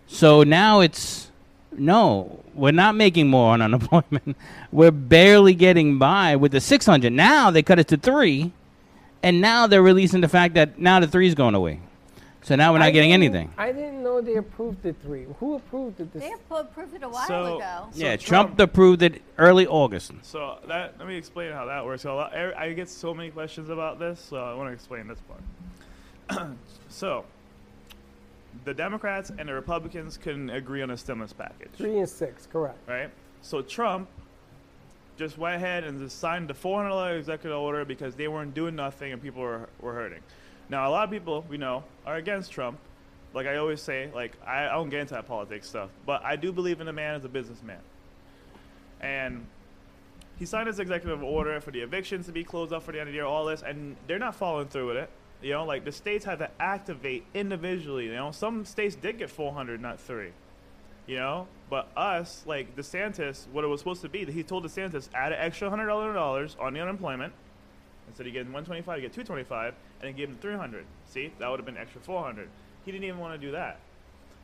[0.07, 1.31] So now it's
[1.77, 4.37] no, we're not making more on unemployment.
[4.71, 7.13] we're barely getting by with the 600.
[7.13, 8.53] Now they cut it to three,
[9.23, 11.81] and now they're releasing the fact that now the three is going away.
[12.45, 13.53] So now we're not I getting anything.
[13.57, 15.27] I didn't know they approved the three.
[15.39, 16.13] Who approved it?
[16.13, 17.89] This They approved it a while So- ago.
[17.93, 20.11] So yeah, Trump, approved it early August.
[20.23, 22.03] So that let me explain how that works.
[22.03, 25.07] So I, er, I get so many questions about this, so I want to explain
[25.07, 25.41] this part.
[26.89, 27.25] so
[28.65, 32.79] the Democrats and the Republicans couldn't agree on a stimulus package, three and six, correct.
[32.89, 33.11] right?
[33.43, 34.09] So Trump
[35.17, 39.13] just went ahead and just signed the $400 executive order because they weren't doing nothing
[39.13, 40.21] and people were, were hurting.
[40.69, 42.79] Now, a lot of people we know are against Trump.
[43.35, 46.37] Like I always say, like I, I don't get into that politics stuff, but I
[46.37, 47.81] do believe in a man as a businessman.
[49.01, 49.47] And
[50.39, 53.09] he signed his executive order for the evictions to be closed up for the end
[53.09, 55.11] of the year, all this, and they're not following through with it.
[55.43, 58.07] You know, like the states had to activate individually.
[58.07, 60.31] You know, some states did get 400, not three.
[61.07, 64.65] You know, but us, like DeSantis, what it was supposed to be, that he told
[64.65, 67.33] DeSantis add an extra hundred dollars on the unemployment.
[68.09, 70.85] Instead of getting 125, you get 225, and then give him 300.
[71.09, 72.49] See, that would have been extra 400.
[72.85, 73.81] He didn't even want to do that.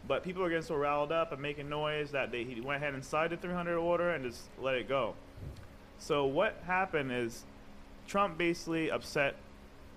[0.07, 2.95] But people were getting so riled up and making noise that they, he went ahead
[2.95, 5.15] and signed the 300 order and just let it go.
[5.99, 7.45] So what happened is
[8.07, 9.35] Trump basically upset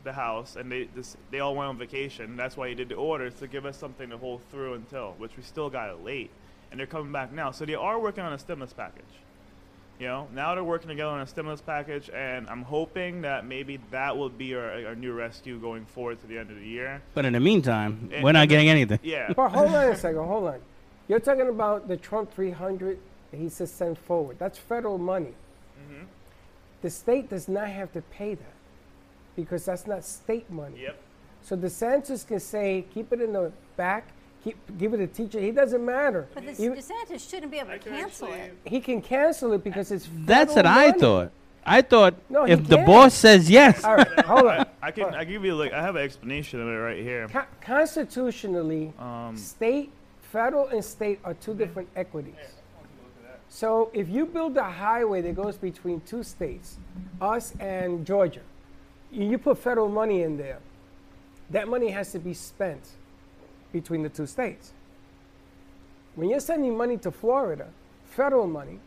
[0.03, 2.35] the House, and they just, they all went on vacation.
[2.35, 5.31] That's why he did the orders to give us something to hold through until, which
[5.37, 6.29] we still got it late,
[6.71, 7.51] and they're coming back now.
[7.51, 9.03] So they are working on a stimulus package.
[9.99, 13.79] You know, now they're working together on a stimulus package, and I'm hoping that maybe
[13.91, 17.03] that will be our, our new rescue going forward to the end of the year.
[17.13, 18.99] But in the meantime, And- we're not and- getting anything.
[19.03, 19.31] Yeah.
[19.35, 20.59] But hold on a second, hold on.
[21.07, 22.97] You're talking about the Trump 300
[23.29, 24.37] that he says send forward.
[24.39, 25.33] That's federal money.
[25.83, 26.05] Mm-hmm.
[26.81, 28.53] The state does not have to pay that
[29.35, 30.81] because that's not state money.
[30.83, 30.99] Yep.
[31.43, 34.07] So DeSantis can say, keep it in the back,
[34.43, 35.39] keep give it to teacher.
[35.39, 36.27] He doesn't matter.
[36.33, 38.55] But this Even- DeSantis shouldn't be able to cancel it.
[38.65, 41.31] he can cancel it because it's That's what federal I thought.
[41.63, 44.65] I thought No, if the boss says yes, All right, hold on.
[44.81, 47.27] I can I give you like I have an explanation of it right here.
[47.27, 52.33] Co- constitutionally, Um, state, federal, and state are two different equities.
[53.49, 56.77] So if you build a highway that goes between two states,
[57.21, 58.39] us and Georgia,
[59.11, 60.59] you you put federal money in there,
[61.49, 62.81] that money has to be spent
[63.71, 64.71] between the two states.
[66.15, 67.67] When you're sending money to Florida,
[68.05, 68.79] federal money,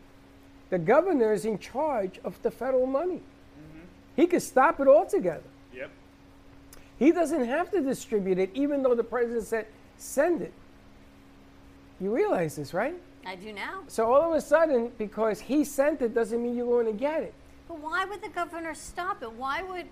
[0.69, 3.15] the governor is in charge of the federal money.
[3.15, 3.85] Mm-hmm.
[4.15, 5.43] He could stop it altogether.
[5.73, 5.91] Yep.
[6.97, 9.67] He doesn't have to distribute it, even though the president said,
[9.97, 10.53] send it.
[11.99, 12.95] You realize this, right?
[13.25, 13.81] I do now.
[13.87, 17.23] So all of a sudden, because he sent it doesn't mean you're going to get
[17.23, 17.33] it.
[17.67, 19.31] But why would the governor stop it?
[19.31, 19.87] Why would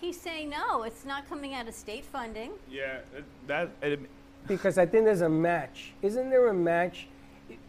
[0.00, 0.82] he saying no?
[0.84, 2.52] It's not coming out of state funding.
[2.70, 4.00] Yeah, it- that it,
[4.46, 5.92] because I think there's a match.
[6.02, 7.06] Isn't there a match?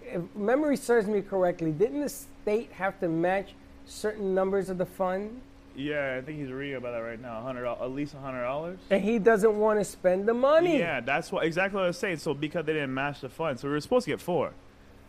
[0.03, 3.53] If memory serves me correctly, didn't the state have to match
[3.85, 5.41] certain numbers of the fund?
[5.75, 7.39] yeah, I think he's reading about that right now.
[7.41, 8.79] Hundred, at least a hundred dollars.
[8.89, 10.77] And he doesn't want to spend the money.
[10.79, 12.17] Yeah, that's what exactly what I was saying.
[12.17, 14.51] So because they didn't match the fund, so we were supposed to get four,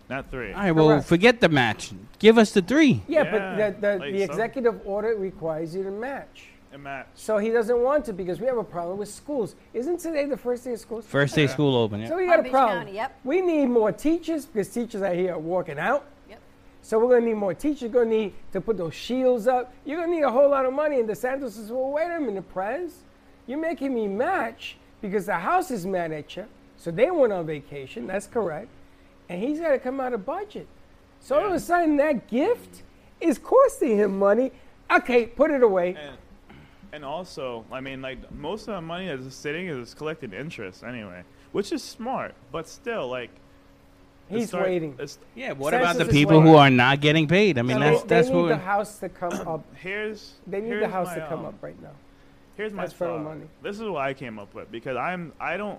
[0.08, 0.52] not three.
[0.52, 1.06] All right, well, Correct.
[1.08, 1.90] forget the match.
[2.20, 3.02] Give us the three.
[3.08, 6.44] Yeah, Yeah, but the, the, like the some- executive order requires you to match.
[6.72, 7.08] And match.
[7.14, 9.56] So he doesn't want to because we have a problem with schools.
[9.74, 11.02] Isn't today the first day of school?
[11.02, 12.06] First day school open.
[12.06, 12.78] So we got Palm a problem.
[12.78, 13.18] County, yep.
[13.24, 16.06] We need more teachers because teachers out here are walking out.
[16.28, 16.40] Yep.
[16.82, 17.82] So we're going to need more teachers.
[17.82, 19.74] You're going to need to put those shields up.
[19.84, 21.00] You're going to need a whole lot of money.
[21.00, 22.98] And DeSantis says, well, wait a minute, Prez.
[23.48, 26.46] You're making me match because the House is mad at you.
[26.76, 28.06] So they went on vacation.
[28.06, 28.68] That's correct.
[29.28, 30.68] And he's got to come out of budget.
[31.20, 32.82] So all of a sudden, that gift
[33.20, 34.52] is costing him money.
[34.90, 35.96] Okay, put it away.
[36.00, 36.16] And,
[36.93, 41.22] and also, I mean, like most of the money that's sitting is collected interest anyway,
[41.53, 42.34] which is smart.
[42.53, 43.30] But still, like
[44.28, 44.93] He's start- waiting.
[44.93, 45.53] it's- Yeah.
[45.53, 47.59] What Census about the is people who are not getting paid?
[47.59, 48.49] I mean, So that's they, that's they need what.
[48.49, 49.64] the House to come up.
[49.74, 51.91] Here's They need here's the House my, to come um, up right now.
[52.57, 53.22] Here's my That's thought.
[53.22, 53.47] money.
[53.62, 55.78] This is what I came up with because I'm I don't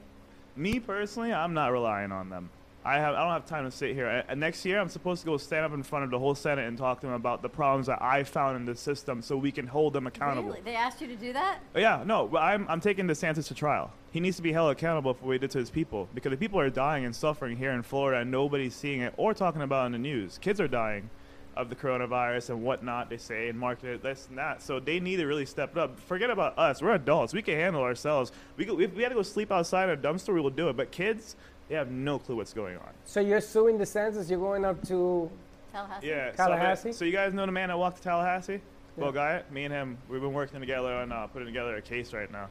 [0.55, 2.49] me personally I'm not relying on them.
[2.83, 4.25] I have I don't have time to sit here.
[4.27, 6.67] Uh, next year I'm supposed to go stand up in front of the whole Senate
[6.67, 9.51] and talk to them about the problems that I found in the system so we
[9.51, 10.49] can hold them accountable.
[10.49, 10.61] Really?
[10.61, 11.59] They asked you to do that?
[11.75, 13.91] Yeah, no, I'm, I'm taking DeSantis to trial.
[14.11, 16.37] He needs to be held accountable for what he did to his people because the
[16.37, 19.83] people are dying and suffering here in Florida and nobody's seeing it or talking about
[19.83, 20.39] it in the news.
[20.39, 21.09] Kids are dying
[21.55, 24.61] of the coronavirus and whatnot, they say, and market it, this and that.
[24.61, 25.99] So they need to really step up.
[25.99, 26.81] Forget about us.
[26.81, 27.33] We're adults.
[27.33, 28.31] We can handle ourselves.
[28.55, 30.69] We go, if we had to go sleep outside in a dumpster, we will do
[30.69, 30.77] it.
[30.77, 31.35] But kids,
[31.71, 32.89] they have no clue what's going on.
[33.05, 34.29] So you're suing DeSantis.
[34.29, 35.31] You're going up to
[35.71, 36.07] Tallahassee?
[36.07, 36.91] Yeah, so- Tallahassee?
[36.91, 38.59] So, you guys know the man that walked to Tallahassee?
[38.97, 42.11] Well, guy, me and him, we've been working together on uh, putting together a case
[42.11, 42.49] right now.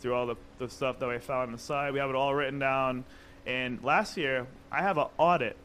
[0.00, 2.34] Through all the, the stuff that we found on the side, we have it all
[2.34, 3.04] written down.
[3.44, 5.58] And last year, I have an audit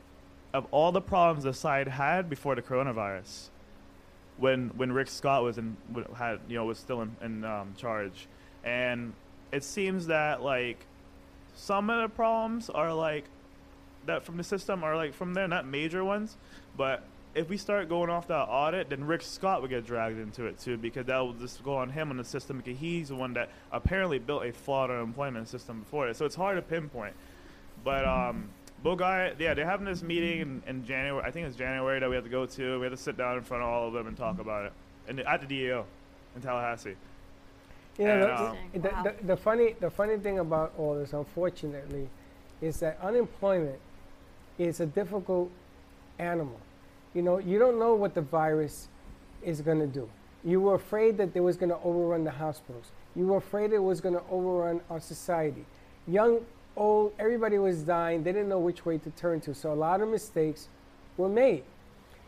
[0.53, 3.47] of all the problems the side had before the coronavirus.
[4.37, 7.75] When when Rick Scott was in w- had you know was still in, in um,
[7.77, 8.27] charge,
[8.65, 9.13] and
[9.53, 10.85] it seems that like
[11.59, 13.25] some of the problems are like
[14.05, 16.37] that from the system are like from there, not major ones,
[16.77, 17.03] but
[17.35, 20.57] if we start going off that audit, then Rick Scott would get dragged into it
[20.59, 23.33] too because that will just go on him on the system because he's the one
[23.33, 26.15] that apparently built a flawed unemployment system before it.
[26.15, 27.13] So it's hard to pinpoint.
[27.83, 28.49] But um,
[28.83, 31.23] Guy, yeah, they're having this meeting in, in January.
[31.23, 32.79] I think it's January that we have to go to.
[32.79, 34.73] We have to sit down in front of all of them and talk about it,
[35.07, 35.85] and at the DEO
[36.35, 36.95] in Tallahassee.
[37.99, 41.11] You know, And, the, um, the, the, the funny the funny thing about all this,
[41.13, 42.07] unfortunately,
[42.61, 43.79] is that unemployment
[44.57, 45.51] is a difficult
[46.17, 46.59] animal.
[47.13, 48.87] You know, you don't know what the virus
[49.43, 50.09] is going to do.
[50.43, 52.91] You were afraid that it was going to overrun the hospitals.
[53.15, 55.65] You were afraid it was going to overrun our society.
[56.07, 56.45] Young,
[56.77, 58.23] old, everybody was dying.
[58.23, 59.53] They didn't know which way to turn to.
[59.53, 60.69] So a lot of mistakes
[61.17, 61.63] were made.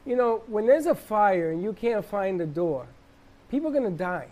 [0.06, 2.88] You know, when there's a fire and you can't find the door,
[3.50, 4.28] people are going to die.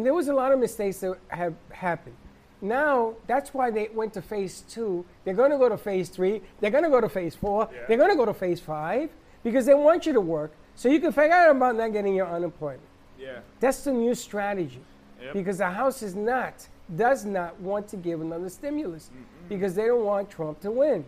[0.00, 2.16] And there was a lot of mistakes that have happened.
[2.62, 5.04] Now, that's why they went to phase two.
[5.26, 6.40] They're going to go to phase three.
[6.58, 7.68] They're going to go to phase four.
[7.86, 9.10] They're going to go to phase five
[9.44, 12.28] because they want you to work so you can figure out about not getting your
[12.28, 12.80] unemployment.
[13.18, 13.40] Yeah.
[13.60, 14.80] That's the new strategy.
[15.22, 15.34] Yep.
[15.34, 19.10] Because the House is not, does not want to give another stimulus
[19.50, 21.04] because they don't want Trump to win.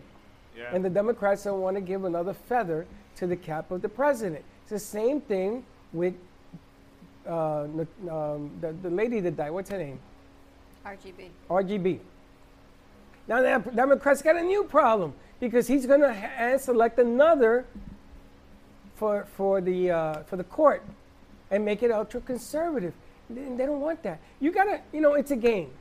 [0.55, 0.69] Yeah.
[0.71, 2.85] And the Democrats don't want to give another feather
[3.15, 4.45] to the cap of the president.
[4.61, 6.13] It's the same thing with
[7.27, 9.51] uh, um, the, the lady that died.
[9.51, 9.99] What's her name?
[10.85, 11.29] RGB.
[11.49, 11.99] RGB.
[13.27, 17.65] Now the Democrats got a new problem because he's going to ha- select another
[18.95, 20.83] for for the uh, for the court
[21.51, 22.93] and make it ultra conservative.
[23.29, 24.19] They, they don't want that.
[24.39, 25.71] You gotta, you know, it's a game.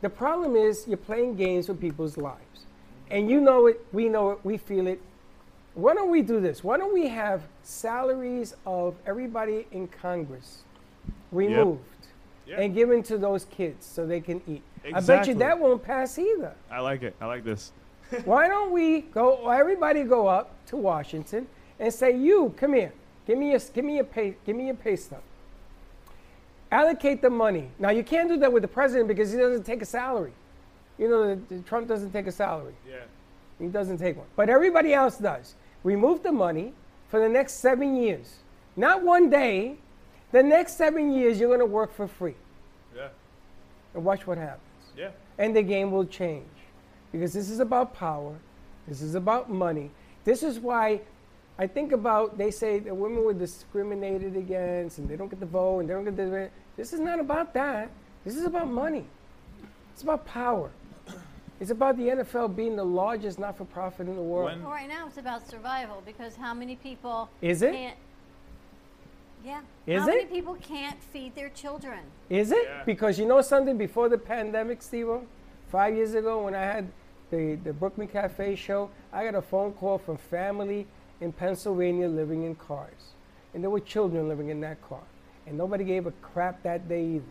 [0.00, 2.66] The problem is you're playing games with people's lives,
[3.10, 3.84] and you know it.
[3.92, 4.38] We know it.
[4.44, 5.00] We feel it.
[5.74, 6.64] Why don't we do this?
[6.64, 10.62] Why don't we have salaries of everybody in Congress
[11.32, 11.82] removed
[12.46, 12.60] Yeah.
[12.60, 14.62] and given to those kids so they can eat?
[14.94, 16.54] I bet you that won't pass either.
[16.70, 17.14] I like it.
[17.20, 17.72] I like this.
[18.24, 19.48] Why don't we go?
[19.50, 21.46] Everybody go up to Washington
[21.78, 22.92] and say, "You come here.
[23.26, 25.20] Give me your give me your pay give me your pay stub.
[26.70, 27.70] Allocate the money.
[27.78, 30.32] Now you can't do that with the president because he doesn't take a salary.
[30.98, 32.74] You know, the, the Trump doesn't take a salary.
[32.88, 32.96] Yeah.
[33.58, 34.26] He doesn't take one.
[34.36, 35.54] But everybody else does.
[35.84, 36.72] Remove the money
[37.08, 38.36] for the next seven years.
[38.76, 39.76] Not one day.
[40.32, 42.34] The next seven years, you're going to work for free.
[42.94, 43.08] Yeah.
[43.94, 44.62] And watch what happens.
[44.96, 45.10] Yeah.
[45.38, 46.44] And the game will change.
[47.12, 48.36] Because this is about power.
[48.86, 49.90] This is about money.
[50.24, 51.00] This is why
[51.58, 55.46] I think about they say that women were discriminated against and they don't get the
[55.46, 56.50] vote and they don't get the.
[56.76, 57.90] This is not about that.
[58.24, 59.06] This is about money.
[59.92, 60.70] It's about power.
[61.60, 64.62] It's about the NFL being the largest not-for-profit in the world.
[64.62, 67.96] Well, right now it's about survival because how many people Is it?
[69.48, 69.96] Can't, yeah.
[69.96, 70.30] Is how many it?
[70.30, 72.00] people can't feed their children?
[72.28, 72.64] Is it?
[72.64, 72.82] Yeah.
[72.84, 75.08] Because you know something before the pandemic, Steve,
[75.70, 76.88] five years ago when I had
[77.30, 80.86] the, the Brooklyn Cafe show, I got a phone call from family
[81.22, 83.14] in Pennsylvania living in cars.
[83.54, 85.00] And there were children living in that car.
[85.46, 87.24] And nobody gave a crap that day either.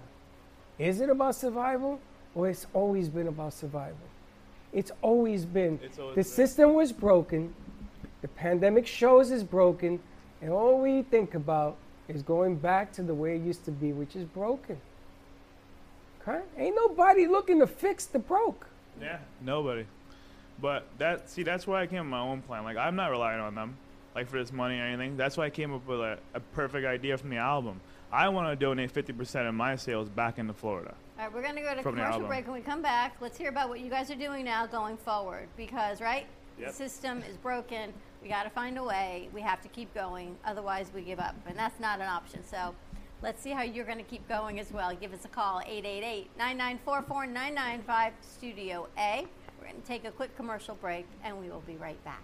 [0.79, 1.99] Is it about survival?
[2.33, 3.97] Or it's always been about survival?
[4.73, 5.79] It's always been.
[5.83, 6.31] It's always the been.
[6.31, 7.53] system was broken.
[8.21, 9.99] The pandemic shows is broken.
[10.41, 11.77] And all we think about
[12.07, 14.77] is going back to the way it used to be, which is broken.
[16.21, 16.41] Okay?
[16.57, 18.67] Ain't nobody looking to fix the broke.
[19.01, 19.85] Yeah, nobody.
[20.59, 22.63] But that see, that's why I came up with my own plan.
[22.63, 23.77] Like I'm not relying on them,
[24.15, 25.17] like for this money or anything.
[25.17, 27.79] That's why I came up with a, a perfect idea from the album.
[28.11, 30.95] I want to donate 50% of my sales back into Florida.
[31.19, 32.45] All right, we're going to go to the commercial break.
[32.45, 35.49] When we come back, let's hear about what you guys are doing now going forward.
[35.57, 36.25] Because, right,
[36.57, 36.69] Yep.
[36.69, 37.93] the system is broken.
[38.21, 39.29] We got to find a way.
[39.33, 40.35] We have to keep going.
[40.45, 41.35] Otherwise, we give up.
[41.45, 42.43] And that's not an option.
[42.43, 42.73] So
[43.21, 44.93] let's see how you're going to keep going as well.
[44.95, 49.25] Give us a call, 888 994 4995 Studio A.
[49.59, 52.23] We're going to take a quick commercial break, and we will be right back.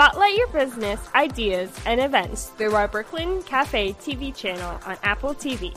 [0.00, 5.76] Spotlight your business, ideas, and events through our Brooklyn Cafe TV channel on Apple TV.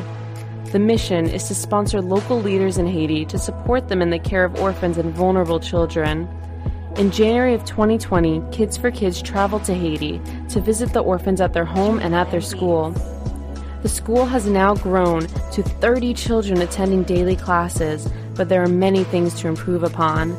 [0.72, 4.44] The mission is to sponsor local leaders in Haiti to support them in the care
[4.44, 6.28] of orphans and vulnerable children.
[6.96, 10.20] In January of 2020, Kids for Kids traveled to Haiti
[10.50, 12.90] to visit the orphans at their home and at their school.
[13.82, 19.04] The school has now grown to 30 children attending daily classes, but there are many
[19.04, 20.36] things to improve upon.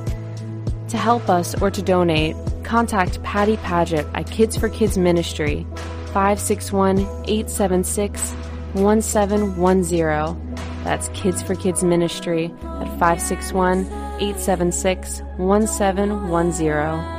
[0.89, 5.65] To help us or to donate, contact Patty Paget at Kids for Kids Ministry,
[6.13, 8.31] 561 876
[8.73, 10.55] 1710.
[10.83, 13.85] That's Kids for Kids Ministry at 561
[14.19, 17.18] 876 1710.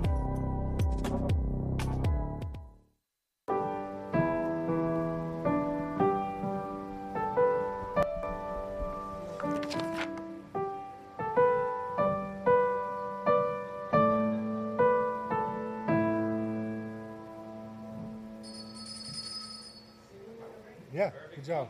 [21.51, 21.67] job.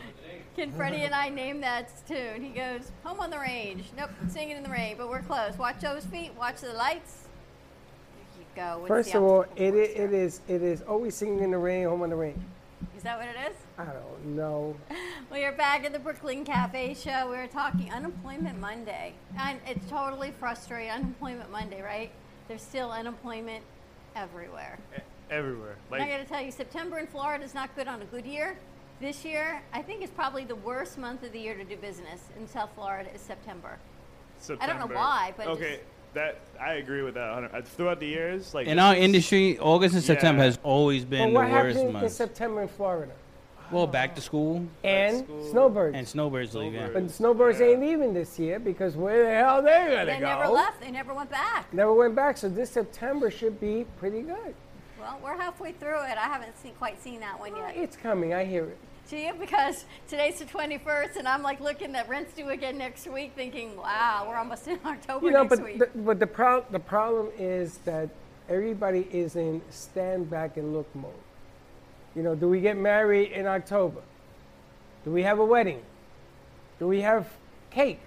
[0.56, 2.44] Can Freddie and I name that tune?
[2.44, 3.84] He goes, Home on the Range.
[3.98, 5.58] Nope, singing in the rain, but we're close.
[5.58, 7.28] Watch those feet, watch the lights.
[8.16, 8.80] There you go.
[8.80, 11.52] What's First of all, obstacle it course is, it is it is always singing in
[11.52, 12.42] the rain, home on the range.
[12.96, 13.58] Is that what it is?
[13.78, 14.76] I don't know.
[15.32, 17.30] We are back at the Brooklyn Cafe show.
[17.30, 19.14] We are talking Unemployment Monday.
[19.40, 20.92] And it's totally frustrating.
[20.92, 22.12] Unemployment Monday, right?
[22.50, 23.64] There's still unemployment
[24.14, 24.78] everywhere.
[25.30, 25.78] Everywhere.
[25.94, 28.26] And I got to tell you, September in Florida is not good on a good
[28.26, 28.58] year.
[29.02, 32.22] This year, I think it's probably the worst month of the year to do business
[32.40, 33.80] in South Florida is September.
[34.60, 35.84] I don't know why, but okay, just-
[36.14, 37.32] that I agree with that.
[37.34, 40.46] 100 uh, Throughout the years, like In our industry, August and September Yeah.
[40.46, 42.12] has always But been the what worst happened in month.
[42.12, 43.12] September in Florida?
[43.72, 44.68] Well, back to school.
[44.84, 45.96] And snowbirds.
[45.96, 46.90] And snowbirds leave, yeah.
[46.94, 50.06] But the snowbirds ain't leaving this year because where the hell they gonna They go?
[50.06, 50.82] They never left.
[50.82, 51.74] They never went back.
[51.74, 52.38] Never went back.
[52.38, 54.54] So this September should be pretty good.
[55.00, 56.18] Well, we're halfway through it.
[56.18, 57.76] I haven't seen, quite seen that one yet.
[57.76, 58.36] It's coming.
[58.36, 58.78] I hear it.
[59.12, 63.34] See, because today's the 21st, and I'm like looking at rent's due again next week,
[63.36, 65.80] thinking, wow, we're almost in October You know, next but week.
[65.80, 68.08] the, but the pro- the problem is that
[68.48, 71.12] everybody is in stand back and look mode.
[72.16, 74.00] You know, do we get married in October?
[75.04, 75.82] Do we have a wedding?
[76.80, 77.28] Do we have
[77.70, 78.00] cake?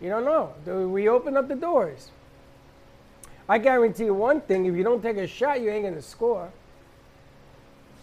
[0.00, 0.54] You don't know.
[0.64, 2.08] Do we open up the doors?
[3.50, 6.50] I guarantee you one thing: if you don't take a shot, you ain't gonna score.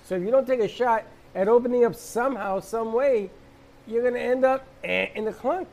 [0.03, 1.05] So if you don't take a shot
[1.35, 3.29] at opening up somehow, some way,
[3.85, 5.67] you're gonna end up eh, in the clunk.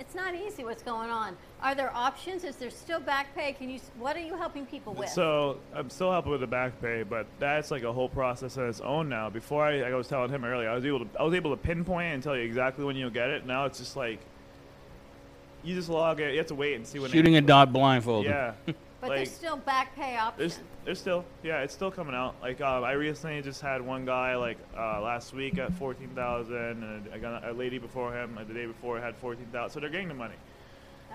[0.00, 1.36] it's not easy what's going on.
[1.62, 2.42] Are there options?
[2.42, 3.52] Is there still back pay?
[3.52, 3.78] Can you?
[3.98, 5.10] What are you helping people with?
[5.10, 8.68] So I'm still helping with the back pay, but that's like a whole process on
[8.68, 9.30] its own now.
[9.30, 11.56] Before I, I was telling him earlier, I was able to I was able to
[11.56, 13.46] pinpoint and tell you exactly when you'll get it.
[13.46, 14.18] Now it's just like
[15.62, 16.32] you just log it.
[16.32, 17.10] You have to wait and see when.
[17.10, 18.30] Shooting a dot blindfolded.
[18.30, 18.54] Yeah.
[19.02, 20.38] but like, there's still back pay options.
[20.38, 22.36] There's, there's still, yeah, it's still coming out.
[22.40, 26.82] Like, uh, I recently just had one guy like uh, last week at fourteen thousand,
[26.84, 29.74] and I got a lady before him like, the day before had fourteen thousand.
[29.74, 30.36] So they're getting the money.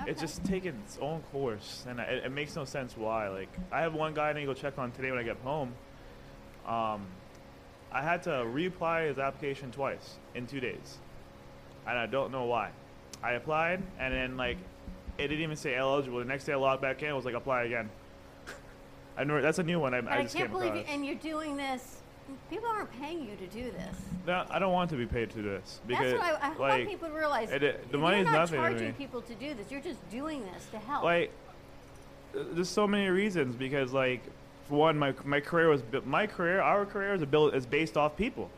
[0.06, 3.30] It's just taking its own course, and it, it makes no sense why.
[3.30, 5.38] Like, I have one guy I need to go check on today when I get
[5.38, 5.74] home.
[6.68, 7.08] Um,
[7.92, 11.00] I had to reapply his application twice in two days,
[11.88, 12.70] and I don't know why.
[13.24, 14.58] I applied, and then like,
[15.18, 16.20] it didn't even say eligible.
[16.20, 17.90] The next day I logged back in, it was like apply again.
[19.18, 19.94] I know that's a new one.
[19.94, 22.02] I, I I, just can't believe you, and you're doing this.
[22.50, 23.96] People aren't paying you to do this.
[24.28, 26.50] No, I don't want to be paid to do this because That's what I, I
[26.50, 27.52] like want people to realize.
[27.52, 28.94] it- it- the you're money is not nothing to charging me.
[28.98, 29.72] people to do this.
[29.72, 31.04] You're just doing this to help.
[31.04, 31.32] like
[32.34, 34.22] there's so many reasons because like
[34.68, 38.16] for one my my career was my career our career is built is based off
[38.18, 38.50] people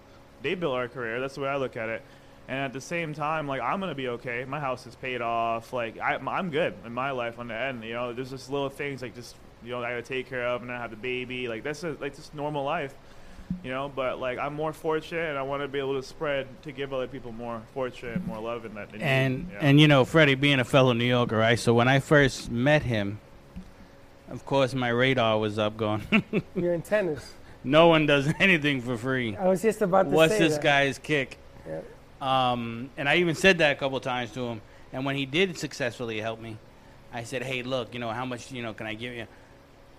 [0.42, 2.02] they built our career that's the way i look at it
[2.50, 5.72] and at the same time like i'm gonna be okay my house is paid off
[5.72, 8.70] like I, i'm good in my life on the end you know there's just little
[8.70, 11.48] things like just you know i gotta take care of and i have the baby
[11.48, 12.94] like that's a, like just normal life
[13.64, 16.48] you know but like i'm more fortunate and i want to be able to spread
[16.64, 19.60] to give other people more fortune and more love in that And you know?
[19.62, 21.58] and you know, Freddie being a fellow New Yorker, right?
[21.58, 23.20] So when I first met him,
[24.30, 26.04] of course my radar was up going.
[26.56, 27.34] you're in tennis
[27.64, 29.36] no one does anything for free.
[29.36, 30.64] I was just about to What's say this that.
[30.64, 31.38] guy's kick?
[31.68, 31.82] Yeah.
[32.22, 34.62] Um, and I even said that a couple times to him.
[34.92, 36.58] And when he did successfully help me,
[37.14, 39.28] I said, "Hey, look, you know how much you know can I give you?"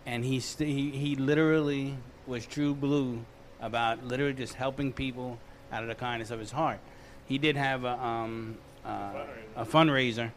[0.06, 3.24] And he st- he he literally was true blue
[3.60, 5.38] about literally just helping people
[5.72, 6.80] out of the kindness of his heart.
[7.26, 9.24] He did have a um, uh,
[9.56, 10.32] a fundraiser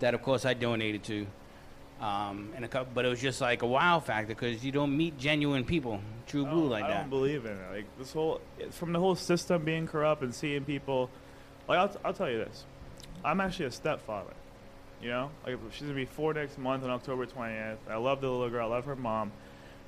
[0.00, 1.26] that, of course, I donated to.
[2.00, 4.96] Um, and a couple, but it was just like a wow factor because you don't
[4.96, 6.96] meet genuine people, true blue like I that.
[6.96, 7.70] I don't believe in it.
[7.72, 8.40] Like this whole
[8.70, 11.10] from the whole system being corrupt and seeing people.
[11.68, 12.64] Like I'll, I'll tell you this,
[13.24, 14.32] I'm actually a stepfather.
[15.02, 17.76] You know, like she's gonna be four next month on October 20th.
[17.88, 18.72] I love the little girl.
[18.72, 19.30] I love her mom.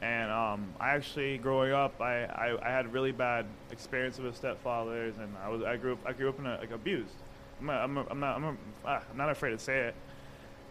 [0.02, 5.18] And um, I actually, growing up, I, I, I had really bad experiences with stepfathers,
[5.18, 7.14] and I was I grew up I grew up in a, like abused.
[7.60, 9.94] I'm not, I'm, a, I'm not I'm, a, ah, I'm not afraid to say it,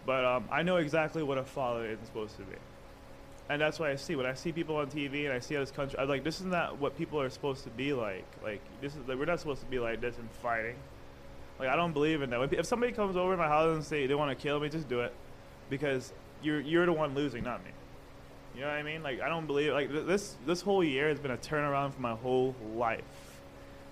[0.06, 2.56] but um, I know exactly what a father is supposed to be
[3.50, 5.62] and that's what I see when I see people on TV and I see how
[5.62, 5.98] this country.
[5.98, 8.26] I'm like, this is not what people are supposed to be like.
[8.44, 10.76] Like this is like, we're not supposed to be like this and fighting.
[11.60, 12.54] Like I don't believe in that.
[12.54, 14.88] If somebody comes over to my house and say they want to kill me, just
[14.88, 15.14] do it,
[15.70, 17.72] because you're you're the one losing, not me.
[18.56, 19.04] You know what I mean?
[19.04, 22.02] Like I don't believe like th- this this whole year has been a turnaround for
[22.02, 23.04] my whole life,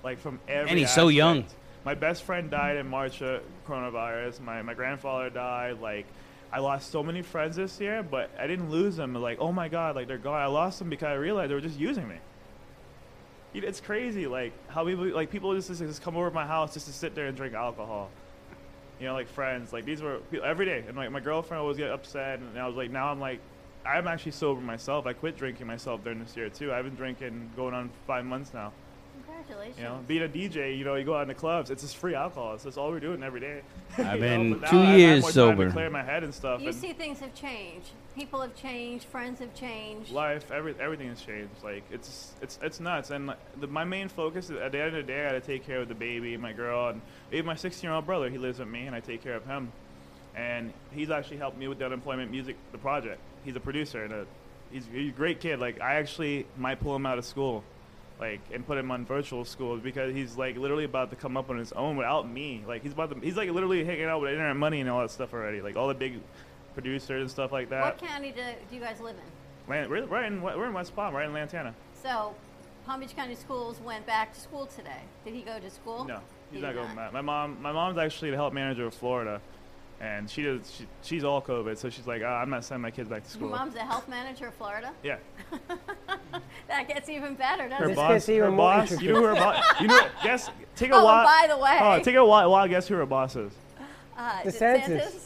[0.03, 0.69] like from every.
[0.69, 1.45] And he's so young.
[1.85, 4.39] My best friend died in March of coronavirus.
[4.39, 5.79] My my grandfather died.
[5.81, 6.05] Like
[6.51, 9.13] I lost so many friends this year, but I didn't lose them.
[9.13, 10.41] Like oh my god, like they're gone.
[10.41, 12.15] I lost them because I realized they were just using me.
[13.53, 16.85] It's crazy, like how people like people just just come over to my house just
[16.87, 18.09] to sit there and drink alcohol.
[18.99, 19.73] You know, like friends.
[19.73, 22.75] Like these were every day, and like my girlfriend always get upset, and I was
[22.75, 23.39] like, now I'm like,
[23.85, 25.05] I'm actually sober myself.
[25.05, 26.73] I quit drinking myself during this year too.
[26.73, 28.73] I've been drinking going on five months now.
[29.39, 29.47] Okay.
[29.47, 29.77] Congratulations.
[29.77, 31.97] You know, being a DJ, you know, you go out in the clubs, it's just
[31.97, 32.57] free alcohol.
[32.57, 33.61] So that's all we're doing every day.
[33.97, 35.65] I've been two years more time sober.
[35.65, 36.61] To clear my head and stuff.
[36.61, 37.89] You and see things have changed.
[38.15, 39.05] People have changed.
[39.05, 40.11] Friends have changed.
[40.11, 41.51] life, every, everything has changed.
[41.63, 43.11] Like it's it's it's nuts.
[43.11, 45.33] And like, the, my main focus is at the end of the day, I got
[45.33, 47.01] to take care of the baby, my girl, and
[47.31, 48.29] even my 16 year old brother.
[48.29, 49.71] He lives with me, and I take care of him.
[50.35, 53.19] And he's actually helped me with the unemployment music, the project.
[53.43, 54.25] He's a producer and a,
[54.71, 55.59] he's, he's a great kid.
[55.59, 57.63] Like I actually might pull him out of school,
[58.19, 61.49] like and put him on virtual school because he's like literally about to come up
[61.49, 62.63] on his own without me.
[62.67, 65.11] Like he's about to, he's like literally hanging out with internet money and all that
[65.11, 65.61] stuff already.
[65.61, 66.19] Like all the big
[66.73, 67.81] producers and stuff like that.
[67.81, 69.71] What county do, do you guys live in?
[69.71, 71.73] Lan- we're, we're in we're in West Palm, right in Lantana.
[72.01, 72.33] So,
[72.85, 75.01] Palm Beach County Schools went back to school today.
[75.25, 76.05] Did he go to school?
[76.05, 76.19] No,
[76.49, 77.11] He he's not did going back.
[77.13, 79.41] My mom, my mom's actually the help manager of Florida,
[79.99, 80.71] and she does.
[80.77, 83.29] She, she's all COVID, so she's like, ah, I'm not sending my kids back to
[83.29, 83.47] school.
[83.47, 83.65] Your school.
[83.65, 84.91] mom's the health manager of Florida.
[85.03, 85.17] yeah,
[86.67, 87.95] That gets even better, doesn't her it?
[87.95, 88.25] boss.
[88.27, 89.01] Her boss.
[89.01, 89.63] You know who her boss?
[89.81, 90.49] You know, guess.
[90.75, 91.25] Take a Oh, while.
[91.25, 92.51] by the way- Oh, take a while.
[92.51, 93.51] while guess who her boss is?
[94.17, 94.85] Uh, DeSantis.
[94.85, 95.23] DeSantis?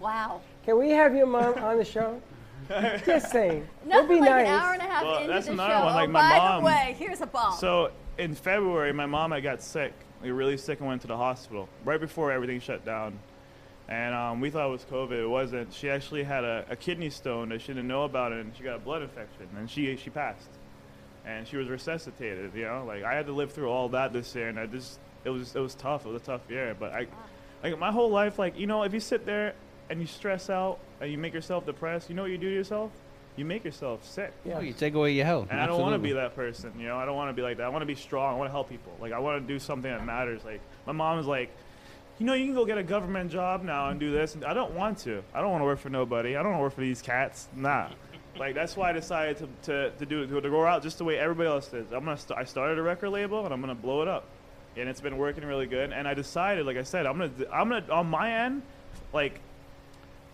[0.00, 0.40] Wow.
[0.64, 2.20] Can we have your mom on the show?
[3.06, 3.66] Just saying.
[3.82, 4.46] It'd Nothing be like nice.
[4.48, 5.84] an hour and a half Well, into that's the another show.
[5.84, 6.60] one, like oh, my by mom.
[6.62, 7.56] the way, here's a bomb.
[7.58, 9.92] So in February, my mom I got sick,
[10.22, 13.18] like really sick, and went to the hospital right before everything shut down.
[13.88, 15.12] And um, we thought it was COVID.
[15.12, 15.72] It wasn't.
[15.72, 18.76] She actually had a, a kidney stone that she didn't know about, and she got
[18.76, 20.50] a blood infection, and she she passed.
[21.24, 22.52] And she was resuscitated.
[22.54, 24.98] You know, like I had to live through all that this year, and I just
[25.24, 26.04] it was it was tough.
[26.04, 27.06] It was a tough year, but I,
[27.62, 29.54] like my whole life, like you know, if you sit there
[29.88, 32.54] and you stress out and you make yourself depressed, you know what you do to
[32.54, 32.90] yourself?
[33.36, 34.32] You make yourself sick.
[34.52, 35.48] Oh, you take away your health.
[35.50, 36.98] And I don't want to be that person, you know.
[36.98, 37.66] I don't want to be like that.
[37.66, 38.34] I want to be strong.
[38.34, 38.92] I want to help people.
[39.00, 40.44] Like I want to do something that matters.
[40.44, 41.50] Like my mom is like,
[42.18, 44.34] you know, you can go get a government job now and do this.
[44.34, 45.22] And I don't want to.
[45.32, 46.36] I don't want to work for nobody.
[46.36, 47.48] I don't want to work for these cats.
[47.54, 47.88] Nah.
[48.38, 51.04] Like that's why I decided to, to, to do it to, go out just the
[51.04, 51.92] way everybody else did.
[51.92, 54.26] I'm gonna st- I started a record label and I'm gonna blow it up,
[54.76, 55.92] and it's been working really good.
[55.92, 58.62] And I decided, like I said, I'm gonna I'm gonna on my end,
[59.12, 59.40] like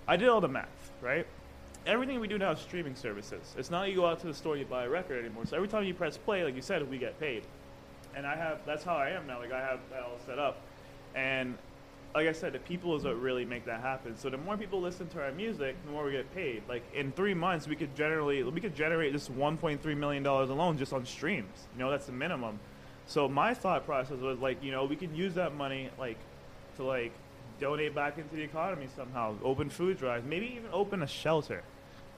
[0.06, 0.68] I did all the math,
[1.00, 1.26] right?
[1.86, 3.54] Everything we do now is streaming services.
[3.56, 5.46] It's not you go out to the store you buy a record anymore.
[5.46, 7.42] So every time you press play, like you said, we get paid.
[8.14, 9.38] And I have that's how I am now.
[9.38, 10.60] Like I have that all set up.
[11.14, 11.56] And
[12.14, 14.16] like I said, the people is what really make that happen.
[14.16, 16.62] So the more people listen to our music, the more we get paid.
[16.68, 20.78] Like in three months, we could generally we could generate just 1.3 million dollars alone
[20.78, 21.66] just on streams.
[21.76, 22.60] You know, that's the minimum.
[23.06, 26.18] So my thought process was like, you know, we could use that money like
[26.76, 27.12] to like
[27.60, 31.62] donate back into the economy somehow, open food drives, maybe even open a shelter,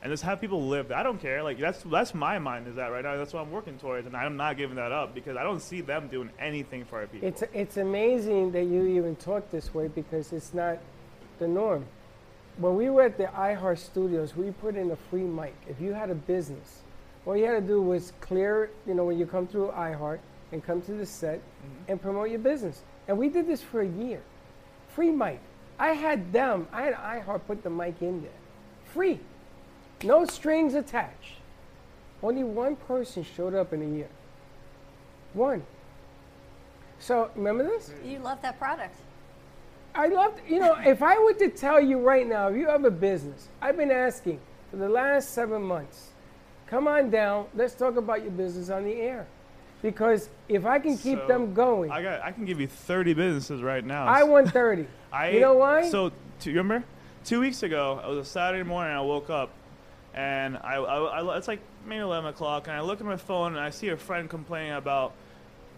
[0.07, 0.93] and just have people live.
[0.93, 1.43] I don't care.
[1.43, 3.17] Like that's that's my mind is that right now.
[3.17, 5.81] That's what I'm working towards, and I'm not giving that up because I don't see
[5.81, 7.27] them doing anything for our people.
[7.27, 10.79] It's it's amazing that you even talk this way because it's not
[11.41, 11.87] the norm.
[12.59, 15.57] When we were at the iHeart Studios, we put in a free mic.
[15.69, 16.83] If you had a business,
[17.27, 20.21] all you had to do was clear, you know, when you come through iHeart
[20.53, 21.91] and come to the set mm-hmm.
[21.91, 22.81] and promote your business.
[23.09, 24.23] And we did this for a year.
[24.91, 25.41] Free mic.
[25.81, 28.31] I had them, I had iHeart put the mic in there.
[28.95, 29.19] Free.
[30.03, 31.35] No strings attached.
[32.23, 34.09] Only one person showed up in a year.
[35.35, 35.65] One.
[36.99, 37.93] So remember this?
[38.05, 38.97] you love that product.
[39.95, 42.85] I love, you know, if I were to tell you right now, if you have
[42.85, 44.41] a business, I've been asking
[44.71, 46.11] for the last seven months,
[46.67, 49.27] come on down, let's talk about your business on the air.
[49.83, 53.15] Because if I can keep So, them going, I got I can give you 30
[53.15, 54.07] businesses right now.
[54.07, 54.87] I want 30.
[55.13, 55.89] I, you know why?
[55.89, 56.87] So, two, you remember?
[57.25, 58.95] Two weeks ago, it was a Saturday morning.
[58.95, 59.51] I woke up,
[60.17, 63.53] and I, I, I- it's like maybe 11 o'clock, and I look at my phone
[63.55, 65.13] and I see a friend complaining about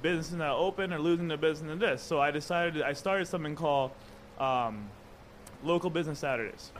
[0.00, 2.00] businesses that open or losing their business in this.
[2.02, 3.90] So I decided I started something called
[4.38, 4.86] um,
[5.64, 6.70] Local Business Saturdays.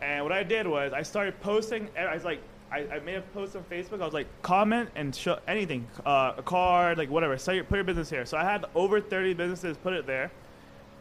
[0.00, 1.88] And what I did was I started posting.
[1.98, 2.40] I was like,
[2.70, 4.02] I, I made a post on Facebook.
[4.02, 7.38] I was like, comment and show anything, uh, a card, like whatever.
[7.38, 8.26] Say your, put your business here.
[8.26, 10.30] So I had over 30 businesses put it there.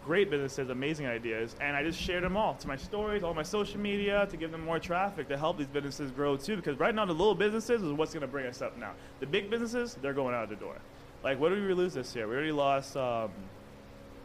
[0.06, 3.44] Great businesses, amazing ideas, and I just shared them all to my stories, all my
[3.44, 6.56] social media, to give them more traffic to help these businesses grow too.
[6.56, 8.94] Because right now the little businesses is what's going to bring us up now.
[9.20, 10.76] The big businesses, they're going out the door.
[11.24, 12.28] Like what did we lose this year?
[12.28, 12.98] We already lost.
[12.98, 13.30] Um,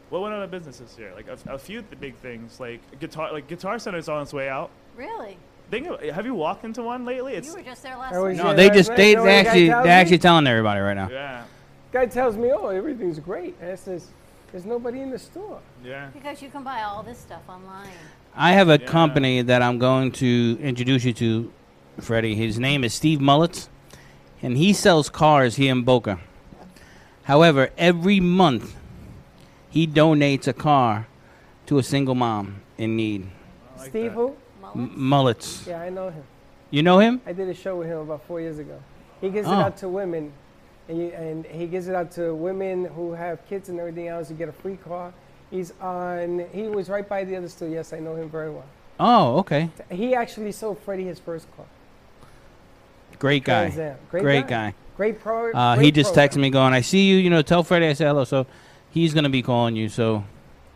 [0.09, 1.13] what went out of business this year?
[1.15, 4.49] Like a, a few th- big things, like guitar, like Guitar Center's on its way
[4.49, 4.71] out.
[4.97, 5.37] Really?
[5.71, 7.35] Think of, have you walked into one lately?
[7.35, 8.45] It's you were just there last I was week.
[8.45, 10.47] No, they just night, they you know what the guy actually tells they're actually telling
[10.47, 11.11] everybody right now.
[11.11, 11.45] yeah,
[11.93, 13.57] guy tells me, oh, everything's great.
[13.61, 14.09] And I says,
[14.53, 15.61] there's nobody in the store.
[15.85, 16.09] yeah.
[16.13, 17.89] Because you can buy all this stuff online.
[18.35, 18.87] I have a Yeah.
[18.87, 21.51] company that I'm going to introduce you to,
[22.01, 22.35] Freddie.
[22.35, 23.69] His name is Steve Mullets,
[24.43, 26.19] and he sells cars here in Boca.
[27.25, 28.77] However, every month
[29.71, 31.07] he donates a car
[31.67, 33.29] to a single mom in need.
[33.77, 34.11] I like Steve that.
[34.13, 34.37] who?
[34.75, 35.67] M- Mullets.
[35.67, 36.23] Yeah, I know him.
[36.71, 37.21] You know him?
[37.27, 38.81] I did a show with him about four years ago.
[39.21, 39.53] He gives Oh.
[39.53, 40.33] it out to women
[40.89, 44.31] and, you, and he gives it out to women who have kids and everything else.
[44.31, 45.13] You get a free car.
[45.51, 46.45] He's on.
[46.53, 47.69] He was right by the other store.
[47.69, 48.65] Yes, I know him very well.
[48.99, 49.71] Oh, okay.
[49.91, 51.67] He actually sold Freddie his first car.
[53.19, 53.69] Great guy.
[54.11, 54.71] Great Great guy.
[54.71, 54.75] guy.
[54.97, 55.53] Great pro.
[55.53, 56.29] Uh, he just program.
[56.29, 58.25] texted me going, I see you, you know, tell Freddie I said hello.
[58.25, 58.47] So
[58.91, 59.89] he's going to be calling you.
[59.89, 60.25] So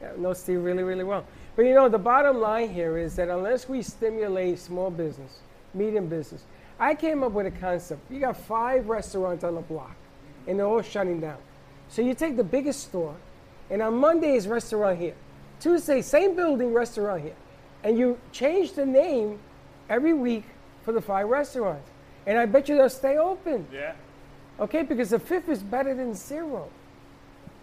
[0.00, 1.24] Yeah, know Steve really, really well.
[1.56, 5.40] But you know, the bottom line here is that unless we stimulate small business,
[5.74, 6.44] medium business,
[6.78, 8.10] I came up with a concept.
[8.10, 9.94] You got five restaurants on the block,
[10.46, 11.38] and they're all shutting down.
[11.88, 13.16] So you take the biggest store,
[13.70, 15.14] and on Monday is restaurant here.
[15.60, 17.36] Tuesday, same building, restaurant here.
[17.82, 19.38] And you change the name
[19.88, 20.44] every week
[20.84, 21.88] for the five restaurants.
[22.26, 23.66] And I bet you they'll stay open.
[23.72, 23.94] Yeah.
[24.58, 26.68] Okay, because the fifth is better than zero.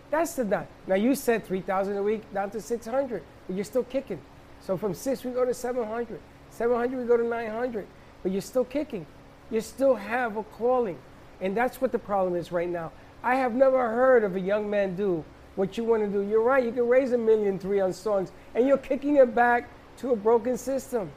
[0.10, 0.68] That's the done.
[0.88, 4.20] Now you said three thousand a week down to six hundred, but you're still kicking.
[4.62, 6.20] So from six we go to seven hundred.
[6.49, 7.86] Seven hundred we go to nine hundred,
[8.24, 9.06] but you're still kicking.
[9.52, 10.98] You still have a calling,
[11.42, 12.92] and that's what the problem is right now.
[13.24, 15.24] I have never heard of a young man do
[15.56, 16.28] what you want to do.
[16.28, 16.64] You're right.
[16.64, 20.16] You can raise a million three on songs, and you're kicking it back to a
[20.16, 21.12] broken system.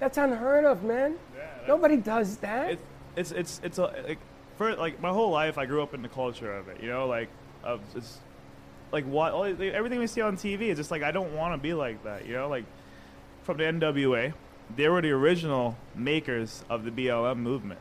[0.00, 1.16] That's unheard of, man.
[1.66, 2.72] Nobody does that.
[2.72, 2.80] It's
[3.16, 4.18] it's it's it's a like
[4.56, 6.82] for like my whole life I grew up in the culture of it.
[6.82, 7.28] You know, like
[7.62, 8.18] of it's
[8.92, 11.58] like what all, everything we see on TV is just like I don't want to
[11.58, 12.26] be like that.
[12.26, 12.64] You know, like
[13.42, 14.32] from the NWA,
[14.76, 17.80] they were the original makers of the BLM movement.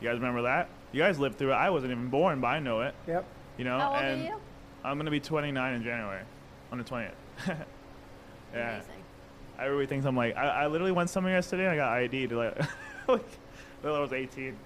[0.00, 0.68] You guys remember that?
[0.92, 1.56] You guys lived through it.
[1.56, 2.94] I wasn't even born, but I know it.
[3.06, 3.24] Yep.
[3.58, 4.34] You know, How old are and you?
[4.84, 6.22] I'm gonna be 29 in January,
[6.70, 7.10] on the 20th.
[8.54, 8.80] yeah.
[9.58, 11.64] Everybody thinks I'm like I, I literally went somewhere yesterday.
[11.64, 12.58] and I got ID to like,
[13.08, 13.24] like
[13.84, 14.56] I was 18.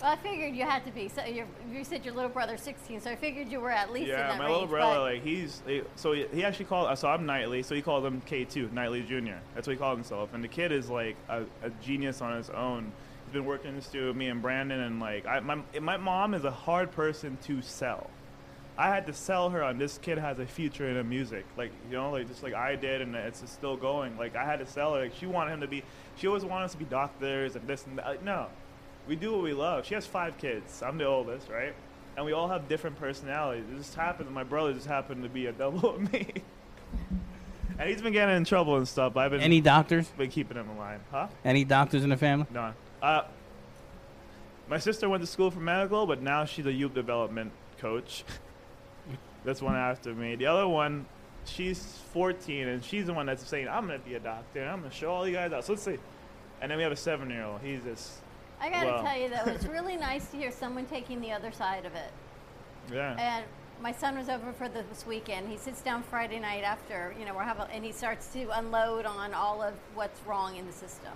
[0.00, 1.08] Well, I figured you had to be.
[1.08, 4.04] So you you said your little brother's 16, so I figured you were at least
[4.04, 4.52] in Yeah, that my range.
[4.52, 6.88] little brother, but- like he's he- so he, he actually called.
[6.88, 9.38] Uh, so I'm Knightley, so he called him K2, Knightley Jr.
[9.54, 10.34] That's what he called himself.
[10.34, 12.92] And the kid is like a, a genius on his own.
[13.32, 16.34] Been working in the studio with me and Brandon, and like I, my my mom
[16.34, 18.08] is a hard person to sell.
[18.78, 21.96] I had to sell her on this kid has a future in music, like you
[21.96, 24.16] know, like just like I did, and it's still going.
[24.16, 25.02] Like I had to sell her.
[25.02, 25.82] Like she wanted him to be.
[26.16, 28.06] She always wanted us to be doctors and this and that.
[28.06, 28.46] Like, no,
[29.06, 29.84] we do what we love.
[29.84, 30.82] She has five kids.
[30.82, 31.74] I'm the oldest, right?
[32.16, 33.64] And we all have different personalities.
[33.72, 34.30] It just happened.
[34.30, 36.32] My brother just happened to be a double of me.
[37.78, 39.12] and he's been getting in trouble and stuff.
[39.14, 40.06] But I've been Any doctors?
[40.16, 41.28] Been keeping him in line, huh?
[41.44, 42.46] any doctors in the family?
[42.52, 42.72] No.
[43.02, 43.22] Uh,
[44.68, 48.24] my sister went to school for medical, but now she's a youth development coach.
[49.44, 50.36] that's one after me.
[50.36, 51.06] The other one,
[51.44, 54.60] she's 14, and she's the one that's saying, "I'm gonna be a doctor.
[54.60, 55.98] and I'm gonna show all you guys out." So let's see.
[56.60, 57.60] And then we have a seven-year-old.
[57.62, 58.18] He's just
[58.60, 61.32] I got to well, tell you though, it's really nice to hear someone taking the
[61.32, 62.12] other side of it.
[62.92, 63.16] Yeah.
[63.18, 63.44] And
[63.80, 65.48] my son was over for this weekend.
[65.48, 69.06] He sits down Friday night after, you know, we're having, and he starts to unload
[69.06, 71.12] on all of what's wrong in the system.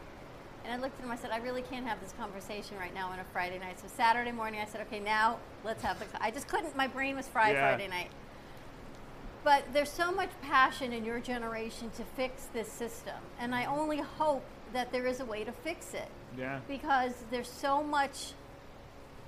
[0.64, 1.10] And I looked at him.
[1.10, 3.80] I said, I really can't have this conversation right now on a Friday night.
[3.80, 6.05] So Saturday morning, I said, okay, now let's have the.
[6.05, 6.76] co-" I just couldn't.
[6.76, 7.68] My brain was fried Yeah.
[7.68, 8.10] Friday night.
[9.44, 13.98] But there's so much passion in your generation to fix this system, and I only
[13.98, 16.09] hope that there is a way to fix it
[16.39, 16.60] Yeah.
[16.68, 18.34] because there's so much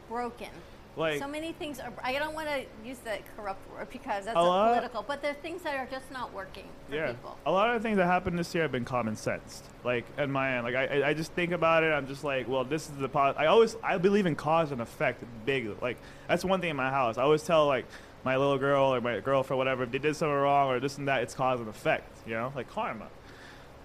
[0.09, 0.51] broken.
[0.97, 1.93] Like- so many things are.
[2.03, 5.23] I don't want to use the corrupt word because that's A a lot- political, but
[5.23, 7.09] there are things that are just not working for yeah.
[7.09, 7.37] people.
[7.47, 9.63] A lot of the things that happened this year have been common sense.
[9.83, 11.89] Like at my end, like I, I- I just think about it.
[11.93, 13.09] I'm just like, well, this is the.
[13.09, 15.69] Po- I always, I believe in cause and effect, big.
[15.83, 15.97] Like
[16.29, 17.19] that's one thing in my house.
[17.19, 17.87] I always tell like
[18.25, 21.09] my little girl or my girlfriend, whatever, if they did something wrong or this and
[21.09, 22.09] that, it's cause and effect.
[22.27, 23.09] You know, like karma.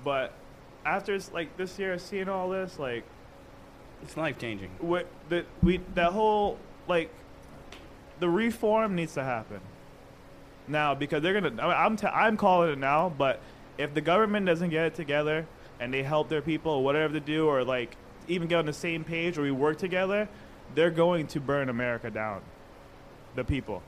[0.04, 0.32] But
[0.86, 3.04] after s- like this year, seeing all this, like
[4.04, 4.70] It's life changing.
[4.80, 6.58] what the we that whole
[6.90, 7.12] like
[8.20, 9.62] the reform needs to happen
[10.68, 11.62] now because they're gonna.
[11.62, 13.40] I mean, I'm t- I'm calling it now, but
[13.78, 15.46] if the government doesn't get it together
[15.80, 17.96] and they help their people or whatever they do, or like
[18.28, 20.28] even get on the same page or we work together,
[20.76, 22.42] they're going to burn America down.
[23.36, 23.82] The people.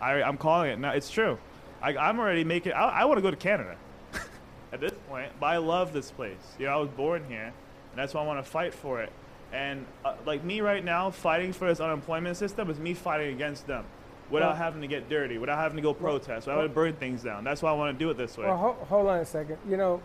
[0.00, 0.92] I I'm calling it now.
[0.92, 1.38] It's true.
[1.82, 2.72] I, I'm already making.
[2.72, 3.76] I, I want to go to Canada
[4.72, 6.36] at this point, but I love this place.
[6.58, 9.12] You know, I was born here, and that's why I want to fight for it.
[9.52, 13.66] And uh, like me right now, fighting for this unemployment system is me fighting against
[13.66, 13.84] them,
[14.30, 16.92] without Well- having to get dirty, without having to go protest, without having to burn
[16.94, 17.42] things down.
[17.44, 18.46] That's why I want to do it this way.
[18.46, 19.58] Well, ho- hold on a second.
[19.68, 20.00] You know,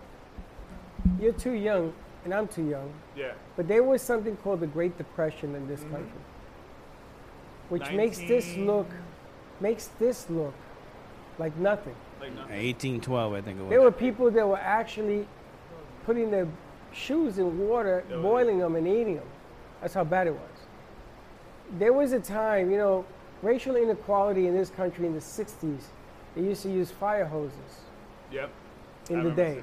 [1.19, 1.93] you're too young,
[2.23, 2.91] and I'm too young.
[3.15, 3.33] Yeah.
[3.55, 6.21] But there was something called the Great Depression in this country,
[7.69, 8.87] which makes this look,
[9.59, 10.53] makes this look
[11.37, 11.95] like nothing.
[12.19, 13.69] 1812, I think it was.
[13.69, 15.27] There were people that were actually
[16.05, 16.47] putting their
[16.91, 19.27] shoes in water, boiling them and eating them.
[19.85, 20.59] That's how bad it was.
[21.77, 23.05] There was a time, you know,
[23.43, 25.83] racial inequality in this country in the 60s,
[26.33, 27.83] they used to use fire hoses
[28.31, 28.49] Yep.
[29.11, 29.61] in I the day.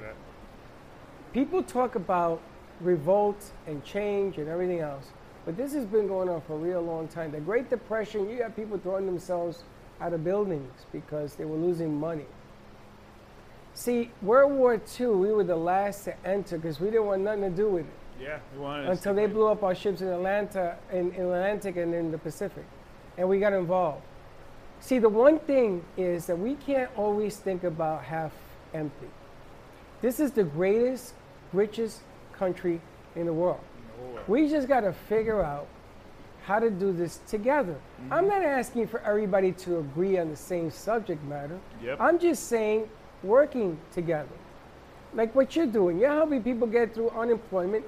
[1.33, 2.41] People talk about
[2.81, 5.09] revolt and change and everything else.
[5.45, 7.33] But this has been going on for a real long time.
[7.33, 9.65] The Great Depression, you got people throwing themselves
[10.01, 12.27] out of buildings because they were losing money.
[13.75, 17.43] See, World War II, we were the last to enter because we didn't want nothing
[17.43, 20.77] to do with it Yeah, we wanted until they blew up our ships in Atlanta,
[20.93, 22.65] in, in Atlantic, and in the Pacific,
[23.19, 24.03] and we got involved.
[24.81, 28.33] See, the one thing is that we can't always think about half
[28.75, 29.09] empty.
[30.01, 31.15] This is the greatest,
[31.53, 32.01] richest
[32.33, 32.81] country
[33.17, 33.61] in the world.
[34.29, 35.67] We just got to figure out
[36.45, 37.77] how to do this together.
[38.11, 41.59] I'm not asking for everybody to agree on the same subject matter.
[41.83, 42.01] Yep.
[42.01, 42.89] I'm just saying
[43.23, 44.35] working together.
[45.15, 45.99] Like what you're doing.
[45.99, 47.85] You're helping people get through unemployment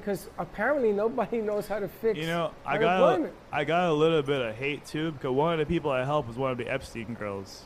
[0.00, 3.30] because apparently nobody knows how to fix You know, I got a.
[3.52, 6.28] I got a little bit of hate too because one of the people I helped
[6.28, 7.64] was one of the Epstein girls.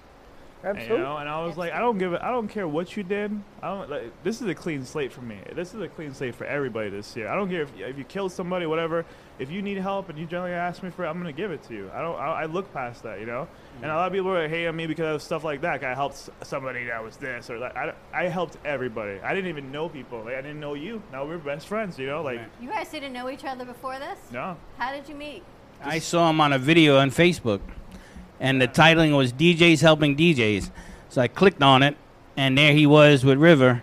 [0.65, 1.05] And, you Absolutely.
[1.07, 2.21] know, and I was like, I don't give it.
[2.21, 3.31] I don't care what you did.
[3.63, 3.89] I don't.
[3.89, 5.39] Like, this is a clean slate for me.
[5.55, 7.29] This is a clean slate for everybody this year.
[7.29, 9.05] I don't care if, if you killed somebody, whatever.
[9.39, 11.63] If you need help and you generally ask me for it, I'm gonna give it
[11.65, 11.91] to you.
[11.95, 12.19] I don't.
[12.19, 13.47] I, I look past that, you know.
[13.83, 13.97] And a mm.
[13.97, 15.75] lot of people are hating on me because of stuff like that.
[15.75, 17.77] Like, I helped somebody that was this or that.
[17.77, 19.21] I, I helped everybody.
[19.21, 20.25] I didn't even know people.
[20.25, 21.01] Like I didn't know you.
[21.13, 22.23] Now we're best friends, you know.
[22.23, 24.19] Like You guys didn't know each other before this?
[24.33, 24.57] no.
[24.77, 25.45] How did you meet?
[25.83, 27.61] I saw him on a video on Facebook,
[28.41, 30.71] and the titling was DJs helping DJs.
[31.09, 31.97] So I clicked on it,
[32.37, 33.83] and there he was with River,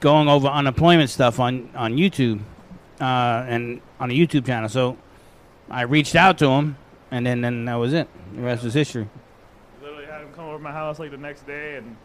[0.00, 2.40] going over unemployment stuff on on YouTube,
[3.00, 4.68] uh, and on a YouTube channel.
[4.68, 4.96] So
[5.70, 6.76] I reached out to him,
[7.10, 8.08] and then then that was it.
[8.34, 9.08] The rest was history.
[9.80, 11.96] Literally had him come over to my house like the next day and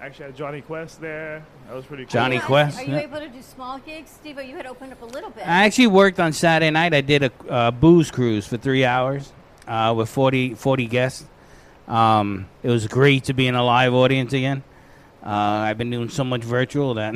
[0.00, 1.44] actually had Johnny Quest there.
[1.68, 2.10] That was pretty cool.
[2.10, 3.00] Johnny Are Quest, Are you yeah.
[3.00, 4.10] able to do small gigs?
[4.10, 5.46] Steve, you had opened up a little bit.
[5.46, 6.92] I actually worked on Saturday night.
[6.92, 9.32] I did a uh, booze cruise for three hours
[9.66, 11.24] uh, with 40, 40 guests.
[11.88, 14.62] Um, it was great to be in a live audience again.
[15.24, 17.14] Uh, I've been doing so much virtual that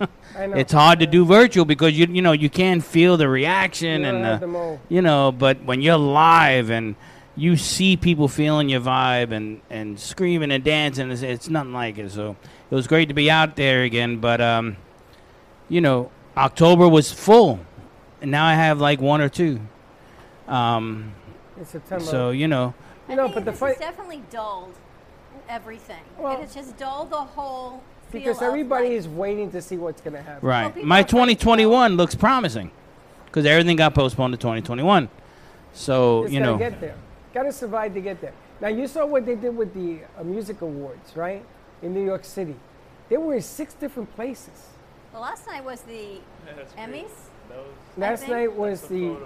[0.36, 4.06] it's hard to do virtual because you you know you can't feel the reaction You
[4.08, 5.30] and the, you know.
[5.30, 6.96] But when you're live and
[7.36, 11.98] you see people feeling your vibe and, and screaming and dancing, it's, it's nothing like
[11.98, 12.10] it.
[12.12, 12.36] So
[12.70, 14.18] it was great to be out there again.
[14.18, 14.76] But um,
[15.68, 17.60] you know, October was full,
[18.20, 19.60] and now I have like one or two.
[20.48, 21.14] Um,
[21.56, 22.04] In September.
[22.04, 22.74] so you know,
[23.08, 24.74] You know, think but the fight has definitely dulled
[25.48, 26.02] everything.
[26.18, 30.00] Well- it has just dulled the whole feel because everybody is waiting to see what's
[30.00, 30.46] going to happen.
[30.46, 30.74] right?
[30.74, 32.70] people My are afraid to 2021 looks promising
[33.26, 35.08] because everything got postponed to 2021.
[35.72, 36.96] So Just you gotta know, get there.
[37.32, 38.32] Got to survive to get there.
[38.60, 41.44] Now you saw what they did with the uh, music awards, right?
[41.82, 42.54] In New York City,
[43.08, 44.68] they were in six different places.
[45.12, 46.20] The last night was the
[46.78, 47.10] Emmys.
[47.96, 49.16] Last night was the the,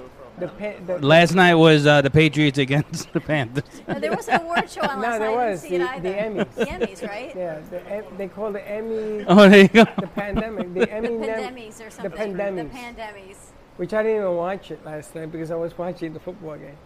[0.47, 3.65] pa- the last night was uh, the Patriots against the Panthers.
[3.89, 5.27] No, there was an award show on No, there night.
[5.29, 6.03] I was didn't see the, it either.
[6.03, 6.55] the Emmys.
[6.55, 7.33] The Emmys, right?
[7.37, 9.25] Yeah, the, em- they call the Emmy.
[9.29, 9.85] Oh, there you go.
[10.01, 12.13] The pandemic, the Emmy, The nem- pandemies or the something.
[12.35, 13.37] pandemics, The pandemies.
[13.79, 16.77] which I didn't even watch it last night because I was watching the football game.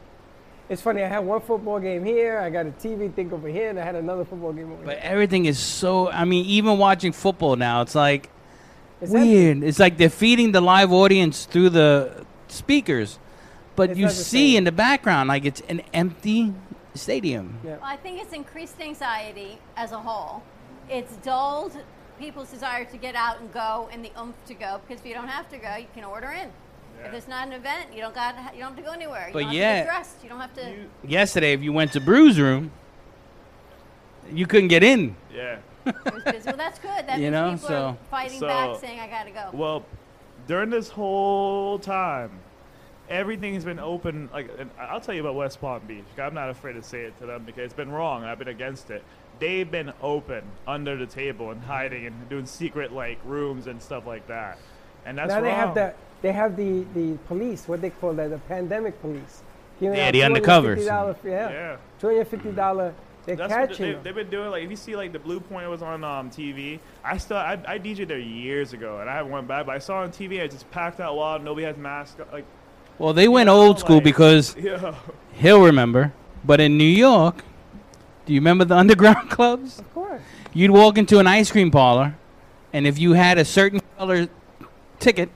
[0.69, 1.03] It's funny.
[1.03, 2.39] I had one football game here.
[2.39, 4.95] I got a TV thing over here, and I had another football game over But
[5.01, 5.11] here.
[5.13, 6.09] everything is so.
[6.09, 8.31] I mean, even watching football now, it's like
[9.03, 9.29] It's empty.
[9.29, 9.63] weird.
[9.65, 13.19] It's like they're feeding the live audience through the speakers,
[13.77, 16.53] but It's you see in the background like it's an empty
[16.95, 17.59] stadium.
[17.65, 17.73] Yeah.
[17.73, 20.43] Well, I think it's increased anxiety as a whole.
[20.91, 21.77] It's dulled
[22.19, 25.15] people's desire to get out and go and the oomph to go because if you
[25.15, 26.51] don't have to go, you can order in.
[27.05, 29.27] If it's not an event, you don't got you don't have to go anywhere.
[29.29, 29.77] You But don't have to yeah.
[29.79, 30.17] get dressed.
[30.23, 30.75] You don't have to.
[31.05, 32.71] Yesterday, if you went to Brews Room,
[34.31, 35.17] you couldn't get in.
[35.35, 35.59] Yeah.
[35.85, 36.47] It was busy.
[36.47, 37.07] Well, that's good.
[37.09, 39.51] That You means know, people so- are fighting So- back, saying I gotta go.
[39.53, 39.85] Well,
[40.47, 42.31] during this whole time,
[43.13, 44.29] everything has been open.
[44.33, 46.05] Like, and I'll tell you about West Palm Beach.
[46.19, 48.25] I'm not afraid to say it to them because it's been wrong.
[48.25, 49.05] I've been against it.
[49.39, 54.07] They've been open under the table and hiding and doing secret like rooms and stuff
[54.07, 54.59] like that.
[55.05, 57.69] And that's now they have the they have the the police.
[57.69, 58.31] What they call that?
[58.31, 59.43] The pandemic police.
[59.81, 60.79] Giving Yeah, the undercovers.
[60.79, 61.77] $250 Yeah, Yeah.
[62.01, 62.95] two hundred fifty dollar.
[63.25, 64.03] They're That's what catching they, them.
[64.03, 64.51] they've been doing.
[64.51, 67.53] Like, if you see like the Blue Point was on um, TV, I still I,
[67.67, 69.67] I DJed there years ago, and I haven't went back.
[69.67, 70.39] But I saw it on TV.
[70.41, 71.45] It's just packed out wild.
[71.45, 72.21] Nobody has masks.
[72.33, 72.45] Like,
[72.99, 74.95] Well, they went old school like- because yeah.
[75.35, 76.13] he'll remember.
[76.45, 77.43] But in New York,
[78.27, 79.79] do you remember the underground clubs?
[79.79, 80.21] Of course.
[80.53, 82.15] You'd walk into an ice cream parlor,
[82.73, 84.29] and if you had a certain color
[85.01, 85.31] ticket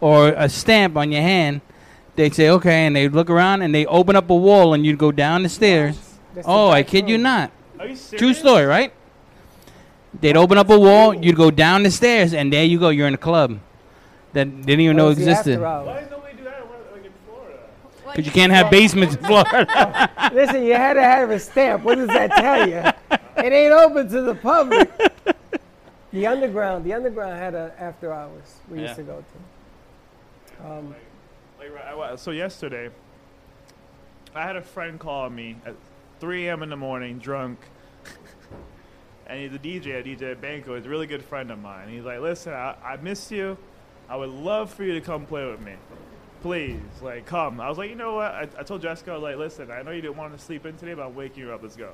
[0.00, 1.60] or a stamp on your hand,
[2.16, 4.98] they'd say, okay, and they'd look around and they'd open up a wall and you'd
[4.98, 5.96] go down the stairs.
[6.34, 7.50] That's the Oh, I back kid you not.
[7.78, 8.92] Are you True story, right?
[10.18, 13.08] They'd open up a wall, you'd go down the stairs, and there you go, you're
[13.08, 13.58] in a club
[14.32, 15.54] that didn't even That know was the existed.
[15.54, 15.86] after hours.
[15.86, 16.60] Why does nobody do that
[16.92, 17.58] like in Florida?
[18.16, 20.10] Because you can't have basements in Florida.
[20.32, 21.82] Listen, you had to have a stamp.
[21.84, 22.82] What does that tell you?
[23.44, 24.90] It ain't open to the public.
[26.14, 28.84] The underground, the underground had a after hours we Yeah.
[28.84, 29.22] used to go
[30.62, 30.66] to.
[30.66, 30.94] Um,
[31.58, 32.88] Like, right, I wa- so yesterday,
[34.34, 35.74] I had a friend call me at
[36.20, 36.62] 3 a.m.
[36.62, 37.58] in the morning, drunk,
[39.26, 40.74] and he's a DJ, a DJ at Banco.
[40.74, 41.88] He's a really good friend of mine.
[41.90, 43.58] He's like, "Listen, I, I missed you.
[44.08, 45.74] I would love for you to come play with me.
[46.46, 49.22] Please, like, come." I was like, "You know what?" I, I told Jessica, I was
[49.24, 51.52] like, "Listen, I know you didn't want to sleep in today, but I'm waking you
[51.52, 51.60] up.
[51.60, 51.90] Let's go."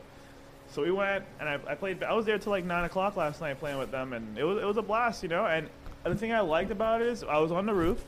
[0.70, 2.02] So we went, and I, I played.
[2.02, 4.62] I was there till like nine o'clock last night playing with them, and it was
[4.62, 5.46] it was a blast, you know.
[5.46, 5.70] And
[6.04, 8.04] the thing I liked about it is I was on the roof.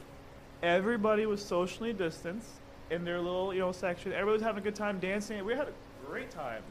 [0.63, 2.51] Everybody was socially distanced
[2.91, 4.13] in their little you know section.
[4.13, 5.43] Everybody was having a good time dancing.
[5.47, 5.73] We had a
[6.07, 6.63] great time.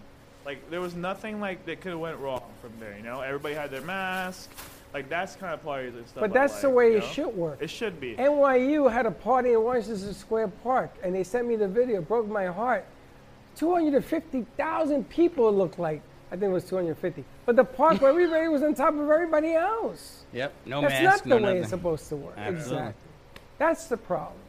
[0.46, 2.96] Like there was nothing like that could have went wrong from there.
[2.96, 4.52] You know, everybody had their mask.
[4.94, 6.22] Like that's kind of parties and stuff.
[6.22, 7.58] But I that's the way you it should work.
[7.62, 8.16] It should be.
[8.16, 12.02] NYU had a party in Washington Square Park, and they sent me the video.
[12.02, 12.86] Broke my heart.
[13.56, 16.02] 250,000 people it looked like.
[16.32, 17.24] I think it was 250.
[17.46, 20.26] But the park where everybody was on top of everybody else.
[20.34, 20.54] Yep.
[20.66, 21.04] No That's mask.
[21.04, 21.58] not the no way nothing.
[21.58, 22.34] it's supposed to work.
[22.38, 22.78] Absolutely.
[22.78, 22.94] Exactly.
[23.60, 24.40] That's the problem.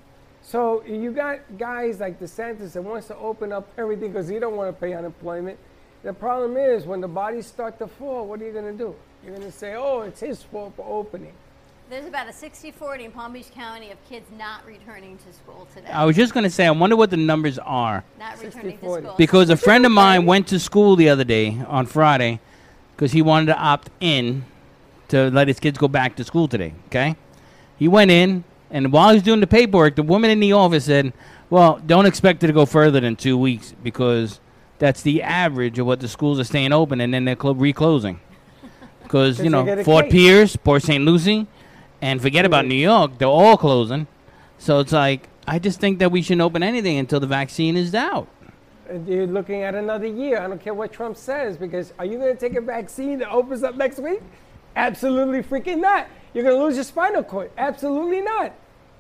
[0.41, 4.57] So you got guys like DeSantis that wants to open up everything because he don't
[4.57, 5.59] want to pay unemployment.
[6.03, 8.95] The problem is when the bodies start to fall, what are you going to do?
[9.25, 11.33] You're going to say, "Oh, it's his fault for opening."
[11.91, 15.91] There's about a 60-40 in Palm Beach County of kids not returning to school today.
[15.91, 18.03] I was just going to say, I wonder what the numbers are.
[18.19, 19.15] not returning to school.
[19.19, 22.41] Because a friend of mine went to school the other day on Friday
[22.97, 24.47] because he wanted to opt in
[25.09, 26.73] to let his kids go back to school today.
[26.87, 27.17] Okay?
[27.79, 30.87] He went in, and while he was doing the paperwork, the woman in the office
[30.87, 31.13] said,
[31.51, 34.41] Well, don't expect it to go further than two weeks because
[34.79, 38.21] that's the average of what the schools are staying open and then they're clo- reclosing.
[39.05, 40.13] Because, you know, Fort case.
[40.13, 41.05] Pierce, Port St.
[41.05, 41.47] Lucie,
[42.03, 44.07] and forget about New York, they're all closing.
[44.59, 47.95] So it's like, I just think that we shouldn't open anything until the vaccine is
[47.95, 48.29] out.
[49.07, 50.41] You're looking at another year.
[50.41, 53.31] I don't care what Trump says because are you going to take a vaccine that
[53.31, 54.21] opens up next week?
[54.77, 56.09] Absolutely freaking not.
[56.33, 57.51] You're going to lose your spinal cord.
[57.57, 58.53] Absolutely not.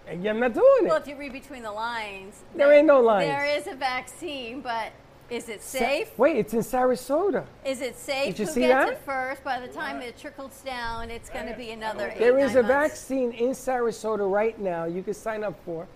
[0.06, 0.88] And I'm not doing it.
[0.88, 3.26] Well, if you read between the lines, There ain't no lines.
[3.26, 4.92] There is a vaccine, but
[5.34, 6.18] is it Sa- safe?
[6.18, 7.44] Wait, it's in Sarasota.
[7.64, 8.26] Is it safe?
[8.34, 8.92] Did you Who see gets that?
[8.94, 9.42] it first?
[9.44, 12.64] By the time it trickles down, it's going to be another eight, There is nine
[12.64, 12.90] a months.
[12.90, 15.86] vaccine in Sarasota right now you can sign up for.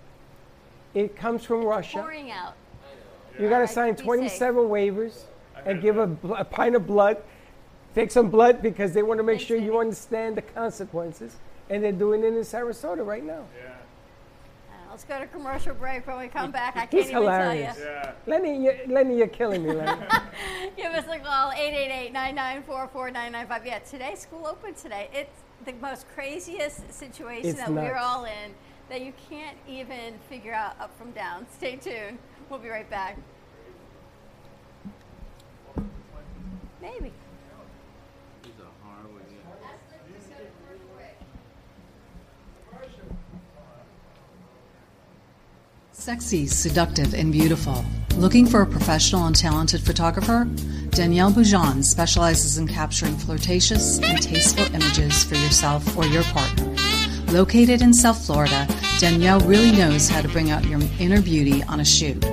[0.94, 1.98] It comes from Russia.
[1.98, 2.55] pouring out.
[3.39, 5.23] You got to sign be 27 waivers
[5.65, 7.19] and give a, bl- a pint of blood.
[7.94, 11.36] Take some blood because they want to make sure you understand the consequences.
[11.70, 13.40] And they're doing it in Sarasota right now.
[13.43, 13.70] Uh,
[14.99, 16.09] Let's go to commercial break.
[16.09, 17.77] When we come back, I can't He's even hilarious.
[17.77, 18.11] tell you.
[18.27, 20.03] Lenny, you, Lenny, you're killing me, Lenny.
[20.77, 23.65] Give us a call, 888-994-4995.
[23.65, 25.09] Yeah, today, school open today.
[25.12, 25.31] It's
[25.65, 28.53] the most craziest situation It's that we're all in
[28.89, 31.47] that you can't even figure out up from down.
[31.57, 32.19] Stay tuned.
[32.51, 33.19] We'll be right back.
[36.83, 37.12] Maybe.
[45.99, 47.85] Sexy, seductive, and beautiful.
[48.16, 50.49] Looking for a professional and talented photographer?
[50.91, 56.73] Danielle Buljan specializes in capturing flirtatious and tasteful images for yourself or your partner.
[57.33, 58.69] Located in South Florida,
[59.01, 62.25] Danielle really knows how to bring out your inner beauty on a shoot.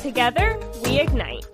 [0.01, 1.47] Together, we ignite.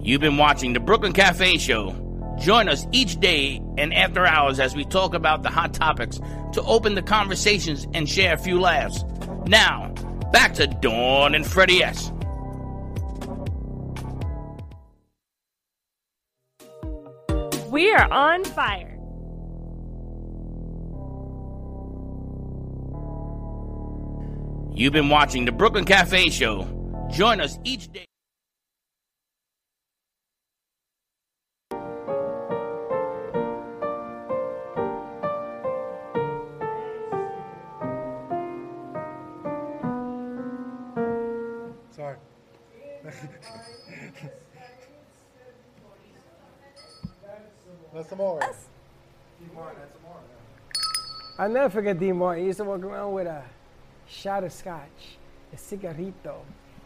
[0.00, 1.92] You've been watching the Brooklyn Cafe Show.
[2.38, 6.20] Join us each day and after hours as we talk about the hot topics
[6.52, 9.02] to open the conversations and share a few laughs.
[9.44, 9.88] Now,
[10.30, 12.12] back to Dawn and Freddie S.
[17.76, 18.98] We are on fire.
[24.74, 26.66] You've been watching the Brooklyn Cafe Show.
[27.12, 28.06] Join us each day.
[41.90, 42.16] Sorry.
[47.94, 48.40] That's Amore.
[51.38, 52.42] I'll never forget Dean Martin.
[52.42, 53.42] He used to walk around with a
[54.08, 55.16] shot of scotch,
[55.52, 56.36] a cigarrito.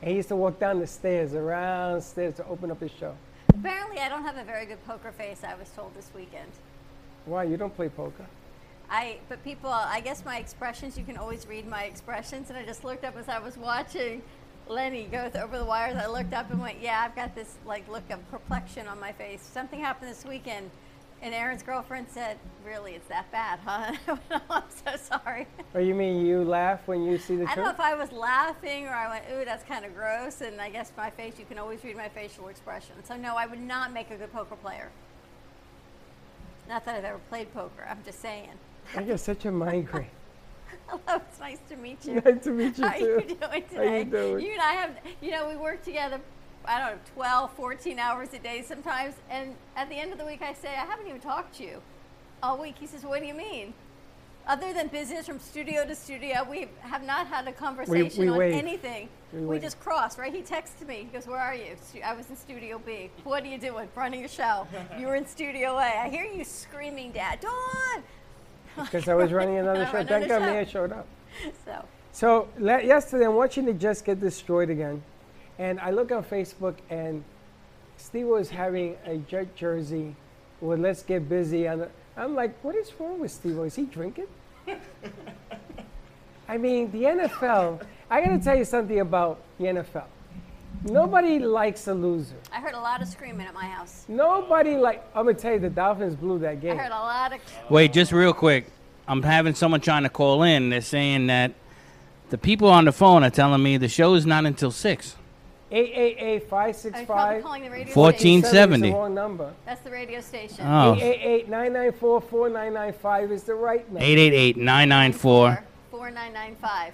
[0.01, 3.15] And he used to walk down the stairs, around stairs to open up his show.
[3.51, 5.43] Apparently, I don't have a very good poker face.
[5.45, 6.51] I was told this weekend.
[7.27, 7.45] Why?
[7.45, 8.27] You don't play poker?
[8.89, 10.99] I but people, I guess my expressions.
[10.99, 14.23] You can always read my expressions, and I just looked up as I was watching
[14.69, 15.97] Lenny goes over the wires.
[15.97, 19.13] I looked up and went, "Yeah, I've got this like look of perplexion on my
[19.13, 19.43] face.
[19.43, 20.71] Something happened this weekend."
[21.23, 23.95] And Aaron's girlfriend said, "Really, it's that bad, huh?"
[24.31, 25.47] "Oh, I'm so sorry.
[25.75, 28.13] Or you mean you laugh when you see the I don't know if I was
[28.13, 31.45] laughing or I went, "Ooh, that's kind of gross." And I guess my face, you
[31.45, 32.95] can always read my facial expression.
[33.05, 34.91] So no, I would not make a good poker player.
[36.69, 37.87] Not that I've ever played poker.
[37.89, 38.51] I'm just saying.
[38.97, 40.07] I get such a migraine.
[40.87, 42.21] Hello, it's nice to meet you.
[42.21, 43.27] Nice to meet you, How are you too.
[43.27, 44.05] doing How you today?
[44.05, 44.45] doing?
[44.45, 46.21] You and I have, you know, we work together,
[46.65, 49.15] I don't know, 12, 14 hours a day sometimes.
[49.31, 51.81] And at the end of the week, I say, I haven't even talked to you
[52.43, 52.77] all week.
[52.79, 53.73] He says, What do you mean?
[54.47, 58.55] Other than business from studio to studio, we have not had a conversation on wave.
[58.55, 59.09] anything.
[59.33, 60.35] We We, just crossed, right?
[60.35, 60.97] He texted me.
[60.97, 61.77] He goes, Where are you?
[62.05, 63.11] I was in Studio B.
[63.23, 63.89] What are you doing?
[63.95, 64.67] Running a show.
[64.99, 65.83] You were in Studio A.
[66.05, 68.03] I hear you screaming, Dad, Dawn!
[68.77, 70.05] Because I was running another show.
[70.05, 70.43] Thank God.
[70.43, 71.07] Mia showed up.
[71.65, 75.03] So, So yesterday, I'm watching the Jets get destroyed again,
[75.59, 77.23] and I look on Facebook, and
[77.97, 80.17] Steve was having a Jet jersey
[80.61, 83.59] with "Let's get busy." On the, I'm like, what is wrong with Steve?
[83.61, 84.27] Is he drinking?
[86.49, 87.87] I mean, the NFL.
[88.11, 90.05] I got to tell you something about the NFL.
[90.85, 92.35] Nobody likes a loser.
[92.53, 94.05] I heard a lot of screaming at my house.
[94.09, 95.05] Nobody like.
[95.15, 96.73] I'm gonna tell you, the Dolphins blew that game.
[96.73, 96.83] I game.
[96.85, 97.41] heard a lot of.
[97.69, 98.67] Wait, just real quick.
[99.07, 100.71] I'm having someone trying to call in.
[100.71, 101.53] They're saying that
[102.31, 105.17] the people on the phone are telling me the show is not until six.
[105.73, 107.43] Eight eight eight five Are six you probably five.
[107.45, 108.55] calling the radio Fourteen station?
[108.55, 108.91] seventy.
[108.93, 109.53] Wrong number.
[109.67, 110.67] That's the radio station.
[110.67, 110.97] Oh.
[110.99, 114.01] 888-994-4995 is the right number.
[114.05, 115.63] 888-994.
[115.91, 116.93] 4995.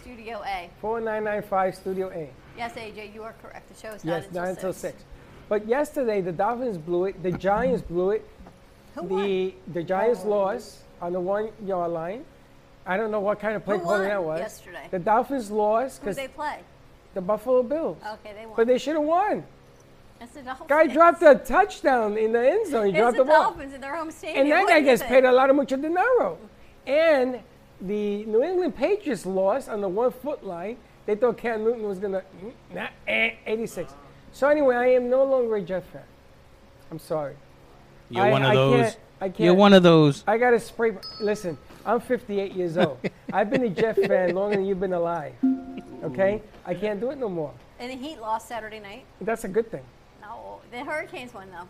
[0.00, 0.70] Studio A.
[0.80, 2.30] 4995 Studio A.
[2.56, 3.68] Yes, AJ, you are correct.
[3.74, 5.02] The show is Yes, not nine until until six.
[5.48, 7.22] But yesterday the Dolphins blew it.
[7.22, 8.28] The Giants blew it.
[8.94, 10.28] Who the the Giants oh.
[10.28, 12.24] lost on the one yard line.
[12.84, 14.40] I don't know what kind of play calling won that was.
[14.40, 14.88] yesterday?
[14.90, 16.58] The Dolphins lost because they play?
[17.14, 17.98] the Buffalo Bills.
[18.14, 18.54] Okay, they won.
[18.56, 19.44] But they should have won.
[20.20, 20.68] It's the Dolphins.
[20.68, 22.86] Guy dropped a touchdown in the end zone.
[22.86, 23.42] He It's dropped the the ball.
[23.50, 24.42] Dolphins in their home stadium.
[24.42, 25.10] And that What guy gets think?
[25.10, 26.38] paid a lot of mucho dinero.
[26.86, 27.40] And
[27.80, 30.76] the New England Patriots lost on the one foot line.
[31.06, 32.22] They thought Cam Newton was going to,
[32.74, 33.92] nah, eh, 86.
[34.32, 36.02] So anyway, I am no longer a Jet fan.
[36.90, 37.34] I'm sorry.
[38.08, 38.80] You're I- one of I those.
[38.82, 39.40] can't- I can't.
[39.40, 40.24] You're one of those.
[40.26, 40.92] I got to spray.
[41.20, 41.56] Listen,
[41.86, 42.98] I'm 58 years old.
[43.32, 45.32] I've been a Jet fan longer than you've been alive.
[46.02, 46.42] Okay?
[46.66, 47.52] I can't do it no more.
[47.78, 49.04] And the Heat lost Saturday night.
[49.20, 49.84] That's a good thing.
[50.20, 51.68] No, the Hurricanes won though.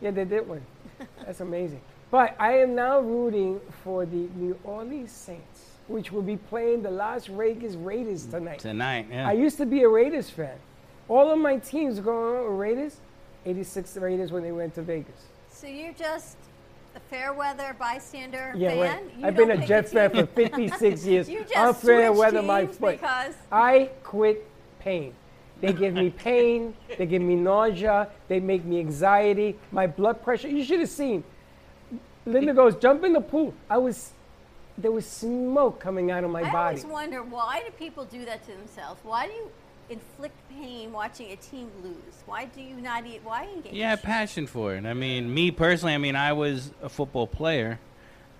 [0.00, 0.62] Yeah, they did win.
[1.24, 1.80] That's amazing.
[2.10, 5.55] But I am now rooting for the New Orleans Saints,
[5.88, 8.58] which will be playing the Las Vegas Raiders tonight.
[8.58, 9.28] Tonight, yeah.
[9.28, 10.56] I used to be a Raiders fan.
[11.08, 12.96] All of my teams going on were Raiders.
[13.44, 15.26] 86 Raiders when they went to Vegas.
[15.48, 16.36] So you're just
[16.96, 18.78] a fair weather bystander Yeah, fan.
[18.80, 19.04] right.
[19.18, 21.28] You I've been a pick Jet fan for 56 years.
[21.28, 23.00] you just I'm fair switch weather my teams foot.
[23.00, 24.44] because I quit
[24.80, 25.14] pain.
[25.60, 26.74] They give me pain.
[26.98, 28.08] They give me nausea.
[28.28, 29.56] They make me anxiety.
[29.70, 30.48] My blood pressure.
[30.48, 31.22] You should have seen.
[32.26, 33.54] Linda goes, jump in the pool.
[33.70, 34.10] I was,
[34.78, 36.56] there was smoke coming out of my I body.
[36.56, 39.00] I always wonder why do people do that to themselves?
[39.04, 39.50] Why do you
[39.88, 41.94] inflict pain watching a team lose?
[42.26, 43.20] Why do you not eat?
[43.24, 43.72] Why engage?
[43.72, 44.84] Yeah, passion for it.
[44.84, 47.78] I mean, me personally, I mean, I was a football player.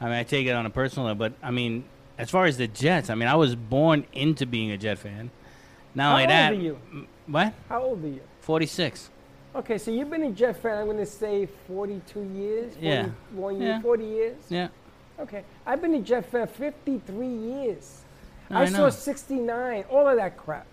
[0.00, 1.84] I mean, I take it on a personal level, but I mean,
[2.18, 5.30] as far as the Jets, I mean, I was born into being a Jet fan.
[5.94, 6.78] Not How only old that, are you?
[6.92, 7.54] m- what?
[7.68, 8.20] How old are you?
[8.40, 9.10] 46.
[9.54, 12.72] Okay, so you've been a Jet fan, I'm going to say 42 years?
[12.74, 13.08] 40, Yeah.
[13.32, 13.80] One year, Yeah.
[13.80, 14.36] 40 years?
[14.50, 14.68] Yeah.
[15.18, 15.42] Okay.
[15.64, 18.02] I've been a Jet fan 53 years.
[18.50, 20.66] No, I, I saw 69, all of that crap.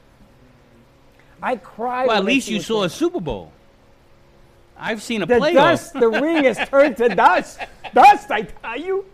[1.42, 2.08] I cried.
[2.08, 3.52] Well, at least you saw going a Super Bowl.
[4.78, 5.54] I've seen a The playoff.
[5.54, 7.60] dust, the ring has turned to dust.
[7.94, 9.06] Dust, I tell you.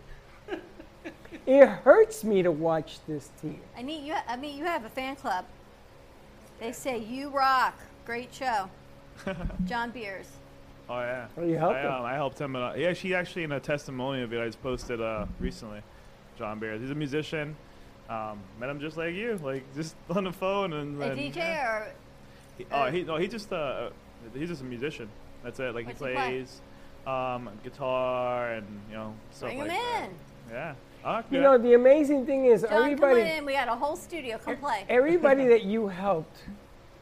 [1.46, 3.60] It hurts me to watch this team.
[3.76, 4.14] I need you.
[4.26, 5.44] I mean, you have a fan club.
[6.60, 7.78] They say you rock.
[8.06, 8.70] Great show.
[9.66, 10.28] John Beers.
[10.90, 11.26] Oh yeah.
[11.38, 11.92] Oh, you helped I, him?
[11.92, 12.56] um, I helped him.
[12.56, 15.80] Uh, yeah, she actually in a testimonial video I just posted uh, recently.
[16.36, 16.80] John Beers.
[16.80, 17.54] He's a musician.
[18.08, 21.00] Um, met him just like you, like just on the phone and.
[21.00, 21.92] A then- DJ or
[22.58, 23.90] He, oh, he no, he just uh,
[24.34, 25.08] he's just a musician.
[25.44, 25.74] That's it.
[25.76, 26.14] Like What's he he play?
[26.14, 26.60] plays
[27.06, 30.08] um, guitar and you know stuff bring like him that.
[30.08, 30.14] in.
[30.52, 30.74] Yeah.
[31.02, 33.44] Oh, You know, the amazing thing is John, come everybody, on in.
[33.46, 34.38] We got a whole studio.
[34.38, 34.84] Come play.
[34.88, 36.42] everybody that you helped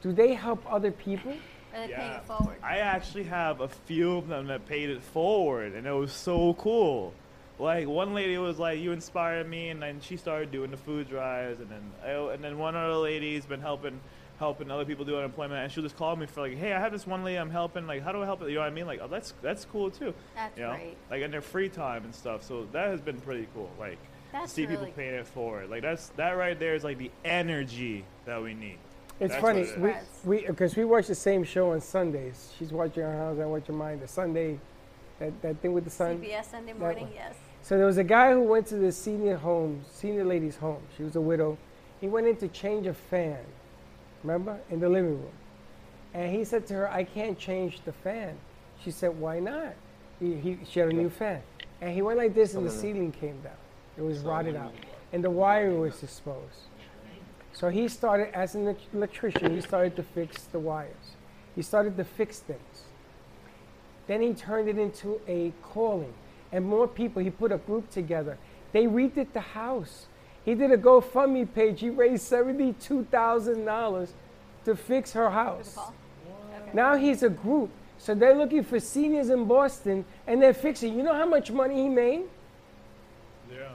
[0.03, 1.35] do they help other people?
[1.79, 2.19] Are they paying Yeah.
[2.19, 2.57] it forward?
[2.63, 6.55] I actually have a few of them that paid it forward, and it was so
[6.55, 7.13] cool.
[7.59, 11.09] Like one lady was like, "You inspired me," and then she started doing the food
[11.09, 14.01] drives, and then I, and then one other lady's been helping
[14.39, 16.93] helping other people do unemployment, and she'll just call me for like, "Hey, I have
[16.93, 17.89] this one lady I'm helping.
[17.89, 18.87] Like, how do I help it?" You know what I mean?
[18.87, 20.15] Like, oh, that's that's cool too.
[20.37, 20.71] That's you know?
[20.75, 20.97] great.
[21.11, 22.45] Like in their free time and stuff.
[22.45, 23.71] So that has been pretty cool.
[23.81, 23.99] Like,
[24.31, 25.69] That's to see people paying it forward.
[25.69, 28.79] Like that's that right there is like the energy that we need.
[29.21, 29.61] It's That's funny.
[29.63, 29.97] it We is.
[30.25, 32.53] we because we watch the same show on Sundays.
[32.59, 33.39] She's watching her house.
[33.41, 34.01] I watch mine.
[34.01, 34.59] The Sunday,
[35.19, 36.19] that, that thing with the sun.
[36.19, 37.13] CBS Sunday morning, one.
[37.15, 37.35] yes.
[37.63, 40.81] So there was a guy who went to the senior home, senior lady's home.
[40.97, 41.59] She was a widow.
[42.01, 43.39] He went in to change a fan,
[44.23, 45.33] remember, in the living room.
[46.15, 48.37] And he said to her, I can't change the fan.
[48.83, 49.75] She said, Why not?
[50.21, 51.43] He, he, she had a new fan.
[51.81, 53.53] And he went like this, and the ceiling came down.
[53.97, 54.73] It was rotted out.
[55.13, 56.68] And the wire was exposed.
[57.59, 61.17] So he started, as an electrician, he started to fix the wires.
[61.57, 62.85] He started to fix things.
[64.07, 66.15] Then he turned it into a calling.
[66.53, 68.39] And more people, he put a group together.
[68.71, 70.07] They redid the house.
[70.45, 71.81] He did a GoFundMe page.
[71.81, 74.09] He raised $72,000
[74.65, 75.77] to fix her house.
[76.73, 77.71] Now he's a group.
[77.99, 80.97] So they're looking for seniors in Boston and they're fixing.
[80.97, 82.23] You know how much money he made?
[83.51, 83.71] Yeah.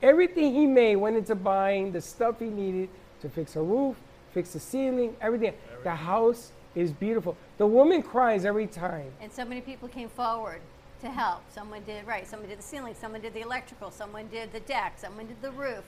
[0.00, 2.88] Everything he made went into buying the stuff he needed
[3.24, 3.96] to fix a roof,
[4.32, 5.54] fix the ceiling, everything.
[5.82, 7.36] The house is beautiful.
[7.58, 9.10] The woman cries every time.
[9.20, 10.60] And so many people came forward
[11.00, 11.42] to help.
[11.52, 12.26] Someone did right.
[12.26, 12.94] Someone did the ceiling.
[12.98, 13.90] Someone did the electrical.
[13.90, 14.94] Someone did the deck.
[14.96, 15.84] Someone did the roof.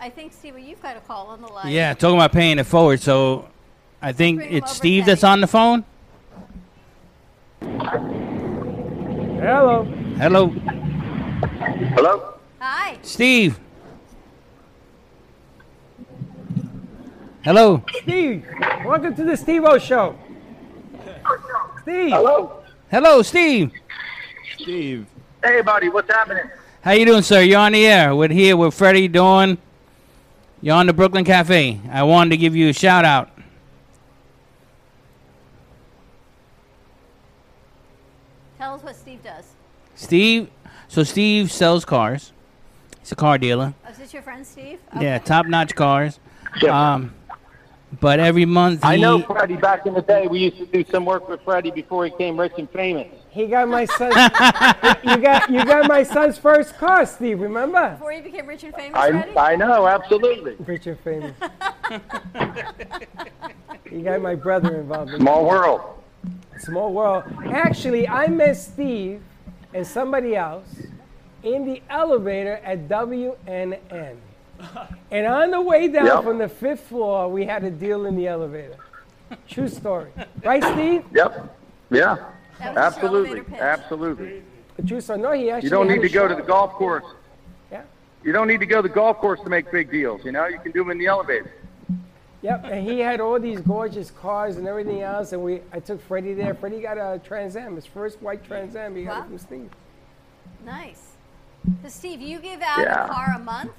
[0.00, 1.72] I think Steve, you've got a call on the line.
[1.72, 3.00] Yeah, talking about paying it forward.
[3.00, 3.48] So
[4.00, 5.12] I think it's Steve Teddy.
[5.12, 5.84] that's on the phone.
[9.40, 9.84] Hello.
[10.18, 12.34] Hello, Hello?
[12.60, 12.98] Hi.
[13.02, 13.58] Steve.
[17.44, 17.84] Hello.
[18.02, 18.44] Steve,
[18.84, 20.18] welcome to the Steve O Show.
[21.82, 22.10] Steve.
[22.10, 22.62] Hello?
[22.90, 23.70] Hello, Steve.
[24.58, 25.06] Steve.
[25.42, 26.50] Hey, buddy, what's happening?
[26.82, 27.42] How you doing, sir?
[27.42, 28.14] You're on the air.
[28.14, 29.56] We're here with Freddie Dawn.
[30.60, 31.80] You're on the Brooklyn Cafe.
[31.90, 33.30] I wanted to give you a shout out.
[38.58, 39.44] Tell us what Steve does.
[39.94, 40.50] Steve.
[40.88, 42.32] So Steve sells cars.
[43.00, 43.74] He's a car dealer.
[43.86, 44.80] Oh, is this your friend Steve?
[45.00, 46.18] Yeah, top notch cars.
[46.68, 47.14] Um,
[48.00, 50.26] but every month he, I know Freddie back in the day.
[50.26, 53.08] We used to do some work with Freddie before he came rich and famous.
[53.30, 54.10] He got my son.
[55.04, 57.40] you got you got my son's first car, Steve.
[57.40, 57.90] Remember?
[57.92, 59.38] Before he became rich and famous, I, Freddie?
[59.38, 60.56] I know, absolutely.
[60.58, 61.34] Rich and famous.
[63.90, 65.12] you got my brother involved.
[65.12, 65.48] in Small it.
[65.48, 65.80] world.
[66.58, 67.24] Small world.
[67.46, 69.22] Actually, I met Steve
[69.72, 70.82] and somebody else
[71.42, 74.16] in the elevator at WNN.
[75.10, 76.22] And on the way down Yep.
[76.24, 78.76] from the fifth floor, we had a deal in the elevator.
[79.46, 80.10] True story.
[80.44, 81.04] Right, Steve?
[81.14, 81.56] Yep.
[81.90, 82.16] Yeah.
[82.58, 83.56] That was his Absolutely.
[83.58, 84.42] Absolutely.
[84.78, 85.18] A true story.
[85.20, 87.04] No, he actually You don't need to go to the golf course.
[87.70, 87.82] Yeah.
[88.24, 90.24] You don't need to go to the golf course to make big deals.
[90.24, 91.52] You know, you can do them in the elevator.
[92.42, 96.00] Yep, and he had all these gorgeous cars and everything else, and we I took
[96.00, 96.54] Freddie there.
[96.54, 98.94] Freddie got a Trans Am, his first white Trans Am.
[98.94, 99.24] He got Wow.
[99.24, 99.70] it from Steve.
[100.64, 101.12] Nice.
[101.82, 103.06] So Steve, you give out Yeah.
[103.06, 103.72] a car a month?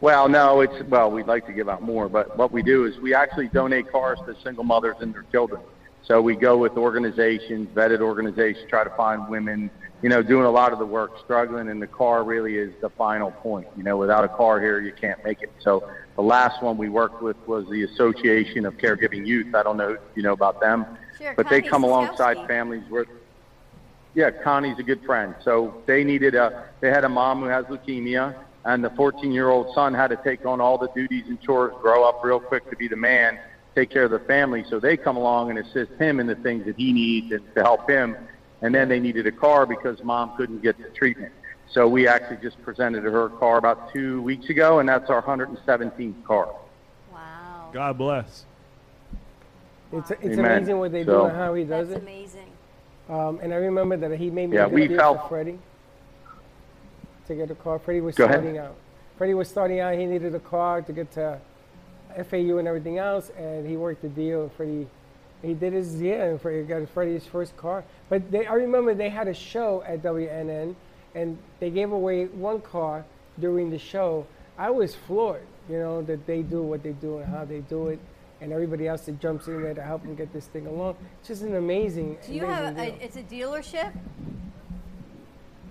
[0.00, 2.98] Well, no, it's well, we'd like to give out more, but what we do is
[2.98, 5.60] we actually donate cars to single mothers and their children.
[6.04, 9.70] So we go with organizations, vetted organizations, try to find women,
[10.00, 12.88] you know, doing a lot of the work, struggling, and the car really is the
[12.90, 13.66] final point.
[13.76, 15.52] You know, without a car here, you can't make it.
[15.58, 19.54] So the last one we worked with was the Association of Caregiving Youth.
[19.54, 20.86] I don't know if you know about them,
[21.18, 23.08] Sure, but they come alongside families with
[24.14, 25.34] yeah, Connie's a good friend.
[25.44, 26.68] So they needed a.
[26.80, 28.34] They had a mom who has leukemia,
[28.64, 32.20] and the 14-year-old son had to take on all the duties and chores, grow up
[32.24, 33.38] real quick to be the man,
[33.74, 34.64] take care of the family.
[34.68, 37.62] So they come along and assist him in the things that he needs and to
[37.62, 38.16] help him.
[38.60, 41.32] And then they needed a car because mom couldn't get the treatment.
[41.70, 45.22] So we actually just presented her a car about two weeks ago, and that's our
[45.22, 46.48] 117th car.
[47.12, 47.70] Wow.
[47.72, 48.46] God bless.
[49.92, 50.38] It's it's Amen.
[50.38, 52.02] amazing what they do and how he does That's it.
[52.02, 52.50] amazing.
[53.08, 55.28] Um, and I remember that he made me Yeah, a good we deal felt- for
[55.28, 55.58] Freddie
[57.28, 57.78] to get a car.
[57.78, 58.40] Freddie was Go ahead.
[58.40, 58.74] starting out.
[59.16, 59.94] Freddie was starting out.
[59.96, 61.38] He needed a car to get to
[62.28, 64.42] FAU and everything else, and he worked the deal.
[64.42, 64.86] And Freddie,
[65.42, 67.84] he did his yeah, and Freddie got Freddie's first car.
[68.08, 70.74] But they, I remember they had a show at WNN,
[71.14, 73.04] and they gave away one car
[73.38, 74.26] during the show.
[74.56, 77.88] I was floored, you know, that they do what they do and how they do
[77.88, 77.98] it.
[78.40, 80.94] And everybody else that jumps in there to help them get this thing along.
[81.18, 82.98] It's just an amazing, Do you amazing have a, deal.
[83.00, 83.92] it's a dealership?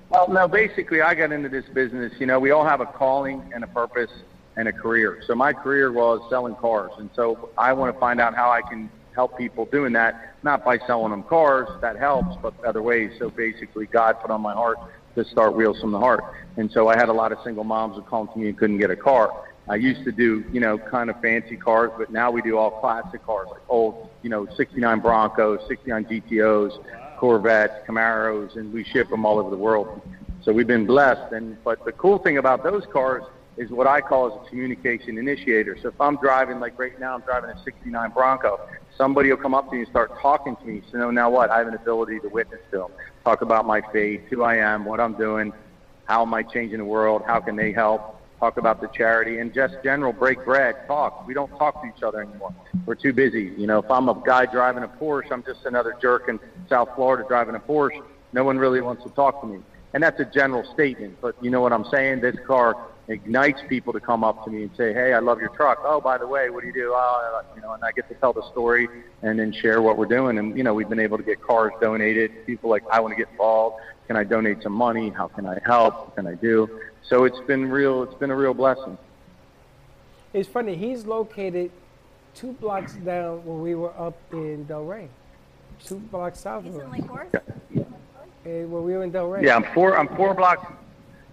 [0.09, 2.13] Well, no, basically, I got into this business.
[2.19, 4.11] You know, we all have a calling and a purpose.
[4.57, 5.21] and a career.
[5.27, 8.61] So my career was selling cars, and so I want to find out how I
[8.61, 13.11] can help people doing that, not by selling them cars, that helps, but other ways.
[13.19, 14.79] So basically, God put on my heart
[15.15, 16.23] to start Wheels from the Heart,
[16.57, 18.79] and so I had a lot of single moms who come to me and couldn't
[18.79, 19.31] get a car.
[19.69, 22.71] I used to do, you know, kind of fancy cars, but now we do all
[22.71, 26.83] classic cars, like old, you know, 69 Broncos, 69 GTOs,
[27.17, 30.01] Corvettes, Camaros, and we ship them all over the world.
[30.41, 31.33] So we've been blessed.
[31.33, 33.23] And but the cool thing about those cars
[33.57, 35.77] is what I call as a communication initiator.
[35.81, 38.59] So if I'm driving, like right now, I'm driving a 69 Bronco.
[38.95, 40.83] Somebody will come up to me and start talking to me.
[40.91, 41.49] So now what?
[41.49, 42.87] I have an ability to witness them,
[43.23, 45.53] talk about my faith, who I am, what I'm doing,
[46.05, 49.53] how am I changing the world, how can they help, talk about the charity, and
[49.53, 51.25] just general break bread, talk.
[51.27, 52.53] We don't talk to each other anymore.
[52.85, 53.53] We're too busy.
[53.57, 56.39] You know, if I'm a guy driving a Porsche, I'm just another jerk in
[56.69, 58.03] South Florida driving a Porsche.
[58.33, 59.59] No one really wants to talk to me.
[59.93, 62.21] And that's a general statement, but you know what I'm saying?
[62.21, 62.75] This car
[63.07, 65.79] ignites people to come up to me and say, "Hey, I love your truck.
[65.83, 68.15] Oh, by the way, what do you do?" Oh, you know, and I get to
[68.15, 68.89] tell the story
[69.21, 70.37] and then share what we're doing.
[70.37, 72.45] And you know, we've been able to get cars donated.
[72.45, 73.77] People like, "I want to get involved.
[74.07, 75.09] Can I donate some money?
[75.09, 75.93] How can I help?
[75.95, 76.69] What can I do?"
[77.09, 78.03] So it's been real.
[78.03, 78.97] It's been a real blessing.
[80.33, 80.75] It's funny.
[80.75, 81.71] He's located
[82.35, 85.07] two blocks down where we were up in Delray,
[85.83, 87.41] two blocks south He's of us.
[88.45, 89.43] Eh, where we were in Delray.
[89.43, 89.97] Yeah, I'm four.
[89.97, 90.65] I'm four blocks.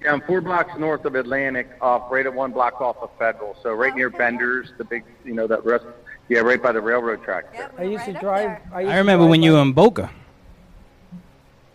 [0.03, 3.57] Yeah, I'm four blocks north of Atlantic, off right at one block off of Federal.
[3.63, 5.87] So right near Bender's, the big, you know, that rest.
[6.29, 7.45] Yeah, right by the railroad track.
[7.79, 8.59] I used to drive.
[8.73, 10.11] I, used I remember drive when you were in Boca.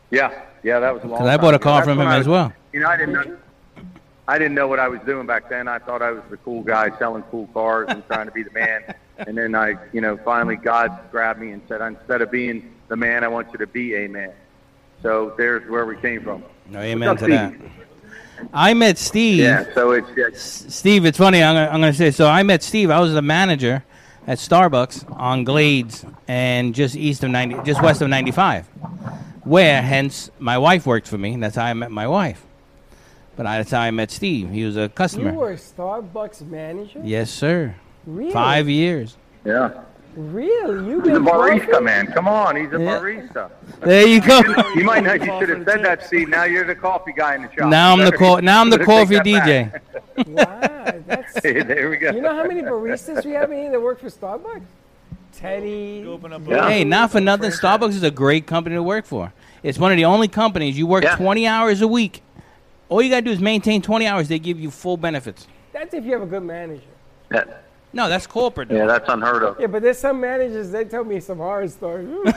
[0.10, 1.20] Yeah, yeah, that was a long.
[1.20, 2.52] 'Cause I bought a car That's from him I as well.
[2.74, 3.38] You know, I didn't know.
[4.30, 5.68] I didn't know what I was doing back then.
[5.68, 8.52] I thought I was the cool guy selling cool cars and trying to be the
[8.52, 8.94] man.
[9.28, 12.96] And then I, you know, finally God grabbed me and said, instead of being the
[12.96, 14.32] man, I want you to be a man.
[15.04, 16.42] So there's where we came from.
[16.70, 17.54] No, amen to up, that.
[18.54, 19.40] I met Steve.
[19.40, 21.44] Yeah, so it's yeah, Steve, it's funny.
[21.44, 22.12] I'm gonna, I'm gonna say.
[22.12, 22.90] So I met Steve.
[22.90, 23.84] I was the manager
[24.26, 28.68] at Starbucks on Glades and just east of 90, just west of 95,
[29.44, 31.36] where hence my wife worked for me.
[31.36, 32.46] That's how I met my wife.
[33.40, 34.50] But I, that's how I met Steve.
[34.50, 35.32] He was a customer.
[35.32, 37.00] You were a Starbucks manager.
[37.06, 37.74] Yes, sir.
[38.06, 38.34] Really?
[38.34, 39.16] Five years.
[39.46, 39.80] yeah.
[40.18, 40.90] Really?
[40.90, 41.84] You've He's a been barista, coffee?
[41.86, 42.08] man.
[42.08, 43.00] Come on, he's a Yeah.
[43.00, 43.50] barista.
[43.80, 44.42] There you go.
[44.76, 45.22] You might not.
[45.22, 46.28] You should have said that, Steve.
[46.28, 47.70] Now you're the coffee guy in the shop.
[47.70, 49.72] Now I'm the co- now I'm the coffee DJ.
[50.28, 51.34] Wow, that's.
[51.42, 52.12] there we go.
[52.12, 54.64] You know how many baristas we have in here that work for Starbucks?
[55.32, 56.04] Teddy.
[56.50, 57.52] Hey, not for nothing.
[57.52, 59.32] Starbucks is a great company to work for.
[59.64, 61.16] It's one of the only companies you work Yeah.
[61.16, 62.22] 20 hours a week.
[62.90, 64.28] All you gotta do is maintain 20 hours.
[64.28, 65.48] They give you full benefits.
[65.72, 66.82] That's if you have a good manager.
[67.30, 67.64] That-
[67.94, 68.70] No, that's corporate.
[68.72, 69.60] yeah, that's unheard of.
[69.60, 70.72] Yeah, but there's some managers.
[70.72, 72.10] They tell me some horror stories.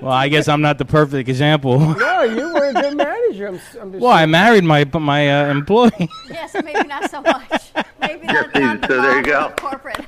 [0.00, 1.78] Well, I guess I'm not the perfect example.
[1.96, 3.48] no, you were a good manager.
[3.48, 6.08] I'm, s- I'm just well, I married my my uh, employee.
[6.30, 7.72] Yeah, so maybe not so much.
[8.00, 9.52] Maybe Yeah, not, not the so there you go.
[9.58, 10.00] corporate.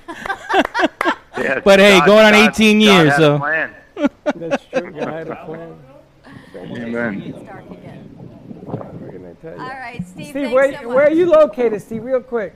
[1.37, 3.75] Yeah, But hey, God- going on God- 18 God years, has so- a plan.
[4.37, 5.01] That's true.
[5.03, 5.79] I had a plan.
[6.57, 7.23] Amen.
[7.23, 7.99] It's dark again.
[8.65, 9.63] What can I tell you?
[9.63, 10.29] All right, Steve.
[10.29, 12.05] Steve, where, so where are you located, Steve?
[12.05, 12.55] Real quick.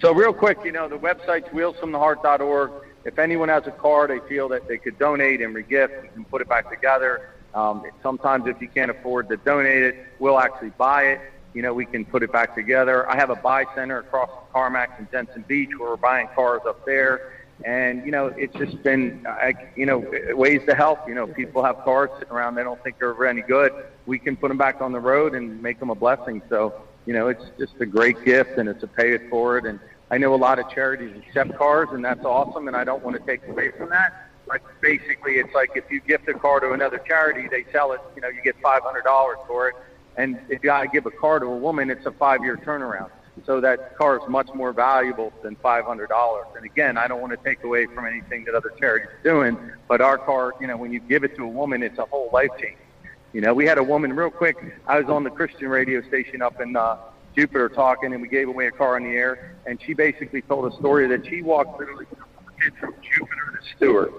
[0.00, 2.70] So real quick, you know, the website's wheelsfromtheheart.org.
[3.04, 6.24] If anyone has a car they feel that they could donate and regift, we can
[6.24, 7.30] put it back together.
[7.54, 11.20] Um, sometimes if you can't afford to donate it, we'll actually buy it.
[11.54, 13.08] You know, we can put it back together.
[13.10, 16.84] I have a buy center across Carmack and Jensen Beach where we're buying cars up
[16.84, 17.32] there.
[17.64, 19.26] And, you know, it's just been,
[19.76, 21.08] you know, ways to help.
[21.08, 23.72] You know, people have cars sitting around, they don't think they're any good.
[24.06, 26.40] We can put them back on the road and make them a blessing.
[26.48, 26.74] So,
[27.04, 29.66] you know, it's just a great gift and it's a pay it forward.
[29.66, 29.80] And
[30.10, 33.16] I know a lot of charities accept cars and that's awesome and I don't want
[33.16, 34.30] to take away from that.
[34.46, 38.00] But basically it's like if you gift a car to another charity, they sell it,
[38.14, 39.74] you know, you get $500 for it.
[40.16, 43.10] And if you gotta give a car to a woman, it's a five year turnaround.
[43.46, 46.56] So that car is much more valuable than $500.
[46.56, 49.58] And again, I don't want to take away from anything that other charities are doing,
[49.88, 52.30] but our car, you know, when you give it to a woman, it's a whole
[52.32, 52.78] life change.
[53.32, 54.56] You know, we had a woman real quick.
[54.86, 56.96] I was on the Christian radio station up in uh,
[57.36, 59.56] Jupiter talking, and we gave away a car on the air.
[59.66, 62.06] And she basically told a story that she walked literally
[62.80, 64.12] from Jupiter to Stuart,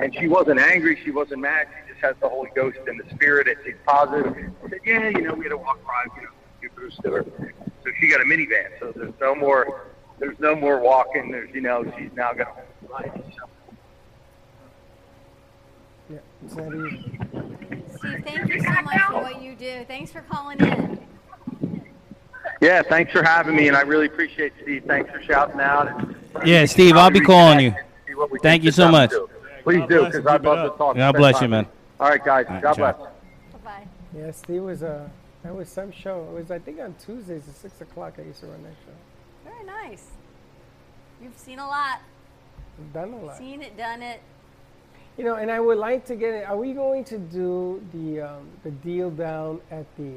[0.00, 1.68] and she wasn't angry, she wasn't mad.
[1.72, 4.32] She just has the Holy Ghost and the Spirit, and she's positive.
[4.36, 6.28] I said, "Yeah, you know, we had to walk by, you know,
[6.64, 7.26] Jupiter to Stuart."
[7.84, 8.78] So she got a minivan.
[8.80, 9.86] So there's no more,
[10.18, 11.30] there's no more walking.
[11.30, 12.56] There's, you know, she's now got
[12.88, 13.12] a life.
[13.14, 13.44] So
[16.10, 17.00] Yeah, it's not easy.
[17.98, 19.84] Steve, thank you so much for what you do.
[19.86, 20.98] Thanks for calling in.
[22.60, 24.84] Yeah, thanks for having me, and I really appreciate Steve.
[24.86, 25.88] Thanks for shouting out.
[25.88, 26.16] And
[26.46, 27.74] Yeah, Steve, I'll be calling you.
[28.06, 29.10] see what we Thank you so much.
[29.10, 29.28] do.
[29.62, 30.96] Please do, because I'd love to talk.
[30.96, 31.66] God bless you, man.
[32.00, 32.46] All right, guys.
[32.46, 32.92] All right, God ciao.
[32.92, 33.08] bless.
[33.64, 33.86] Bye.
[34.16, 35.10] Yeah, Steve was a
[35.44, 36.26] That was some show.
[36.30, 39.50] It was, I think, on Tuesdays at 6 o'clock I used to run that show.
[39.50, 40.06] Very nice.
[41.22, 42.00] You've seen a lot.
[42.80, 43.36] I've done a lot.
[43.36, 44.20] Seen it, done it.
[45.18, 46.48] You know, and I would like to get it.
[46.48, 50.14] Are we going to do the um, the deal down at the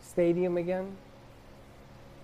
[0.00, 0.96] stadium again?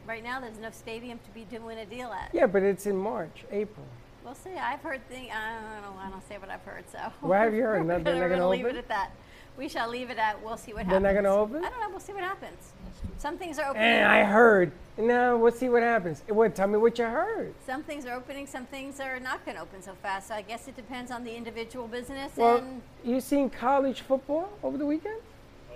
[0.06, 2.30] Right now, there's no stadium to be doing a deal at.
[2.32, 3.84] Yeah, but it's in March, April.
[4.24, 4.54] We'll see.
[4.54, 5.30] I've heard things.
[5.34, 6.00] I don't know.
[6.00, 6.84] I don't say what I've heard.
[6.90, 6.98] So.
[7.20, 7.82] What have you heard?
[7.86, 9.10] We're Not- they're not gonna gonna leave it at that.
[9.56, 10.42] We shall leave it at.
[10.42, 11.02] We'll see what happens.
[11.02, 11.64] They're not gonna open?
[11.64, 11.90] I don't know.
[11.90, 12.72] We'll see what happens.
[13.18, 13.86] Some things are opening.
[13.86, 14.72] And I heard.
[14.98, 16.22] Now, we'll see what happens.
[16.26, 16.54] What?
[16.54, 17.54] Tell me what you heard.
[17.64, 18.46] Some things are opening.
[18.46, 20.28] Some things are not going to open so fast.
[20.28, 22.32] So I guess it depends on the individual business.
[22.36, 25.20] Well, and you seen college football over the weekend?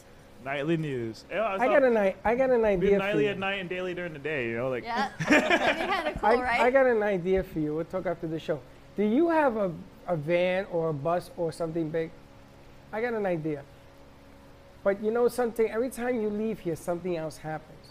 [0.44, 1.24] Nightly news.
[1.30, 2.16] Yeah, I got a night.
[2.24, 3.30] I got an Be idea for nightly you.
[3.30, 4.48] at night and daily during the day.
[4.48, 6.60] You know, like Yeah, that'd be kind of cool, I, right?
[6.60, 7.74] I got an idea for you.
[7.74, 8.60] We'll talk after the show.
[8.96, 9.72] Do you have a,
[10.06, 12.10] a van or a bus or something big?
[12.92, 13.62] I got an idea.
[14.86, 15.68] But you know something?
[15.68, 17.88] Every time you leave here, something else happens.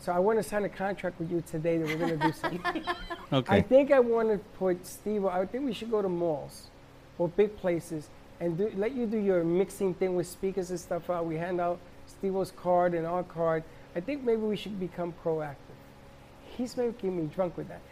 [0.00, 2.32] So I want to sign a contract with you today that we're going to do
[2.32, 2.82] something.
[3.32, 3.58] Okay.
[3.58, 5.24] I think I want to put Steve.
[5.24, 6.68] I think we should go to malls
[7.16, 8.08] or big places
[8.40, 11.26] and do, let you do your mixing thing with speakers and stuff out.
[11.26, 13.62] We hand out Steve's card and our card.
[13.94, 15.78] I think maybe we should become proactive.
[16.56, 17.82] He's making me drunk with that.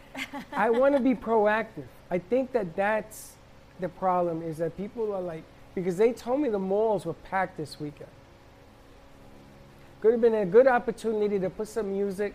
[0.51, 1.87] I want to be proactive.
[2.11, 3.35] I think that that's
[3.79, 5.43] the problem is that people are like,
[5.73, 8.09] because they told me the malls were packed this weekend.
[10.01, 12.33] Could have been a good opportunity to put some music,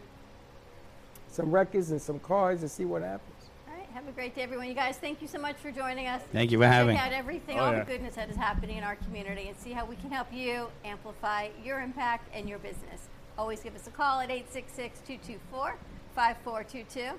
[1.31, 3.31] some records, and some cards and see what happens.
[3.66, 4.69] All right, have a great day, everyone.
[4.69, 6.20] You guys, thank you so much for joining us.
[6.31, 6.97] Thank you for having.
[6.97, 7.78] Check out everything, Oh, all yeah.
[7.81, 10.66] the goodness that is happening in our community, and see how we can help you
[10.85, 13.09] amplify your impact and your business.
[13.39, 17.12] Always give us a call at 866-224-5422.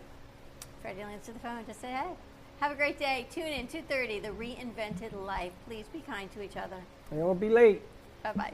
[0.81, 1.65] Freddie will answer the phone.
[1.65, 2.11] Just say hey.
[2.59, 3.25] Have a great day.
[3.31, 5.51] Tune in 2:30, The Reinvented Life.
[5.67, 6.77] Please be kind to each other.
[7.11, 7.81] I won't be late.
[8.23, 8.53] Bye bye.